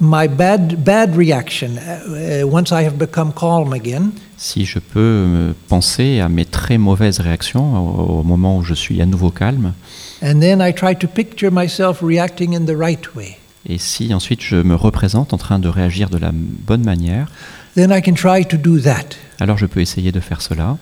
my 0.00 0.26
bad 0.28 0.82
bad 0.82 1.14
reaction 1.16 1.70
uh, 1.76 2.42
uh, 2.42 2.48
once 2.48 2.72
I 2.72 2.84
have 2.84 2.96
become 2.96 3.32
calm 3.32 3.72
again, 3.72 4.12
Si 4.36 4.64
je 4.64 4.78
peux 4.78 4.98
euh, 4.98 5.52
penser 5.68 6.20
à 6.20 6.28
mes 6.30 6.46
très 6.46 6.78
mauvaises 6.78 7.20
réactions 7.20 7.76
au, 7.76 8.20
au 8.20 8.22
moment 8.22 8.56
où 8.56 8.62
je 8.64 8.72
suis 8.74 9.02
à 9.02 9.06
nouveau 9.06 9.30
calme, 9.30 9.74
and 10.22 10.40
then 10.40 10.60
I 10.60 10.72
try 10.72 10.96
to 10.96 11.06
picture 11.06 11.50
myself 11.52 12.00
reacting 12.02 12.54
in 12.54 12.64
the 12.64 12.76
right 12.76 13.14
way, 13.14 13.36
et 13.68 13.78
si 13.78 14.12
ensuite 14.14 14.42
je 14.42 14.56
me 14.56 14.74
représente 14.74 15.32
en 15.34 15.38
train 15.38 15.58
de 15.58 15.68
réagir 15.68 16.08
de 16.10 16.18
la 16.18 16.30
bonne 16.32 16.84
manière, 16.84 17.30
then 17.74 17.90
I 17.90 18.00
can 18.02 18.14
try 18.14 18.44
to 18.46 18.56
do 18.56 18.78
that. 18.80 19.16
alors 19.38 19.58
je 19.58 19.66
peux 19.66 19.80
essayer 19.80 20.12
de 20.12 20.20
faire 20.20 20.40
cela, 20.42 20.78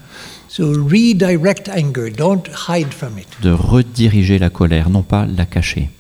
So 0.50 0.72
redirect 0.72 1.68
anger, 1.68 2.10
don't 2.10 2.48
hide 2.68 2.92
from 2.92 3.18
it, 3.18 3.26
de 3.42 3.50
rediriger 3.50 4.38
la 4.38 4.48
colère, 4.50 4.88
non 4.90 5.02
pas 5.02 5.26
la 5.26 5.44
cacher. 5.44 5.90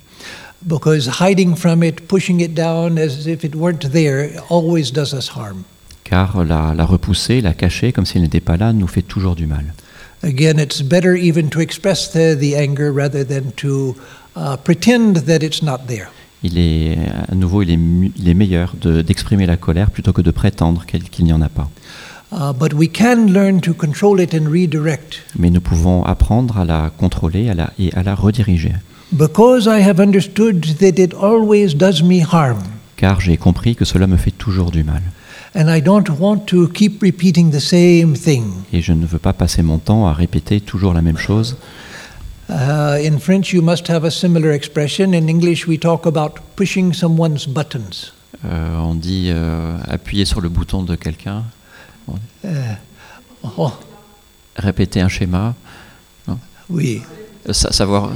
because 0.66 1.08
hiding 1.20 1.54
from 1.56 1.82
it, 1.82 2.06
pushing 2.08 2.40
it 2.40 2.54
down 2.54 2.98
as 2.98 3.26
if 3.26 3.44
it 3.44 3.54
weren't 3.54 3.90
there, 3.92 4.30
always 4.48 4.90
does 4.92 5.12
us 5.14 5.28
harm. 5.36 5.64
Car 6.04 6.42
la, 6.44 6.72
la 6.74 6.84
repousser, 6.86 7.40
la 7.42 7.52
cacher 7.54 7.92
comme 7.92 8.06
s'il 8.06 8.22
n'était 8.22 8.40
pas 8.40 8.56
là, 8.56 8.72
nous 8.72 8.86
fait 8.88 9.02
toujours 9.02 9.36
du 9.36 9.46
mal. 9.46 9.74
Again, 10.22 10.58
it's 10.58 10.82
better 10.82 11.14
even 11.14 11.48
to 11.50 11.60
express 11.60 12.10
the, 12.10 12.34
the 12.34 12.56
anger 12.56 12.90
rather 12.90 13.24
than 13.24 13.52
to 13.56 13.94
uh, 14.34 14.56
pretend 14.56 15.26
that 15.26 15.42
it's 15.42 15.62
not 15.62 15.86
there. 15.86 16.08
Il 16.44 16.58
est, 16.58 16.96
à 17.30 17.34
nouveau, 17.34 17.62
il 17.62 17.70
est, 17.70 17.78
il 18.16 18.28
est 18.28 18.34
meilleur 18.34 18.74
de- 18.80 19.02
d'exprimer 19.02 19.44
la 19.46 19.56
colère 19.56 19.90
plutôt 19.90 20.12
que 20.12 20.22
de 20.22 20.30
prétendre 20.30 20.84
qu'il 20.86 21.24
n'y 21.24 21.32
en 21.32 21.42
a 21.42 21.48
pas. 21.48 21.68
Uh, 22.30 22.52
but 22.58 22.74
we 22.74 22.88
can 22.92 23.26
learn 23.28 23.60
to 23.60 23.72
control 23.74 24.20
it 24.20 24.34
and 24.34 24.50
redirect. 24.50 25.22
Mais 25.38 25.50
nous 25.50 25.60
pouvons 25.62 26.04
apprendre 26.04 26.58
à 26.58 26.64
la 26.64 26.90
contrôler 26.96 27.48
à 27.48 27.54
la- 27.54 27.72
et 27.78 27.92
à 27.94 28.02
la 28.02 28.14
rediriger. 28.14 28.72
Because 29.12 29.64
I 29.66 29.82
have 29.82 29.98
understood 29.98 30.60
that 30.78 31.00
it 31.02 31.14
always 31.20 31.74
does 31.74 32.02
me 32.02 32.20
harm, 32.22 32.58
Car 32.96 33.20
j'ai 33.20 33.36
compris 33.38 33.74
que 33.74 33.84
cela 33.86 34.06
me 34.06 34.16
fait 34.18 34.30
toujours 34.32 34.70
du 34.70 34.84
mal. 34.84 35.02
and 35.56 35.74
I 35.74 35.80
don't 35.80 36.06
want 36.20 36.40
to 36.48 36.68
keep 36.68 37.00
repeating 37.02 37.50
the 37.50 37.58
same 37.58 38.12
thing. 38.12 38.44
Et 38.74 38.82
je 38.82 38.92
ne 38.92 39.06
veux 39.06 39.18
pas 39.18 39.32
passer 39.32 39.62
mon 39.62 39.78
temps 39.78 40.06
à 40.06 40.12
répéter 40.12 40.60
toujours 40.60 40.92
la 40.92 41.00
même 41.00 41.16
chose. 41.16 41.56
Uh, 42.50 42.96
in 43.04 43.18
French, 43.18 43.52
you 43.52 43.60
must 43.62 43.86
have 43.88 44.04
a 44.04 44.10
similar 44.10 44.52
expression. 44.52 45.12
In 45.12 45.28
English, 45.28 45.66
we 45.66 45.76
talk 45.78 46.06
about 46.06 46.38
pushing 46.56 46.94
someone's 46.94 47.46
buttons. 47.46 48.12
Euh, 48.44 48.76
on 48.78 48.94
dit 48.94 49.28
euh, 49.30 49.76
appuyer 49.88 50.24
sur 50.24 50.40
le 50.40 50.48
bouton 50.48 50.82
de 50.82 50.94
quelqu'un, 50.96 51.44
Uh, 52.42 52.48
oh, 53.58 53.70
répéter 54.56 55.02
un 55.02 55.08
schéma, 55.10 55.54
oui, 56.70 57.02
euh, 57.46 57.52
sa- 57.52 57.70
savoir 57.70 58.12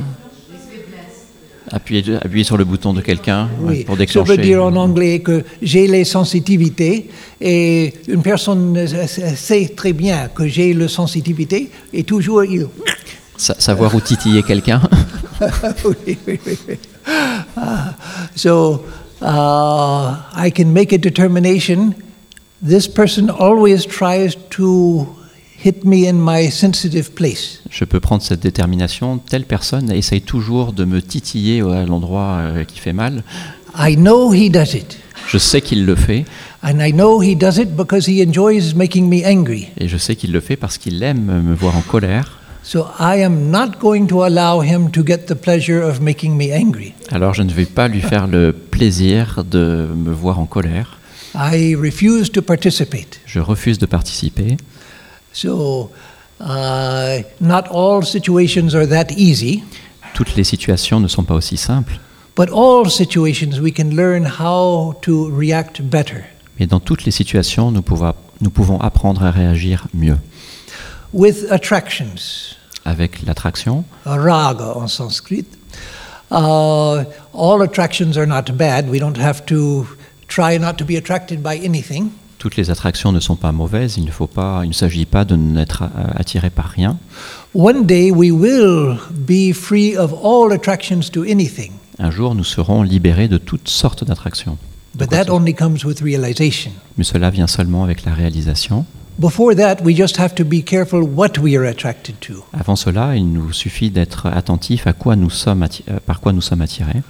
appuyer, 1.70 2.16
appuyer 2.22 2.44
sur 2.44 2.56
le 2.56 2.64
bouton 2.64 2.94
de 2.94 3.02
quelqu'un 3.02 3.50
ouais, 3.60 3.78
oui. 3.80 3.84
pour 3.84 3.96
Ça 3.96 4.00
veut 4.00 4.06
déclencher. 4.06 4.36
dire 4.38 4.64
en 4.64 4.74
anglais 4.76 5.18
que 5.20 5.44
j'ai 5.60 5.86
les 5.88 6.04
sensitivités 6.04 7.10
et 7.38 7.92
une 8.08 8.22
personne 8.22 8.74
euh, 8.78 9.06
sait 9.06 9.68
très 9.76 9.92
bien 9.92 10.28
que 10.28 10.46
j'ai 10.48 10.72
le 10.72 10.88
sensitivité 10.88 11.70
et 11.92 12.04
toujours 12.04 12.42
il 12.44 12.66
Sa- 13.36 13.58
savoir 13.58 13.94
où 13.94 14.00
titiller 14.00 14.42
quelqu'un. 14.42 14.80
Oui, 15.84 16.16
oui, 16.28 16.38
oui. 16.46 16.78
Ah, 17.56 17.94
so 18.36 18.84
uh, 19.20 20.14
I 20.36 20.52
can 20.54 20.66
make 20.66 20.92
a 20.92 20.98
determination. 20.98 21.94
This 22.64 22.86
person 22.86 23.28
always 23.28 23.84
tries 23.84 24.36
to 24.50 25.06
hit 25.64 25.84
me 25.84 26.06
in 26.08 26.14
my 26.14 26.48
sensitive 26.48 27.10
place. 27.14 27.58
Je 27.70 27.84
peux 27.84 27.98
prendre 27.98 28.22
cette 28.22 28.38
détermination. 28.40 29.18
Telle 29.18 29.44
personne 29.44 29.90
essaye 29.90 30.22
toujours 30.22 30.72
de 30.72 30.84
me 30.84 31.02
titiller 31.02 31.60
à 31.62 31.84
l'endroit 31.86 32.36
euh, 32.40 32.62
qui 32.64 32.78
fait 32.78 32.92
mal. 32.92 33.24
I 33.76 33.96
know 33.96 34.32
he 34.32 34.48
does 34.48 34.74
it. 34.76 34.98
Je 35.28 35.38
sais 35.38 35.60
qu'il 35.60 35.84
le 35.86 35.96
fait 35.96 36.24
And 36.62 36.78
I 36.80 36.92
know 36.92 37.20
he 37.20 37.34
does 37.36 37.58
it 37.58 37.74
because 37.74 38.06
he 38.08 38.22
enjoys 38.24 38.74
making 38.76 39.08
me 39.08 39.24
angry. 39.26 39.68
et 39.78 39.88
je 39.88 39.96
sais 39.96 40.14
qu'il 40.14 40.30
le 40.30 40.40
fait 40.40 40.56
parce 40.56 40.78
qu'il 40.78 41.02
aime 41.02 41.42
me 41.42 41.54
voir 41.54 41.76
en 41.76 41.80
colère. 41.80 42.38
So 42.64 42.86
I 42.98 43.16
am 43.22 43.50
not 43.50 43.80
going 43.80 44.06
to 44.06 44.24
allow 44.24 44.60
him 44.62 44.90
to 44.92 45.02
get 45.02 45.26
the 45.26 45.34
pleasure 45.34 45.82
of 45.82 46.00
making 46.00 46.36
me 46.36 46.52
angry. 46.52 46.94
Alors 47.10 47.34
je 47.34 47.42
ne 47.42 47.52
vais 47.52 47.64
pas 47.66 47.88
lui 47.88 48.00
faire 48.00 48.26
le 48.26 48.52
plaisir 48.52 49.44
de 49.44 49.88
me 49.94 50.12
voir 50.12 50.38
en 50.38 50.46
colère. 50.46 50.98
I 51.34 51.74
refuse 51.74 52.30
to 52.32 52.42
participate. 52.42 53.20
Je 53.26 53.40
refuse 53.40 53.78
de 53.78 53.86
participer. 53.86 54.56
So, 55.32 55.90
uh, 56.40 57.22
not 57.40 57.64
all 57.70 58.04
situations 58.04 58.74
are 58.74 58.86
that 58.86 59.06
easy, 59.16 59.62
Toutes 60.14 60.36
les 60.36 60.44
situations 60.44 61.00
ne 61.00 61.08
sont 61.08 61.24
pas 61.24 61.34
aussi 61.34 61.56
simples, 61.56 61.98
but 62.36 62.50
all 62.52 62.90
situations 62.90 63.58
we 63.60 63.72
can 63.74 63.90
learn 63.96 64.26
how 64.26 64.94
to 65.00 65.30
react 65.34 65.80
better. 65.80 66.24
mais 66.60 66.66
dans 66.66 66.80
toutes 66.80 67.04
les 67.06 67.10
situations, 67.10 67.70
nous 67.70 67.80
pouvons, 67.82 68.12
nous 68.42 68.50
pouvons 68.50 68.78
apprendre 68.78 69.24
à 69.24 69.30
réagir 69.30 69.86
mieux. 69.94 70.18
With 71.12 71.46
attractions, 71.50 72.56
Avec 72.84 73.22
l'attraction, 73.22 73.84
raga 74.04 74.76
en 74.76 74.88
sanskrit, 74.88 75.44
uh, 76.30 77.04
all 77.34 77.62
attractions 77.62 78.16
are 78.16 78.26
not 78.26 78.50
bad. 78.54 78.88
We 78.88 78.98
don't 78.98 79.18
have 79.18 79.44
to 79.46 79.86
try 80.28 80.58
not 80.58 80.74
to 80.74 80.84
be 80.84 80.96
attracted 80.96 81.42
by 81.42 81.60
anything. 81.64 82.10
toutes 82.38 82.56
les 82.56 82.70
attractions 82.70 83.12
ne 83.12 83.20
sont 83.20 83.36
pas 83.36 83.52
mauvaises. 83.52 83.98
Il 83.98 84.04
ne 84.04 84.10
faut 84.10 84.26
pas, 84.26 84.62
il 84.64 84.68
ne 84.70 84.74
s'agit 84.74 85.04
pas 85.06 85.24
de 85.24 85.36
n'être 85.36 85.82
euh, 85.84 86.04
attiré 86.16 86.50
par 86.50 86.66
rien. 86.70 86.98
One 87.54 87.84
day 87.86 88.10
we 88.10 88.32
will 88.32 88.96
be 89.12 89.52
free 89.54 89.96
of 89.96 90.12
all 90.24 90.50
attractions 90.52 91.10
to 91.12 91.22
anything, 91.22 91.72
Un 92.00 92.10
jour, 92.10 92.34
nous 92.34 92.42
serons 92.44 92.82
libérés 92.82 93.28
de 93.28 93.38
toutes 93.38 93.68
sortes 93.68 94.02
d'attractions. 94.02 94.56
but 94.94 95.08
that 95.10 95.30
only 95.30 95.54
comes 95.54 95.84
with 95.84 96.00
realization. 96.00 96.72
Mais 96.98 97.04
cela 97.04 97.30
vient 97.30 97.46
seulement 97.46 97.84
avec 97.84 98.04
la 98.04 98.12
réalisation. 98.14 98.84
Before 99.18 99.54
that, 99.54 99.82
we 99.84 99.94
just 99.94 100.16
have 100.16 100.34
to 100.36 100.44
be 100.44 100.62
careful 100.62 101.02
what 101.02 101.38
we 101.38 101.56
are 101.56 101.66
attracted 101.66 102.18
to. 102.20 102.44
Avant 102.52 102.76
cela, 102.76 103.14
il 103.16 103.30
nous 103.30 103.52
suffit 103.52 103.90
d'être 103.90 104.26
attentif 104.26 104.86
à 104.86 104.92
quoi 104.94 105.16
nous 105.16 105.30
sommes 105.30 105.62
euh, 105.62 105.98
par 106.06 106.20
quoi 106.20 106.32
nous 106.32 106.40
sommes 106.40 106.62
attirés. 106.62 107.02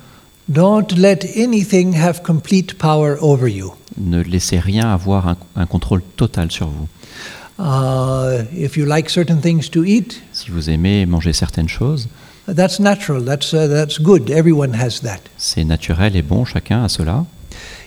Don't 0.49 0.93
let 0.97 1.21
anything 1.37 1.95
have 1.95 2.23
complete 2.23 2.77
power 2.77 3.17
over 3.21 3.49
you. 3.49 3.73
Ne 3.97 4.23
laissez 4.23 4.59
rien 4.59 4.89
avoir 4.93 5.29
un, 5.29 5.37
un 5.55 5.67
contrôle 5.67 6.03
total 6.17 6.51
sur 6.51 6.67
vous. 6.67 6.89
Uh, 7.59 8.43
if 8.57 8.77
you 8.77 8.85
like 8.85 9.09
certain 9.09 9.41
things 9.41 9.69
to 9.71 9.85
eat, 9.85 10.21
Si 10.33 10.51
vous 10.51 10.69
aimez 10.71 11.07
manger 11.07 11.33
certaines 11.33 11.69
choses, 11.69 12.09
that's 12.49 12.81
natural. 12.81 13.23
That's 13.25 13.55
uh, 13.55 13.69
that's 13.69 14.01
good. 14.01 14.31
Everyone 14.31 14.75
has 14.75 15.01
that. 15.03 15.21
c'est 15.37 15.65
naturel 15.65 16.17
et 16.17 16.23
bon, 16.23 16.45
chacun 16.45 16.83
a 16.83 16.89
cela. 16.89 17.25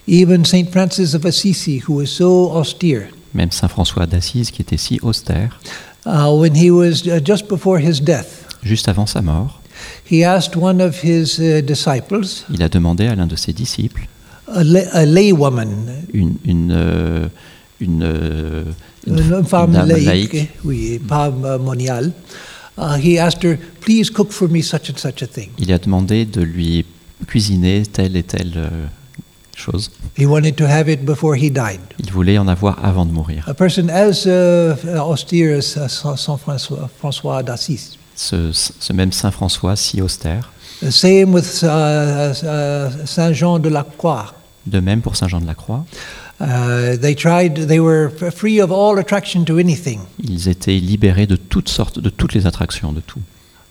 Even 0.07 0.45
Saint 0.45 0.69
Francis 0.71 1.13
of 1.15 1.25
Assisi, 1.25 1.81
who 1.85 1.95
was 1.95 2.07
so 2.07 2.51
austere, 2.51 3.09
Même 3.35 3.51
Saint 3.51 3.67
François 3.67 4.07
d'Assise, 4.07 4.49
qui 4.49 4.61
était 4.61 4.77
si 4.77 4.97
austère, 5.03 5.59
uh, 6.07 6.29
when 6.31 6.55
he 6.55 6.71
was 6.71 7.05
uh, 7.05 7.19
just 7.23 7.47
before 7.47 7.77
his 7.79 8.01
death, 8.01 8.45
juste 8.63 8.87
avant 8.87 9.05
sa 9.05 9.21
mort, 9.21 9.61
he 10.09 10.23
asked 10.23 10.55
one 10.55 10.81
of 10.81 11.03
his 11.03 11.37
uh, 11.39 11.61
disciples, 11.61 12.25
il 12.51 12.63
a 12.63 12.69
demandé 12.69 13.07
à 13.07 13.15
l'un 13.15 13.27
de 13.27 13.35
ses 13.35 13.51
disciples, 13.53 14.07
a, 14.47 14.63
lay, 14.63 14.87
a 14.93 15.05
laywoman, 15.05 15.67
une, 16.13 16.35
une, 16.45 16.71
euh, 16.71 17.27
une, 17.81 18.01
euh, 18.03 18.63
une- 19.05 19.19
une 19.19 19.33
une 19.39 19.43
femme 19.45 19.71
dame 19.73 19.89
laïque, 19.89 20.05
laïque, 20.33 20.49
oui, 20.63 20.99
pas 21.05 21.27
uh, 21.29 21.59
moniale, 21.61 22.11
uh, 22.77 22.95
he 22.97 23.19
asked 23.19 23.43
her, 23.43 23.57
"Please 23.81 24.09
cook 24.09 24.31
for 24.31 24.47
me 24.49 24.61
such 24.61 24.89
and 24.89 24.97
such 24.97 25.21
a 25.21 25.27
thing." 25.27 25.49
il 25.59 25.71
a 25.73 25.77
demandé 25.77 26.25
de 26.25 26.41
lui 26.41 26.85
cuisiner 27.27 27.83
telle 27.85 28.15
et 28.15 28.23
telle 28.23 28.53
euh, 28.55 28.69
chose. 29.55 29.89
He 30.17 30.25
wanted 30.25 30.55
to 30.57 30.65
have 30.67 30.87
it 30.91 31.05
before 31.05 31.35
he 31.35 31.49
died. 31.49 31.79
Il 31.99 32.11
voulait 32.11 32.37
en 32.37 32.47
avoir 32.47 32.83
avant 32.85 33.05
de 33.05 33.11
mourir. 33.11 33.43
A 33.47 33.53
person 33.53 33.89
as 33.89 34.25
uh, 34.25 34.75
austere 34.99 35.57
as 35.57 35.75
uh, 35.77 35.87
Saint 36.17 36.37
François, 36.37 36.89
François 36.99 37.41
d'Assise. 37.43 37.97
Ce, 38.15 38.51
ce 38.51 38.93
même 38.93 39.11
Saint 39.11 39.31
François 39.31 39.75
si 39.75 40.01
austère. 40.01 40.51
The 40.81 40.91
same 40.91 41.33
with 41.33 41.63
uh, 41.63 41.67
uh, 42.43 43.05
Saint 43.05 43.33
Jean 43.33 43.59
de 43.59 43.69
la 43.69 43.83
Croix. 43.83 44.33
De 44.67 44.79
même 44.79 45.01
pour 45.01 45.15
Saint 45.15 45.27
Jean 45.27 45.41
de 45.41 45.47
la 45.47 45.55
Croix, 45.55 45.85
Uh, 46.41 46.97
they 46.97 47.15
tried; 47.15 47.53
they 47.69 47.79
were 47.79 48.09
f- 48.11 48.29
free 48.35 48.59
of 48.59 48.69
all 48.69 48.99
attraction 48.99 49.45
to 49.45 49.57
anything. 49.57 50.01
ils 50.21 50.49
étaient 50.49 50.79
libérés 50.79 51.27
de 51.27 51.37
toutes 51.37 51.69
sortes, 51.69 51.97
de 51.97 52.09
toutes 52.09 52.33
les 52.33 52.45
attractions, 52.45 52.91
de 52.91 52.99
tout. 52.99 53.21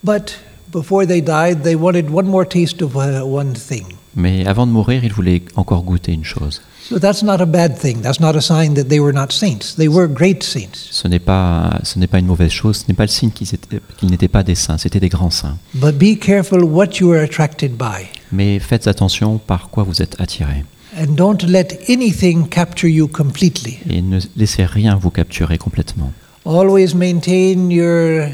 But 0.02 0.38
before 0.72 1.06
they 1.06 1.20
died, 1.20 1.62
they 1.62 1.74
wanted 1.74 2.08
one 2.10 2.24
more 2.26 2.48
taste 2.48 2.80
of 2.80 2.96
uh, 2.96 3.22
one 3.22 3.52
thing. 3.52 3.84
Mais 4.16 4.46
avant 4.46 4.66
de 4.66 4.72
mourir, 4.72 5.04
ils 5.04 5.12
voulaient 5.12 5.42
encore 5.56 5.82
goûter 5.82 6.12
une 6.12 6.24
chose. 6.24 6.62
So 6.88 6.98
that's 6.98 7.22
not 7.22 7.40
a 7.40 7.46
bad 7.46 7.78
thing. 7.78 8.02
That's 8.02 8.20
not 8.20 8.36
a 8.36 8.40
sign 8.40 8.74
that 8.74 8.84
they 8.84 9.00
were 9.00 9.12
not 9.14 9.28
saints. 9.30 9.74
They 9.76 9.88
were 9.88 10.06
great 10.06 10.42
saints. 10.42 10.76
Ce 10.90 11.08
n'est 11.08 11.18
pas, 11.18 11.80
ce 11.82 11.98
n'est 11.98 12.06
pas 12.06 12.18
une 12.18 12.26
mauvaise 12.26 12.50
chose, 12.50 12.78
ce 12.78 12.84
n'est 12.88 12.94
pas 12.94 13.04
le 13.04 13.08
signe 13.08 13.30
qu'ils 13.30 13.54
étaient- 13.54 13.80
qu'ils 13.96 14.10
n'étaient 14.10 14.28
pas 14.28 14.42
des 14.42 14.54
saints, 14.54 14.76
c'était 14.78 15.00
des 15.00 15.08
grands 15.08 15.30
saints. 15.30 15.56
But 15.74 15.96
be 15.98 16.18
careful 16.18 16.62
what 16.62 16.98
you 17.00 17.12
are 17.12 17.22
attracted 17.22 17.72
by. 17.78 18.06
Mais 18.32 18.58
faites 18.58 18.86
attention 18.86 19.38
par 19.38 19.70
quoi 19.70 19.82
vous 19.82 20.02
êtes 20.02 20.20
attirés. 20.20 20.64
And 20.96 21.14
don't 21.16 21.42
let 21.42 21.68
anything 21.88 22.46
capture 22.48 22.88
you 22.90 23.08
completely. 23.08 23.78
Et 23.90 24.00
ne 24.02 24.20
laissez 24.36 24.64
rien 24.64 24.96
vous 24.96 25.10
capturer 25.10 25.56
complètement. 25.58 26.12
Always 26.44 26.94
maintain 26.94 27.70
your 27.70 28.26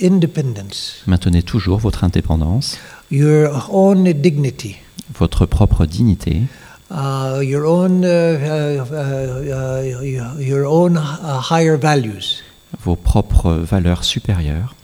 independence, 0.00 1.02
Maintenez 1.06 1.42
toujours 1.42 1.78
votre 1.78 2.04
indépendance, 2.04 2.78
your 3.10 3.68
own 3.72 4.04
dignity, 4.12 4.76
votre 5.18 5.46
propre 5.46 5.86
dignité, 5.86 6.42
uh, 6.90 7.42
your 7.42 7.64
own, 7.66 8.04
uh, 8.04 8.08
uh, 8.08 8.84
uh, 8.92 10.04
your- 10.04 10.40
your 10.40 10.66
own 10.66 10.96
uh, 10.96 11.40
higher 11.50 11.76
values. 11.76 12.42
vos 12.84 12.96
propres 12.96 13.52
valeurs 13.52 14.04
supérieures. 14.04 14.74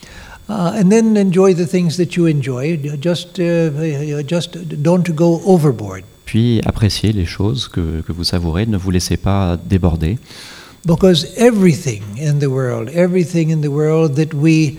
Uh, 0.49 0.73
and 0.77 0.91
then 0.91 1.17
enjoy 1.17 1.55
the 1.55 1.67
things 1.67 1.97
that 1.97 2.14
you 2.17 2.27
enjoy. 2.29 2.77
Just, 3.01 3.39
uh, 3.41 3.43
uh, 3.43 4.23
just 4.27 4.57
don't 4.83 5.11
go 5.12 5.41
overboard. 5.45 6.03
Puis 6.25 6.61
appréciez 6.64 7.12
les 7.12 7.25
choses 7.27 7.69
que, 7.69 8.01
que 8.03 8.12
vous 8.12 8.25
savourez, 8.25 8.67
ne 8.67 8.77
vous 8.77 8.91
laissez 8.91 9.17
pas 9.17 9.57
déborder. 9.57 10.19
Because 10.85 11.27
everything 11.37 12.03
in 12.21 12.39
the 12.39 12.47
world, 12.47 12.89
everything 12.95 13.51
in 13.51 13.61
the 13.61 13.67
world 13.71 14.14
that 14.14 14.35
we 14.35 14.77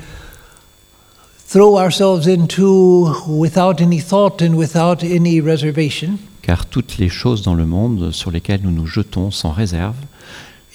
throw 1.48 1.78
ourselves 1.78 2.28
into 2.28 3.14
without 3.28 3.82
any 3.82 4.00
thought 4.02 4.42
and 4.42 4.56
without 4.56 5.04
any 5.04 5.40
reservation 5.40 6.18
Car 6.42 6.66
toutes 6.66 6.98
les 6.98 7.10
choses 7.10 7.42
dans 7.42 7.56
le 7.56 7.66
monde 7.66 8.12
sur 8.12 8.32
lesquelles 8.32 8.62
nous 8.64 8.72
nous 8.72 8.86
jetons 8.88 9.32
sans 9.32 9.52
réserve 9.52 9.96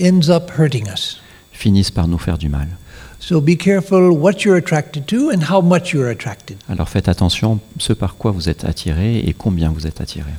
ends 0.01 0.29
up 0.29 0.51
hurting 0.59 0.87
us. 0.89 1.21
finissent 1.53 1.91
par 1.91 2.09
nous 2.09 2.19
faire 2.19 2.39
du 2.39 2.49
mal. 2.49 2.69
So 3.21 3.41
be 3.41 3.57
careful 3.57 4.11
what 4.11 4.45
you're 4.45 4.57
attracted 4.57 5.07
to 5.07 5.31
and 5.31 5.43
how 5.49 5.63
much 5.63 5.93
you're 5.93 6.11
attracted. 6.11 6.57
Alors 6.69 6.89
faites 6.89 7.09
attention 7.09 7.61
ce 7.79 7.93
par 7.93 8.17
quoi 8.17 8.33
vous 8.33 8.49
êtes 8.49 8.65
attiré 8.65 9.19
et 9.21 9.33
combien 9.33 9.71
vous 9.71 9.87
êtes 9.87 10.01
attiré. 10.01 10.31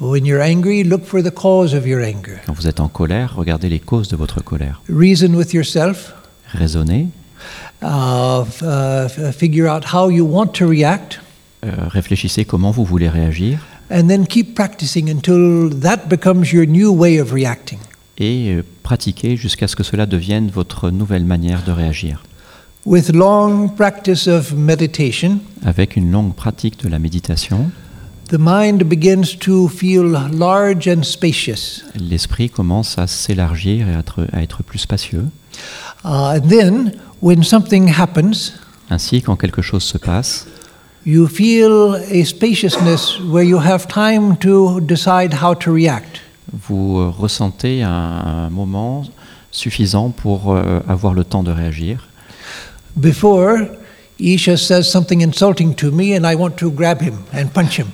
When 0.00 0.24
you're 0.24 0.40
angry, 0.42 0.82
look 0.82 1.04
for 1.04 1.22
the 1.22 1.30
cause 1.30 1.74
of 1.74 1.86
your 1.86 2.00
anger. 2.02 2.38
Quand 2.46 2.54
vous 2.54 2.66
êtes 2.66 2.80
en 2.80 2.88
colère, 2.88 3.34
regardez 3.36 3.68
les 3.68 3.80
causes 3.80 4.08
de 4.08 4.16
votre 4.16 4.42
colère. 4.42 4.80
Reason 4.88 5.34
with 5.34 5.52
yourself. 5.52 6.14
Raisonnez, 6.54 7.08
Uh, 7.82 8.42
f- 8.46 8.62
uh, 8.62 9.06
f- 9.06 9.34
figure 9.34 9.66
out 9.66 9.84
how 9.94 10.10
you 10.10 10.22
want 10.26 10.48
to 10.52 10.66
react, 10.68 11.20
euh, 11.64 11.70
réfléchissez 11.88 12.44
comment 12.44 12.70
vous 12.70 12.84
voulez 12.84 13.08
réagir 13.08 13.58
and 13.90 14.06
then 14.08 14.26
keep 14.26 14.54
practicing 14.54 15.08
until 15.10 15.70
that 15.80 16.06
becomes 16.08 16.52
your 16.52 16.66
new 16.66 16.92
way 16.94 17.18
of 17.20 17.32
reacting. 17.32 17.78
et 18.18 18.52
euh, 18.54 18.62
pratiquez 18.82 19.36
jusqu'à 19.38 19.66
ce 19.66 19.76
que 19.76 19.82
cela 19.82 20.04
devienne 20.04 20.50
votre 20.50 20.90
nouvelle 20.90 21.24
manière 21.24 21.62
de 21.64 21.72
réagir. 21.72 22.22
With 22.84 23.10
long 23.14 23.68
practice 23.68 24.26
of 24.28 24.52
meditation, 24.52 25.38
Avec 25.64 25.96
une 25.96 26.10
longue 26.10 26.34
pratique 26.34 26.82
de 26.84 26.88
la 26.90 26.98
méditation, 26.98 27.70
the 28.28 28.36
mind 28.38 28.84
begins 28.84 29.36
to 29.40 29.68
feel 29.68 30.02
large 30.32 30.86
and 30.86 31.02
spacious. 31.02 31.82
l'esprit 31.98 32.50
commence 32.50 32.98
à 32.98 33.06
s'élargir 33.06 33.88
et 33.88 33.94
à 33.94 33.98
être, 34.00 34.26
à 34.34 34.42
être 34.42 34.62
plus 34.62 34.78
spacieux. 34.80 35.24
Uh, 36.04 36.36
and 36.38 36.48
then, 36.48 36.92
when 37.22 37.42
something 37.42 37.88
happens, 37.88 38.52
Ainsi, 38.90 39.22
quand 39.22 39.36
quelque 39.36 39.62
chose 39.62 39.84
se 39.84 39.98
passe, 39.98 40.46
you 41.06 41.28
feel 41.28 41.94
a 41.94 42.24
spaciousness 42.24 43.20
where 43.20 43.44
you 43.44 43.58
have 43.58 43.86
time 43.86 44.36
to 44.38 44.80
decide 44.80 45.34
how 45.42 45.54
to 45.54 45.72
react. 45.72 46.22
vous 46.52 46.98
euh, 46.98 47.08
ressentez 47.08 47.82
un, 47.82 48.50
moment 48.50 49.04
suffisant 49.52 50.10
pour 50.10 50.52
euh, 50.52 50.80
avoir 50.88 51.14
le 51.14 51.24
temps 51.24 51.42
de 51.42 51.52
réagir. 51.52 52.08
Before, 52.96 53.58
Isha 54.18 54.56
says 54.56 54.82
something 54.82 55.22
insulting 55.22 55.74
to 55.74 55.90
me, 55.90 56.16
and 56.16 56.28
I 56.28 56.34
want 56.34 56.56
to 56.56 56.70
grab 56.70 57.00
him 57.00 57.14
and 57.32 57.46
punch 57.52 57.78
him. 57.78 57.86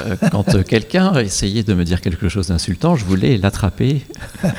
Euh, 0.00 0.16
quand 0.32 0.54
euh, 0.54 0.62
quelqu'un 0.62 1.14
essayait 1.16 1.62
de 1.62 1.74
me 1.74 1.84
dire 1.84 2.00
quelque 2.00 2.28
chose 2.28 2.48
d'insultant, 2.48 2.96
je 2.96 3.04
voulais 3.04 3.36
l'attraper. 3.36 4.02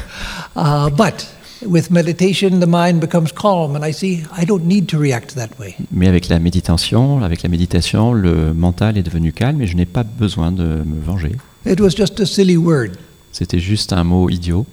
Uh, 0.58 0.89
but 0.89 1.28
With 1.66 1.89
meditation, 1.89 2.59
the 2.59 2.68
mind 2.68 2.99
becomes 2.99 3.32
calm, 3.32 3.76
and 3.76 3.84
I 3.84 3.91
see 3.91 4.24
I 4.38 4.45
don't 4.45 4.66
need 4.66 4.88
to 4.89 4.99
react 4.99 5.36
that 5.36 5.49
way. 5.59 5.76
Mais 5.91 6.07
avec 6.07 6.30
la 6.30 6.39
méditation, 6.39 7.24
avec 7.24 7.41
la 7.41 7.49
méditation, 7.49 8.13
le 8.13 8.53
mental 8.53 8.97
est 8.97 9.03
devenu 9.03 9.32
calme 9.34 9.61
et 9.61 9.68
je 9.68 9.76
n'ai 9.76 9.86
pas 9.86 10.03
besoin 10.03 10.51
de 10.51 10.63
me 10.63 11.01
venger. 11.03 11.36
It 11.66 11.80
was 11.80 11.91
just 11.97 12.20
a 12.20 12.26
silly 12.26 12.57
word. 12.57 12.91
C'était 13.32 13.59
juste 13.59 13.93
un 13.93 14.03
mot 14.03 14.30
idiot. 14.30 14.66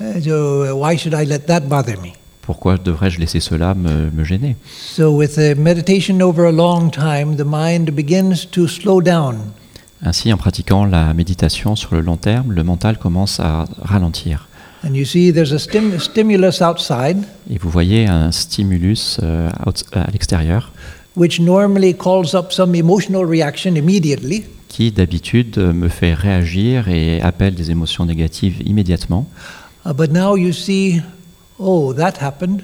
Uh, 0.00 0.20
So 0.22 0.64
uh, 0.64 0.72
why 0.74 0.96
should 0.96 1.14
I 1.14 1.26
let 1.26 1.40
that 1.46 1.60
bother 1.68 2.00
me? 2.00 2.12
Pourquoi 2.42 2.78
devrais-je 2.78 3.18
laisser 3.18 3.40
cela 3.40 3.74
me, 3.74 4.10
me 4.10 4.24
gêner? 4.24 4.56
So 4.94 5.14
with 5.14 5.36
meditation 5.58 6.22
over 6.22 6.46
a 6.46 6.52
long 6.52 6.90
time, 6.90 7.36
the 7.36 7.44
mind 7.44 7.90
begins 7.90 8.46
to 8.52 8.66
slow 8.66 9.02
down. 9.02 9.36
Ainsi, 10.02 10.32
en 10.32 10.36
pratiquant 10.36 10.84
la 10.84 11.12
méditation 11.12 11.76
sur 11.76 11.94
le 11.94 12.00
long 12.00 12.16
terme, 12.16 12.52
le 12.52 12.62
mental 12.62 12.98
commence 12.98 13.40
à 13.40 13.64
ralentir. 13.82 14.48
And 14.84 14.94
you 14.94 15.04
see 15.04 15.32
there's 15.32 15.52
a 15.52 15.58
stim- 15.58 15.98
stimulus 15.98 16.60
outside, 16.62 17.18
Et 17.50 17.58
vous 17.58 17.68
voyez 17.70 18.06
un 18.06 18.30
stimulus 18.30 19.18
euh, 19.22 19.48
out- 19.66 19.84
à 19.92 20.10
l'extérieur 20.10 20.72
which 21.16 21.40
normally 21.40 21.94
calls 21.96 22.34
up 22.34 22.52
some 22.52 22.76
emotional 22.76 23.24
reaction 23.24 23.74
immediately. 23.74 24.44
qui 24.68 24.92
d'habitude 24.92 25.58
euh, 25.58 25.72
me 25.72 25.88
fait 25.88 26.14
réagir 26.14 26.88
et 26.88 27.20
appelle 27.22 27.54
des 27.56 27.70
émotions 27.72 28.04
négatives 28.04 28.60
immédiatement. 28.64 29.26
Uh, 29.84 29.92
but 29.92 30.12
now 30.12 30.36
you 30.36 30.52
see, 30.52 31.00
oh, 31.58 31.92
that 31.94 32.14
happened. 32.20 32.62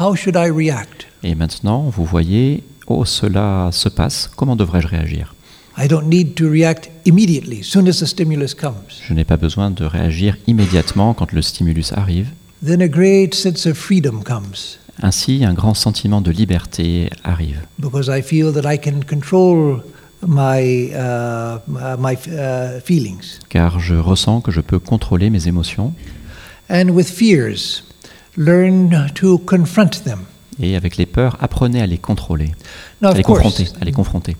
How 0.00 0.14
should 0.16 0.36
I 0.36 0.50
react? 0.50 1.06
Et 1.22 1.34
maintenant, 1.36 1.82
vous 1.90 2.04
voyez, 2.04 2.64
oh, 2.88 3.04
cela 3.04 3.68
se 3.72 3.88
passe, 3.88 4.28
comment 4.34 4.56
devrais-je 4.56 4.88
réagir? 4.88 5.34
I 5.80 5.86
don't 5.86 6.08
need 6.08 6.34
to 6.36 6.48
react 6.50 6.90
immediately, 7.04 7.62
soon 7.62 7.86
as 7.88 8.00
the 8.00 8.06
stimulus 8.06 8.52
comes. 8.54 9.00
Je 9.06 9.14
n'ai 9.14 9.24
pas 9.24 9.36
besoin 9.36 9.70
de 9.70 9.84
réagir 9.84 10.36
immédiatement 10.48 11.14
quand 11.14 11.32
le 11.32 11.40
stimulus 11.40 11.92
arrive. 11.92 12.28
Then 12.66 12.82
a 12.82 12.88
great 12.88 13.34
sense 13.34 13.66
of 13.66 13.74
freedom 13.78 14.22
comes 14.24 14.78
Ainsi, 15.00 15.44
un 15.44 15.54
grand 15.54 15.74
sentiment 15.74 16.20
de 16.20 16.32
liberté 16.32 17.08
arrive, 17.22 17.60
because 17.78 18.08
I 18.08 18.20
feel 18.20 18.52
that 18.52 18.68
I 18.68 18.76
can 18.78 19.02
control 19.08 19.80
my, 20.26 20.90
uh, 20.92 21.58
my 21.96 22.16
uh, 22.26 22.80
feelings. 22.84 23.38
car 23.48 23.78
je 23.78 23.94
ressens 23.94 24.40
que 24.40 24.50
je 24.50 24.60
peux 24.60 24.80
contrôler 24.80 25.30
mes 25.30 25.46
émotions, 25.46 25.92
And 26.68 26.90
with 26.90 27.08
fears, 27.08 27.84
learn 28.36 29.08
to 29.14 29.38
confront 29.38 30.02
them. 30.02 30.24
et 30.60 30.74
avec 30.74 30.96
les 30.96 31.06
peurs, 31.06 31.36
apprenez 31.40 31.80
à 31.80 31.86
les 31.86 31.98
contrôler, 31.98 32.50
Now, 33.00 33.10
à 33.10 33.12
of 33.12 33.16
les 33.18 33.22
course, 33.22 33.42
confronter, 33.42 33.70
à 33.80 33.84
les 33.84 33.92
confronter. 33.92 34.36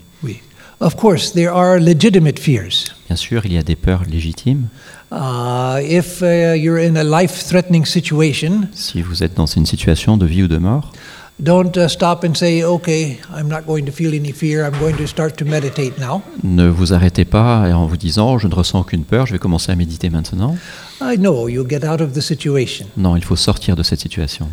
Oui. 0.81 0.87
Of 0.87 0.97
course, 0.97 1.33
there 1.33 1.51
are 1.51 1.81
legitimate 1.81 2.39
fears. 2.39 2.95
Bien 3.09 3.17
sûr, 3.17 3.45
il 3.45 3.53
y 3.53 3.59
a 3.59 3.63
des 3.63 3.77
peurs 3.77 4.03
légitimes. 4.09 4.69
Uh, 5.11 5.81
if 5.83 6.21
uh, 6.21 6.55
you're 6.55 6.79
in 6.79 6.97
a 6.97 7.03
life-threatening 7.03 7.87
situation, 7.87 8.69
Si 8.75 9.01
vous 9.01 9.23
êtes 9.23 9.35
dans 9.35 9.47
une 9.47 9.65
situation 9.65 10.17
de 10.19 10.27
vie 10.27 10.43
ou 10.43 10.49
de 10.49 10.59
mort, 10.59 10.93
don't 11.41 11.75
uh, 11.77 11.89
stop 11.89 12.25
and 12.25 12.35
say, 12.35 12.63
"Okay, 12.63 13.19
I'm 13.35 13.49
not 13.49 13.63
going 13.67 13.85
to 13.85 13.93
feel 13.93 14.15
any 14.15 14.33
fear. 14.33 14.67
I'm 14.67 14.79
going 14.79 14.97
to 14.97 15.07
start 15.07 15.37
to 15.39 15.47
meditate 15.47 15.99
now." 15.99 16.21
ne 16.45 16.69
vous 16.69 16.93
arrêtez 16.93 17.25
pas 17.25 17.75
en 17.75 17.87
vous 17.87 17.97
disant 17.97 18.39
je 18.39 18.49
ne 18.49 18.55
ressens 18.55 18.81
aucune 18.81 19.05
peur, 19.05 19.27
je 19.27 19.33
vais 19.33 19.39
commencer 19.39 19.73
à 19.73 19.77
méditer 19.77 20.11
maintenant. 20.11 20.57
I 21.01 21.17
know 21.17 21.49
you'll 21.49 21.69
get 21.69 21.87
out 21.87 22.03
of 22.03 22.13
the 22.13 22.21
situation. 22.21 22.87
Non, 22.97 23.17
il 23.17 23.25
faut 23.25 23.37
sortir 23.37 23.77
de 23.77 23.83
cette 23.83 24.01
situation. 24.01 24.49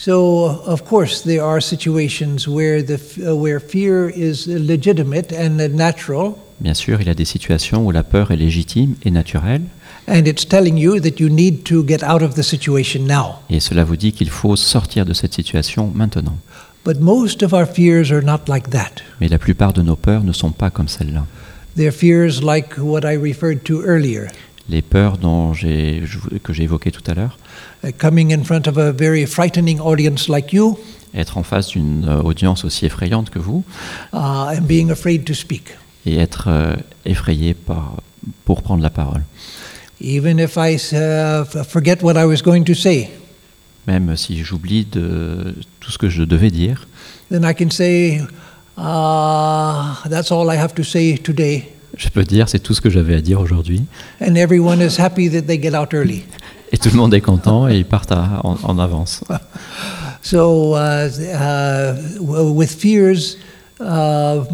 So, 0.00 0.44
uh, 0.46 0.70
of 0.72 0.84
course, 0.84 1.22
there 1.24 1.42
are 1.42 1.60
situations 1.60 2.46
where 2.46 2.84
the 2.84 2.94
f- 2.94 3.18
uh, 3.18 3.34
where 3.34 3.58
fear 3.58 4.08
is 4.08 4.46
legitimate 4.46 5.32
and 5.32 5.56
natural, 5.74 6.36
Bien 6.60 6.74
sûr, 6.74 7.00
il 7.00 7.08
y 7.08 7.10
a 7.10 7.14
des 7.14 7.24
situations 7.24 7.84
où 7.84 7.90
la 7.90 8.04
peur 8.04 8.30
est 8.30 8.36
légitime 8.36 8.94
et 9.04 9.10
naturelle, 9.10 9.62
and 10.08 10.22
it's 10.26 10.46
telling 10.46 10.76
you 10.76 11.00
that 11.00 11.18
you 11.18 11.28
need 11.28 11.64
to 11.64 11.84
get 11.84 12.04
out 12.04 12.22
of 12.22 12.34
the 12.34 12.42
situation 12.42 13.02
now. 13.06 13.40
et 13.50 13.58
cela 13.58 13.82
vous 13.82 13.96
dit 13.96 14.12
qu'il 14.12 14.30
faut 14.30 14.54
sortir 14.54 15.04
de 15.04 15.12
cette 15.14 15.34
situation 15.34 15.90
maintenant. 15.92 16.38
But 16.84 17.00
most 17.00 17.42
of 17.42 17.52
our 17.52 17.66
fears 17.66 18.12
are 18.12 18.22
not 18.22 18.42
like 18.48 18.70
that. 18.70 19.02
Mais 19.20 19.28
la 19.28 19.38
plupart 19.38 19.72
de 19.72 19.82
nos 19.82 19.96
peurs 19.96 20.22
ne 20.22 20.32
sont 20.32 20.52
pas 20.52 20.70
comme. 20.70 20.86
They're 21.76 21.92
fears 21.92 22.40
like 22.40 22.76
what 22.78 23.00
I 23.04 23.16
referred 23.16 23.64
to 23.64 23.82
earlier, 23.84 24.28
Les 24.68 24.82
peurs 24.82 25.16
dont 25.18 25.54
j'ai- 25.54 26.02
je- 26.04 26.36
que 26.42 26.52
j'ai 26.52 26.64
évoquées 26.64 26.90
tout 26.90 27.02
à 27.10 27.14
l'heure, 27.14 27.38
uh, 27.84 27.92
coming 27.92 28.34
in 28.34 28.44
front 28.44 28.66
of 28.68 28.76
a 28.78 28.92
very 28.92 29.26
frightening 29.26 29.80
audience 29.80 30.28
like 30.28 30.52
you 30.52 30.78
être 31.14 31.38
en 31.38 31.42
face 31.42 31.68
d'une 31.68 32.04
euh, 32.06 32.20
audience 32.22 32.66
aussi 32.66 32.84
effrayante 32.84 33.30
que 33.30 33.38
vous, 33.38 33.64
uh, 34.12 34.16
and 34.58 34.62
being 34.62 34.90
afraid 34.90 35.24
to 35.24 35.32
speak. 35.32 35.68
et 36.04 36.18
être 36.18 36.48
euh, 36.48 36.76
effrayé 37.06 37.54
par, 37.54 37.96
pour 38.44 38.60
prendre 38.62 38.82
la 38.82 38.90
parole. 38.90 39.22
Even 40.02 40.38
if 40.38 40.56
I 40.56 40.76
uh, 40.92 41.44
forget 41.64 42.02
what 42.02 42.14
I 42.20 42.24
was 42.26 42.42
going 42.42 42.62
to 42.64 42.74
say, 42.74 43.08
Même 43.86 44.14
si 44.18 44.44
j'oublie 44.44 44.84
de 44.84 45.54
tout 45.80 45.90
ce 45.90 45.96
que 45.96 46.10
je 46.10 46.22
devais 46.24 46.50
dire, 46.50 46.86
then 47.30 47.42
I 47.42 47.54
can 47.54 47.70
say, 47.70 48.20
uh, 48.76 50.08
That's 50.10 50.30
all 50.30 50.50
I 50.52 50.58
have 50.58 50.74
to 50.74 50.82
say 50.84 51.16
today. 51.16 51.68
Je 51.98 52.08
peux 52.08 52.24
dire 52.24 52.48
c'est 52.48 52.60
tout 52.60 52.72
ce 52.72 52.80
que 52.80 52.88
j'avais 52.88 53.14
à 53.14 53.20
dire 53.20 53.40
aujourd'hui. 53.40 53.82
And 54.22 54.34
everyone 54.36 54.80
is 54.80 54.98
happy 54.98 55.28
that 55.30 55.42
they 55.42 55.60
get 55.60 55.74
out 55.76 55.92
early. 55.92 56.24
Et 56.72 56.78
tout 56.78 56.88
le 56.90 56.96
monde 56.96 57.12
est 57.14 57.20
content 57.22 57.66
et 57.68 57.76
ils 57.78 57.86
partent 57.86 58.12
à- 58.12 58.40
en, 58.44 58.56
en 58.62 58.78
avance. 58.78 59.22
So, 60.20 60.74
uh, 60.74 61.08
uh, 61.08 61.94
with 62.20 62.70
fears, 62.72 63.38
uh, 63.80 64.44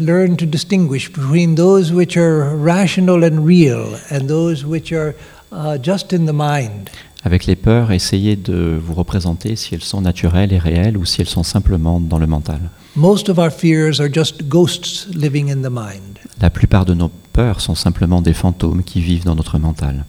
learn 0.00 0.36
to 0.36 0.46
distinguish 0.46 1.12
between 1.12 1.56
those 1.56 1.92
which 1.92 2.16
are 2.16 2.56
rational 2.56 3.24
and 3.24 3.44
real 3.44 3.96
and 4.10 4.28
those 4.28 4.64
which 4.64 4.92
are 4.92 5.14
uh, 5.50 5.76
just 5.82 6.12
in 6.12 6.24
the 6.26 6.32
mind. 6.32 6.88
Avec 7.24 7.46
les 7.46 7.56
peurs, 7.56 7.92
essayez 7.92 8.36
de 8.36 8.78
vous 8.82 8.94
représenter 8.94 9.56
si 9.56 9.74
elles 9.74 9.82
sont 9.82 10.00
naturelles 10.00 10.52
et 10.52 10.58
réelles 10.58 10.96
ou 10.96 11.04
si 11.04 11.20
elles 11.20 11.28
sont 11.28 11.42
simplement 11.44 12.00
dans 12.00 12.18
le 12.18 12.26
mental. 12.26 12.60
Most 12.96 13.28
of 13.28 13.38
our 13.38 13.50
fears 13.50 14.00
are 14.00 14.08
just 14.12 14.48
ghosts 14.48 15.08
living 15.14 15.50
in 15.50 15.62
the 15.62 15.70
mind. 15.70 16.11
La 16.42 16.50
plupart 16.50 16.84
de 16.84 16.92
nos 16.92 17.08
peurs 17.32 17.60
sont 17.60 17.76
simplement 17.76 18.20
des 18.20 18.32
fantômes 18.32 18.82
qui 18.82 19.00
vivent 19.00 19.24
dans 19.24 19.36
notre 19.36 19.58
mental. 19.58 20.04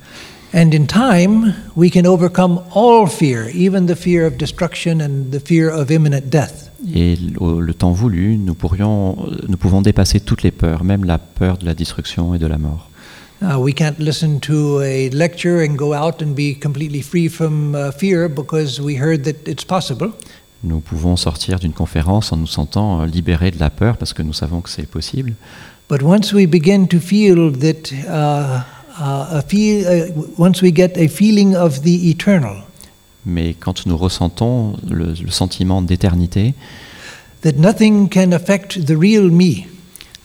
And 0.56 0.72
in 0.74 0.88
time, 0.88 1.54
we 1.76 1.92
can 1.92 2.08
overcome 2.08 2.60
all 2.74 3.06
fear, 3.06 3.50
even 3.54 3.86
the 3.86 3.96
fear 3.96 4.26
of 4.26 4.38
destruction 4.38 5.00
and 5.00 5.32
the 5.32 5.40
fear 5.40 5.70
of 5.70 5.92
imminent 5.92 6.32
death. 6.32 6.72
Et 6.94 7.16
le 7.40 7.74
temps 7.74 7.92
voulu, 7.92 8.38
nous, 8.38 8.56
pourrions, 8.56 9.16
nous 9.48 9.58
pouvons 9.58 9.84
dépasser 9.84 10.20
toutes 10.20 10.42
les 10.42 10.52
peurs, 10.52 10.84
même 10.84 11.06
la 11.06 11.20
peur 11.20 11.60
de 11.60 11.66
la 11.68 11.76
destruction 11.76 12.34
et 12.34 12.40
de 12.40 12.48
la 12.48 12.58
mort. 12.58 12.90
Uh, 13.44 13.60
we 13.60 13.74
can't 13.74 14.00
listen 14.00 14.40
to 14.40 14.82
a 14.82 15.10
lecture 15.10 15.62
and 15.62 15.76
go 15.76 15.94
out 15.94 16.22
and 16.22 16.34
be 16.34 16.56
completely 16.56 17.02
free 17.02 17.28
from 17.28 17.76
uh, 17.76 17.92
fear 17.92 18.28
because 18.28 18.82
we 18.82 18.96
heard 18.96 19.24
that 19.26 19.48
it's 19.48 19.66
possible. 19.66 20.14
Nous 20.64 20.80
pouvons 20.80 21.16
sortir 21.18 21.60
d'une 21.60 21.74
conférence 21.74 22.32
en 22.32 22.38
nous 22.38 22.48
sentant 22.48 23.02
euh, 23.02 23.06
libérés 23.06 23.52
de 23.52 23.60
la 23.60 23.70
peur 23.70 23.98
parce 23.98 24.14
que 24.14 24.22
nous 24.22 24.34
savons 24.34 24.62
que 24.62 24.70
c'est 24.70 24.90
possible. 24.90 25.34
But 25.90 26.02
once 26.02 26.34
we 26.34 26.48
begin 26.48 26.88
to 26.88 27.00
feel 27.00 27.52
that, 27.60 27.92
uh, 27.92 28.62
uh, 29.00 29.38
a 29.38 29.42
feel, 29.46 29.86
uh, 29.86 30.24
once 30.38 30.62
we 30.62 30.74
get 30.74 30.98
a 30.98 31.08
feeling 31.08 31.56
of 31.56 31.82
the 31.82 32.10
eternal, 32.10 32.64
Mais 33.26 33.54
quand 33.54 33.86
nous 33.86 33.98
ressentons 33.98 34.76
le, 34.90 35.14
le 35.14 35.32
sentiment 35.32 35.82
d'éternité, 35.82 36.54
that 37.42 37.54
nothing 37.58 38.10
can 38.10 38.32
affect 38.32 38.86
the 38.86 38.96
real 38.98 39.30
me, 39.30 39.66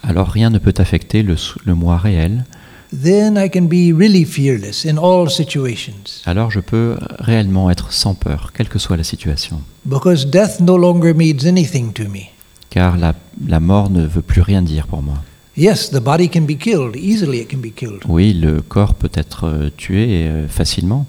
alors 0.02 0.28
rien 0.28 0.50
ne 0.50 0.58
peut 0.58 0.74
affecter 0.78 1.22
le 1.22 1.74
moi 1.74 1.98
réel. 1.98 2.44
Then 2.92 3.36
I 3.36 3.48
can 3.50 3.66
be 3.68 3.92
really 3.92 4.24
fearless 4.24 4.84
in 4.84 4.96
all 4.96 5.28
situations. 5.30 6.22
Alors 6.26 6.50
je 6.50 6.60
peux 6.60 6.96
réellement 7.18 7.70
être 7.70 7.92
sans 7.92 8.14
peur, 8.14 8.52
quelle 8.54 8.68
que 8.68 8.78
soit 8.78 8.96
la 8.96 9.04
situation. 9.04 9.60
Because 9.84 10.26
death 10.26 10.60
no 10.60 10.76
longer 10.76 11.12
means 11.14 11.46
anything 11.46 11.92
to 11.92 12.04
me. 12.04 12.30
Car 12.70 12.96
la, 12.96 13.14
la 13.46 13.60
mort 13.60 13.90
ne 13.90 14.04
veut 14.06 14.22
plus 14.22 14.42
rien 14.42 14.62
dire 14.62 14.86
pour 14.86 15.02
moi. 15.02 15.16
Yes, 15.56 15.90
the 15.90 15.98
body 16.00 16.28
can 16.28 16.42
be 16.42 16.56
killed, 16.56 16.94
easily 16.96 17.38
it 17.40 17.50
can 17.50 17.58
be 17.58 17.72
killed. 17.74 18.02
Oui, 18.08 18.32
le 18.32 18.60
corps 18.62 18.94
peut 18.94 19.10
être 19.14 19.44
euh, 19.48 19.70
tué 19.76 20.26
euh, 20.28 20.46
facilement, 20.48 21.06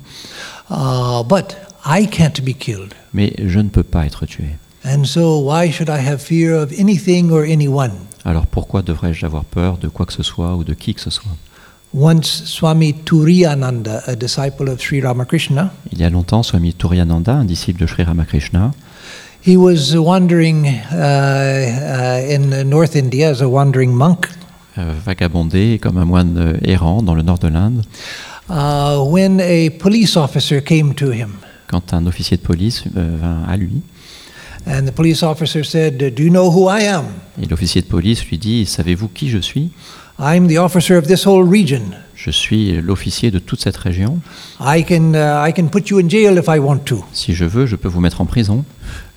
Uh, 0.72 1.24
but 1.28 1.58
I 1.86 2.08
can't 2.08 2.42
be 2.44 2.54
killed. 2.56 2.94
mais 3.14 3.34
je 3.44 3.60
ne 3.60 3.70
peux 3.70 3.84
pas 3.84 4.06
être 4.06 4.26
tué. 4.26 4.46
And 4.86 5.04
so, 5.04 5.40
why 5.42 5.72
should 5.72 5.90
I 5.90 6.00
have 6.08 6.20
fear 6.20 6.54
of 6.56 6.72
anything 6.80 7.32
or 7.32 7.42
anyone? 7.42 7.92
Alors 8.26 8.46
pourquoi 8.48 8.82
devrais-je 8.82 9.26
avoir 9.26 9.46
peur 9.46 9.78
de 9.78 9.88
quoi 9.88 10.06
que 10.06 10.14
ce 10.14 10.24
soit 10.24 10.56
ou 10.56 10.64
de 10.64 10.74
qui 10.74 10.94
que 10.94 11.02
ce 11.02 11.10
soit? 11.10 11.32
Once 11.94 12.44
Swami 12.46 12.94
Turiyananda, 12.94 14.04
a 14.08 14.16
disciple 14.16 14.70
of 14.70 14.80
Sri 14.80 15.02
Ramakrishna, 15.02 15.72
Il 15.92 16.00
y 16.00 16.04
a 16.04 16.10
longtemps, 16.10 16.44
Swami 16.44 16.74
Turiyananda, 16.74 17.34
un 17.34 17.46
disciple 17.46 17.82
de 17.82 17.88
Sri 17.88 18.04
Ramakrishna, 18.04 18.74
he 19.44 19.58
was 19.58 19.96
wandering 19.96 20.68
uh, 20.68 20.96
uh, 20.96 22.32
in 22.32 22.70
North 22.70 22.96
India 22.96 23.30
as 23.32 23.42
a 23.42 23.48
wandering 23.50 23.92
monk 23.92 24.28
euh, 24.78 24.94
vagabondait 25.04 25.80
comme 25.80 25.98
un 25.98 26.06
moine 26.06 26.60
errant 26.64 27.02
dans 27.02 27.16
le 27.16 27.24
nord 27.24 27.40
de 27.40 27.48
l'Inde, 27.48 27.82
uh, 28.50 29.00
when 29.08 29.40
a 29.42 29.70
police 29.80 30.16
officer 30.16 30.62
came 30.62 30.94
to 30.94 31.12
him. 31.12 31.38
quand 31.68 31.94
un 31.94 32.06
officier 32.06 32.38
de 32.38 32.44
police 32.44 32.84
euh, 32.98 33.18
vint 33.20 33.44
à 33.48 33.58
lui. 33.58 33.82
And 34.68 34.86
the 34.86 34.92
police 34.92 35.24
officer 35.24 35.64
said, 35.64 35.98
Do 35.98 36.22
you 36.22 36.30
know 36.30 36.52
who 36.52 36.70
I 36.70 36.84
am? 36.86 37.06
Et 37.42 37.48
l'officier 37.48 37.82
de 37.82 37.88
police 37.88 38.26
lui 38.26 38.38
dit 38.38 38.66
Savez-vous 38.68 39.08
qui 39.08 39.30
je 39.30 39.40
suis? 39.40 39.72
I'm 40.20 40.48
the 40.48 40.58
officer 40.58 40.98
of 40.98 41.08
this 41.08 41.26
whole 41.26 41.44
region. 41.50 41.94
Je 42.16 42.32
suis 42.32 42.74
l'officier 42.82 43.32
de 43.32 43.40
toute 43.40 43.62
cette 43.62 43.78
région. 43.78 44.20
I 44.60 44.84
can, 44.84 45.14
uh, 45.14 45.48
I 45.48 45.54
can 45.54 45.68
put 45.68 45.90
you 45.90 46.00
in 46.00 46.10
jail 46.10 46.38
if 46.38 46.48
I 46.50 46.60
want 46.60 46.80
to. 46.86 47.06
Si 47.14 47.34
je 47.34 47.46
veux, 47.46 47.66
je 47.66 47.78
peux 47.78 47.88
vous 47.88 48.02
mettre 48.02 48.20
en 48.20 48.26
prison. 48.26 48.66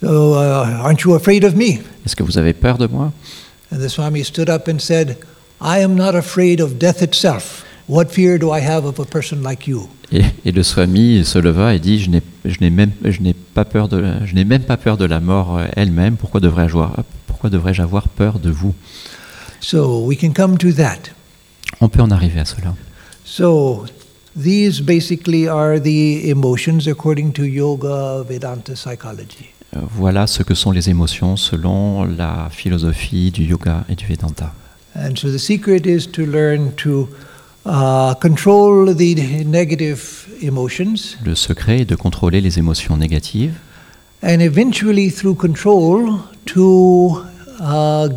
So, 0.00 0.34
uh, 0.34 0.84
aren't 0.84 1.00
you 1.04 1.14
afraid 1.14 1.44
of 1.44 1.56
me? 1.56 1.80
Est-ce 2.06 2.14
que 2.14 2.22
vous 2.22 2.38
avez 2.38 2.52
peur 2.52 2.78
de 2.78 2.86
moi? 2.86 3.12
And 3.72 3.78
the 3.78 3.88
Swami 3.88 4.22
stood 4.24 4.48
up 4.48 4.68
and 4.68 4.78
said, 4.78 5.16
I 5.60 5.82
am 5.82 5.94
not 5.96 6.14
afraid 6.14 6.60
of 6.60 6.78
death 6.78 7.02
itself. 7.02 7.64
What 7.88 8.06
fear 8.10 8.38
do 8.38 8.52
I 8.54 8.60
have 8.60 8.84
of 8.84 9.00
a 9.00 9.04
person 9.04 9.42
like 9.42 9.66
you? 9.66 9.88
et, 10.12 10.22
et 10.44 10.52
le 10.52 10.62
Swami 10.62 11.24
se 11.24 11.38
leva 11.40 11.74
et 11.74 11.80
dit 11.80 11.98
Je 11.98 12.10
n'ai 12.10 12.22
je 12.44 12.58
n'ai 12.60 12.70
même, 12.70 12.90
je 13.04 13.20
n'ai 13.20 13.34
pas 13.34 13.64
peur 13.64 13.88
de 13.88 13.96
la- 13.96 14.24
je 14.24 14.34
n'ai 14.34 14.44
même 14.44 14.62
pas 14.62 14.76
peur 14.76 14.96
de 14.96 15.04
la 15.06 15.18
mort 15.18 15.56
euh, 15.58 15.64
elle-même. 15.74 16.14
Pourquoi 16.16 16.38
devrais-je 16.40 16.74
avoir, 16.74 16.94
pourquoi 17.26 17.50
devrais-je 17.50 17.82
avoir 17.82 18.06
peur 18.08 18.38
de 18.38 18.50
vous? 18.50 18.74
So 19.62 20.04
we 20.04 20.16
can 20.16 20.32
come 20.32 20.58
to 20.58 20.72
that. 20.72 21.12
On 21.80 21.88
peut 21.88 22.02
en 22.02 22.10
arriver 22.10 22.40
à 22.40 22.44
cela. 22.44 22.74
So 23.24 23.86
these 24.36 24.80
basically 24.82 25.48
are 25.48 25.80
the 25.80 26.28
emotions 26.28 26.88
according 26.88 27.32
to 27.32 27.44
Yoga 27.44 28.22
Vedanta 28.28 28.74
psychology. 28.74 29.46
Euh, 29.76 29.80
Voilà 29.96 30.26
ce 30.26 30.42
que 30.42 30.54
sont 30.54 30.72
les 30.72 30.90
émotions 30.90 31.36
selon 31.36 32.04
la 32.04 32.48
philosophie 32.50 33.30
du 33.30 33.44
yoga 33.44 33.84
et 33.88 33.94
du 33.94 34.04
Vedanta. 34.06 34.52
And 34.96 35.16
so 35.16 35.30
the 35.30 35.38
secret 35.38 35.86
is 35.86 36.06
to 36.12 36.26
learn 36.26 36.72
to 36.76 37.08
uh, 37.64 38.14
control 38.20 38.94
the 38.94 39.14
negative 39.46 40.26
emotions 40.42 41.16
Le 41.24 41.34
secret 41.34 41.80
est 41.80 41.84
de 41.86 41.94
contrôler 41.94 42.40
les 42.42 42.58
émotions 42.58 42.96
négatives 42.96 43.54
and 44.22 44.40
eventually 44.40 45.10
through 45.10 45.34
control 45.36 46.18
to 46.44 47.22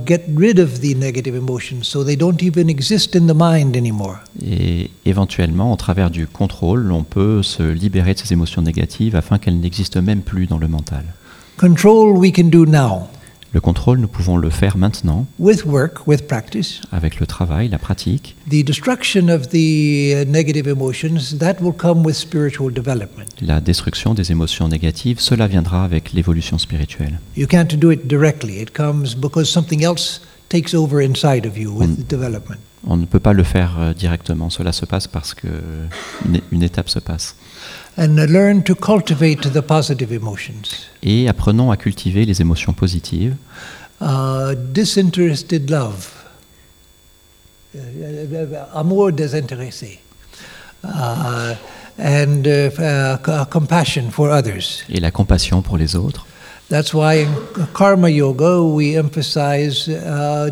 get 0.05 0.23
rid 0.35 0.59
of 0.59 0.81
the 0.81 0.95
negative 0.95 1.35
emotions 1.35 1.83
so 1.83 2.03
they 2.03 2.15
don't 2.15 2.41
even 2.41 2.69
exist 2.69 3.15
in 3.15 3.27
the 3.27 3.33
mind 3.35 3.75
anymore. 3.75 4.17
et 4.43 4.89
éventuellement, 5.05 5.71
au 5.71 5.75
travers 5.75 6.09
du 6.09 6.27
contrôle, 6.27 6.91
on 6.91 7.03
peut 7.03 7.43
se 7.43 7.63
libérer 7.63 8.13
de 8.13 8.19
ces 8.19 8.33
émotions 8.33 8.61
négatives 8.61 9.15
afin 9.15 9.37
qu'elles 9.37 9.59
n'existent 9.59 10.01
même 10.01 10.21
plus 10.21 10.47
dans 10.47 10.57
le 10.57 10.67
mental. 10.67 11.03
Control 11.57 12.17
we 12.17 12.31
can 12.33 12.49
do 12.49 12.65
now 12.65 13.07
Le 13.55 13.61
contrôle, 13.61 13.99
nous 13.99 14.09
pouvons 14.09 14.35
le 14.35 14.49
faire 14.49 14.75
maintenant 14.77 15.27
with 15.39 15.63
work, 15.63 16.05
with 16.07 16.27
practice. 16.27 16.81
avec 16.91 17.21
le 17.21 17.25
travail, 17.25 17.69
la 17.69 17.77
pratique. 17.77 18.35
The 18.49 18.65
destruction 18.65 19.29
of 19.29 19.47
the 19.47 20.27
negative 20.27 20.67
emotions, 20.67 21.37
that 21.39 21.61
will 21.61 21.71
come 21.71 22.03
with 22.05 22.17
spiritual 22.17 22.69
development. 22.69 23.27
La 23.41 23.61
destruction 23.61 24.13
des 24.13 24.33
émotions 24.33 24.67
négatives, 24.67 25.21
cela 25.21 25.47
viendra 25.47 25.85
avec 25.85 26.11
l'évolution 26.11 26.57
spirituelle. 26.57 27.17
You 27.37 27.47
can't 27.47 27.73
do 27.77 27.91
it 27.91 28.07
directly. 28.07 28.61
It 28.61 28.73
comes 28.75 29.15
because 29.15 29.49
something 29.49 29.85
else 29.85 30.19
takes 30.49 30.73
over 30.73 31.01
inside 31.01 31.45
of 31.45 31.57
you 31.57 31.71
with 31.71 31.95
the 31.95 32.09
development. 32.09 32.59
On 32.85 32.97
ne 32.97 33.05
peut 33.05 33.21
pas 33.21 33.31
le 33.31 33.43
faire 33.43 33.77
euh, 33.79 33.93
directement, 33.93 34.49
cela 34.49 34.73
se 34.73 34.85
passe 34.85 35.07
parce 35.07 35.33
que 35.33 35.47
une, 36.25 36.41
une 36.51 36.61
étape 36.61 36.89
se 36.89 36.99
passe. 36.99 37.37
Et 41.03 41.29
apprenons 41.29 41.71
à 41.71 41.77
cultiver 41.77 42.25
les 42.25 42.41
émotions 42.41 42.73
positives, 42.73 43.35
Uh, 44.01 44.53
disinterested 44.73 45.69
love. 45.69 46.09
Amour 48.73 49.13
désintéressé. 49.13 49.99
Uh, 50.83 51.53
and 51.97 52.43
uh, 52.45 52.69
uh, 52.77 53.15
c- 53.25 53.45
compassion 53.49 54.11
for 54.11 54.29
others. 54.31 54.83
et 54.89 54.99
la 54.99 55.11
compassion 55.11 55.61
pour 55.61 55.77
les 55.77 55.95
autres. 55.95 56.25
That's 56.69 56.93
why 56.93 57.21
in 57.23 57.65
karma 57.73 58.09
yoga 58.09 58.59
we 58.61 58.95
emphasize 58.97 59.89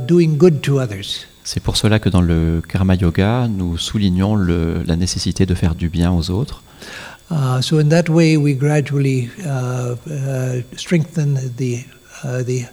doing 0.07 0.37
good 0.37 0.61
to 0.61 0.79
others. 0.79 1.25
C'est 1.43 1.59
pour 1.61 1.75
cela 1.75 1.99
que 1.99 2.07
dans 2.09 2.21
le 2.21 2.61
karma 2.67 2.95
yoga, 2.95 3.47
nous 3.49 3.77
soulignons 3.77 4.35
le- 4.35 4.83
la 4.87 4.95
nécessité 4.95 5.45
de 5.45 5.53
faire 5.53 5.75
du 5.75 5.89
bien 5.89 6.11
aux 6.13 6.29
autres. 6.29 6.63
Uh, 7.33 7.59
so 7.61 7.79
in 7.79 7.89
that 7.89 8.09
way, 8.09 8.37
we 8.37 8.53
gradually 8.53 9.27
uh, 9.43 9.95
uh, 10.07 10.61
strengthen 10.77 11.33
the 11.57 11.83
uh, 12.23 12.43
the 12.43 12.65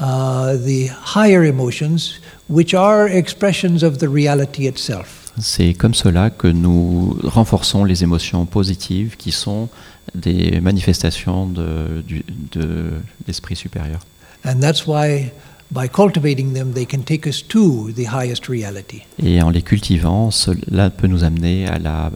uh, 0.00 0.56
the 0.64 0.86
higher 1.14 1.44
emotions, 1.44 2.18
which 2.48 2.72
are 2.72 3.06
expressions 3.06 3.82
of 3.82 3.98
the 3.98 4.08
reality 4.08 4.66
itself. 4.66 5.30
C'est 5.40 5.74
comme 5.74 5.92
cela 5.94 6.30
que 6.30 6.48
nous 6.48 7.18
renforçons 7.22 7.84
les 7.84 8.02
émotions 8.02 8.46
positives 8.46 9.16
qui 9.16 9.30
sont 9.30 9.68
des 10.14 10.58
manifestations 10.60 11.46
de, 11.46 12.00
du- 12.00 12.24
de 12.52 12.92
l'esprit 13.26 13.54
supérieur. 13.56 14.00
And 14.44 14.60
that's 14.60 14.86
why, 14.86 15.30
by 15.70 15.86
cultivating 15.88 16.54
them, 16.54 16.72
they 16.72 16.86
can 16.86 17.00
take 17.02 17.28
us 17.28 17.46
to 17.48 17.92
the 17.92 18.06
highest 18.10 18.48
reality. 18.48 19.02
Et 19.22 19.42
en 19.42 19.50
les 19.50 19.62
cultivant, 19.62 20.30
cela 20.30 20.88
peut 20.90 21.08
nous 21.08 21.24
amener 21.24 21.66
à 21.68 21.78
la 21.78 22.10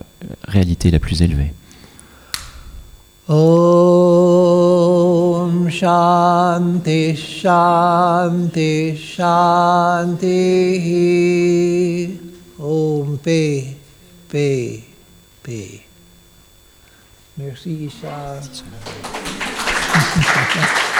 réalité 0.48 0.90
la 0.90 0.98
plus 0.98 1.20
élevée. 1.22 1.52
Om 3.32 3.40
Shanti 5.70 7.16
Shanti 7.16 8.94
Shanti 8.94 10.28
Om 12.58 13.18
Pe 13.22 13.76
Pe 14.28 14.84
Pe 15.42 15.80
Merci 17.38 17.86
Isha. 17.86 18.40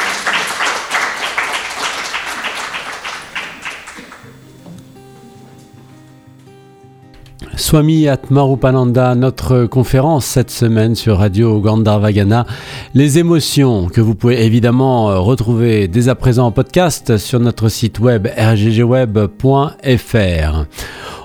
Swami 7.57 8.09
Atmarupananda, 8.09 9.15
notre 9.15 9.67
conférence 9.67 10.25
cette 10.25 10.51
semaine 10.51 10.95
sur 10.95 11.19
Radio 11.19 11.61
Gandharvagana. 11.61 12.47
Les 12.95 13.19
émotions 13.19 13.89
que 13.89 14.01
vous 14.01 14.15
pouvez 14.15 14.45
évidemment 14.45 15.11
euh, 15.11 15.19
retrouver 15.19 15.87
dès 15.87 16.09
à 16.09 16.15
présent 16.15 16.47
en 16.47 16.53
podcast 16.53 17.19
sur 17.19 17.41
notre 17.41 17.69
site 17.69 17.99
web 17.99 18.27
rggweb.fr. 18.27 19.77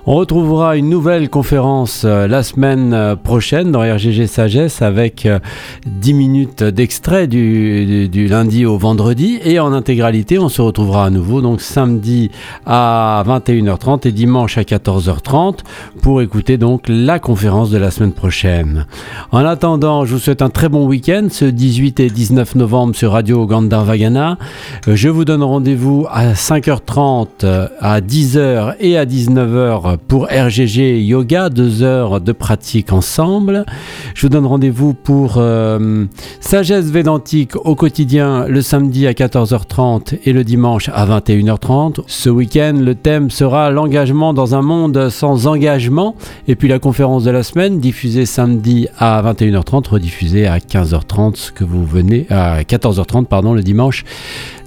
On 0.09 0.15
retrouvera 0.15 0.77
une 0.77 0.89
nouvelle 0.89 1.29
conférence 1.29 2.03
euh, 2.05 2.29
la 2.29 2.41
semaine 2.41 2.93
euh, 2.93 3.17
prochaine 3.17 3.73
dans 3.73 3.81
RGG 3.81 4.25
Sagesse 4.25 4.81
avec 4.81 5.25
euh, 5.25 5.39
10 5.85 6.13
minutes 6.13 6.63
d'extrait 6.63 7.27
du, 7.27 8.07
lundi 8.29 8.65
au 8.65 8.77
vendredi 8.77 9.37
et 9.43 9.59
en 9.59 9.73
intégralité 9.73 10.39
on 10.39 10.47
se 10.47 10.61
retrouvera 10.61 11.07
à 11.07 11.09
nouveau 11.09 11.41
donc 11.41 11.59
samedi 11.59 12.31
à 12.65 13.21
21h30 13.27 14.07
et 14.07 14.13
dimanche 14.13 14.57
à 14.57 14.61
14h30 14.61 15.57
pour 16.01 16.21
écouter 16.21 16.57
donc 16.57 16.85
la 16.87 17.19
conférence 17.19 17.69
de 17.69 17.77
la 17.77 17.91
semaine 17.91 18.13
prochaine. 18.13 18.85
En 19.33 19.39
attendant, 19.39 20.05
je 20.05 20.13
vous 20.13 20.19
souhaite 20.19 20.41
un 20.41 20.49
très 20.49 20.69
bon 20.69 20.87
week-end 20.87 21.27
ce 21.29 21.43
18 21.43 21.99
et 21.99 22.09
19 22.09 22.55
novembre 22.55 22.95
sur 22.95 23.11
Radio 23.11 23.45
Gandharvagana. 23.45 24.37
Euh, 24.87 24.95
Je 24.95 25.09
vous 25.09 25.25
donne 25.25 25.43
rendez-vous 25.43 26.07
à 26.09 26.31
5h30, 26.31 27.27
euh, 27.43 27.67
à 27.81 27.99
10h 27.99 28.75
et 28.79 28.97
à 28.97 29.05
19h 29.05 29.96
pour 30.07 30.25
RGG 30.25 31.01
Yoga, 31.01 31.49
deux 31.49 31.83
heures 31.83 32.21
de 32.21 32.31
pratique 32.31 32.93
ensemble. 32.93 33.65
Je 34.13 34.21
vous 34.21 34.29
donne 34.29 34.45
rendez-vous 34.45 34.93
pour 34.93 35.35
euh, 35.37 36.05
Sagesse 36.39 36.85
Védantique 36.85 37.55
au 37.55 37.75
quotidien 37.75 38.45
le 38.47 38.61
samedi 38.61 39.07
à 39.07 39.11
14h30 39.11 40.19
et 40.25 40.33
le 40.33 40.43
dimanche 40.43 40.89
à 40.93 41.05
21h30. 41.05 42.01
Ce 42.07 42.29
week-end, 42.29 42.75
le 42.79 42.95
thème 42.95 43.29
sera 43.29 43.71
l'engagement 43.71 44.33
dans 44.33 44.55
un 44.55 44.61
monde 44.61 45.09
sans 45.09 45.47
engagement. 45.47 46.15
Et 46.47 46.55
puis 46.55 46.67
la 46.67 46.79
conférence 46.79 47.23
de 47.23 47.31
la 47.31 47.43
semaine, 47.43 47.79
diffusée 47.79 48.25
samedi 48.25 48.87
à 48.97 49.21
21h30, 49.21 49.89
rediffusée 49.89 50.47
à 50.47 50.59
15h30, 50.59 51.35
ce 51.35 51.51
que 51.51 51.63
vous 51.63 51.85
venez 51.85 52.27
à 52.29 52.61
14h30 52.61 53.25
pardon 53.25 53.53
le 53.53 53.63
dimanche, 53.63 54.05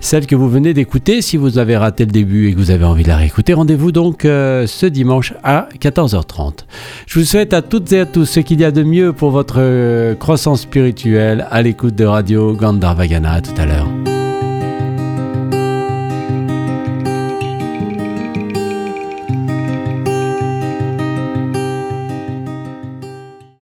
celle 0.01 0.27
que 0.27 0.35
vous 0.35 0.49
venez 0.49 0.75
d'écouter. 0.75 1.23
Si 1.23 1.37
vous 1.37 1.59
avez 1.59 1.77
raté 1.77 2.05
le 2.05 2.11
début 2.11 2.49
et 2.49 2.55
que 2.55 2.59
vous 2.59 2.71
avez 2.71 2.85
envie 2.85 3.03
de 3.03 3.09
la 3.09 3.17
réécouter, 3.17 3.53
rendez-vous 3.55 3.93
donc 3.93 4.25
euh, 4.25 4.67
ce 4.67 4.87
dimanche 4.87 5.35
à 5.45 5.69
14h30. 5.79 6.65
Je 7.07 7.19
vous 7.19 7.25
souhaite 7.25 7.53
à 7.53 7.63
toutes 7.63 7.93
et 7.93 8.01
à 8.01 8.07
tous 8.07 8.25
ce 8.25 8.41
qu'il 8.41 8.61
y 8.61 8.65
a 8.65 8.71
de 8.71 8.83
mieux 8.83 9.13
pour 9.13 9.31
votre 9.31 9.57
euh, 9.59 10.15
croissance 10.15 10.63
spirituelle 10.63 11.47
à 11.51 11.63
l'écoute 11.63 11.95
de 11.95 12.05
Radio 12.05 12.55
Gandharvagana. 12.55 13.33
À 13.33 13.41
tout 13.41 13.55
à 13.59 13.67
l'heure. 13.67 14.10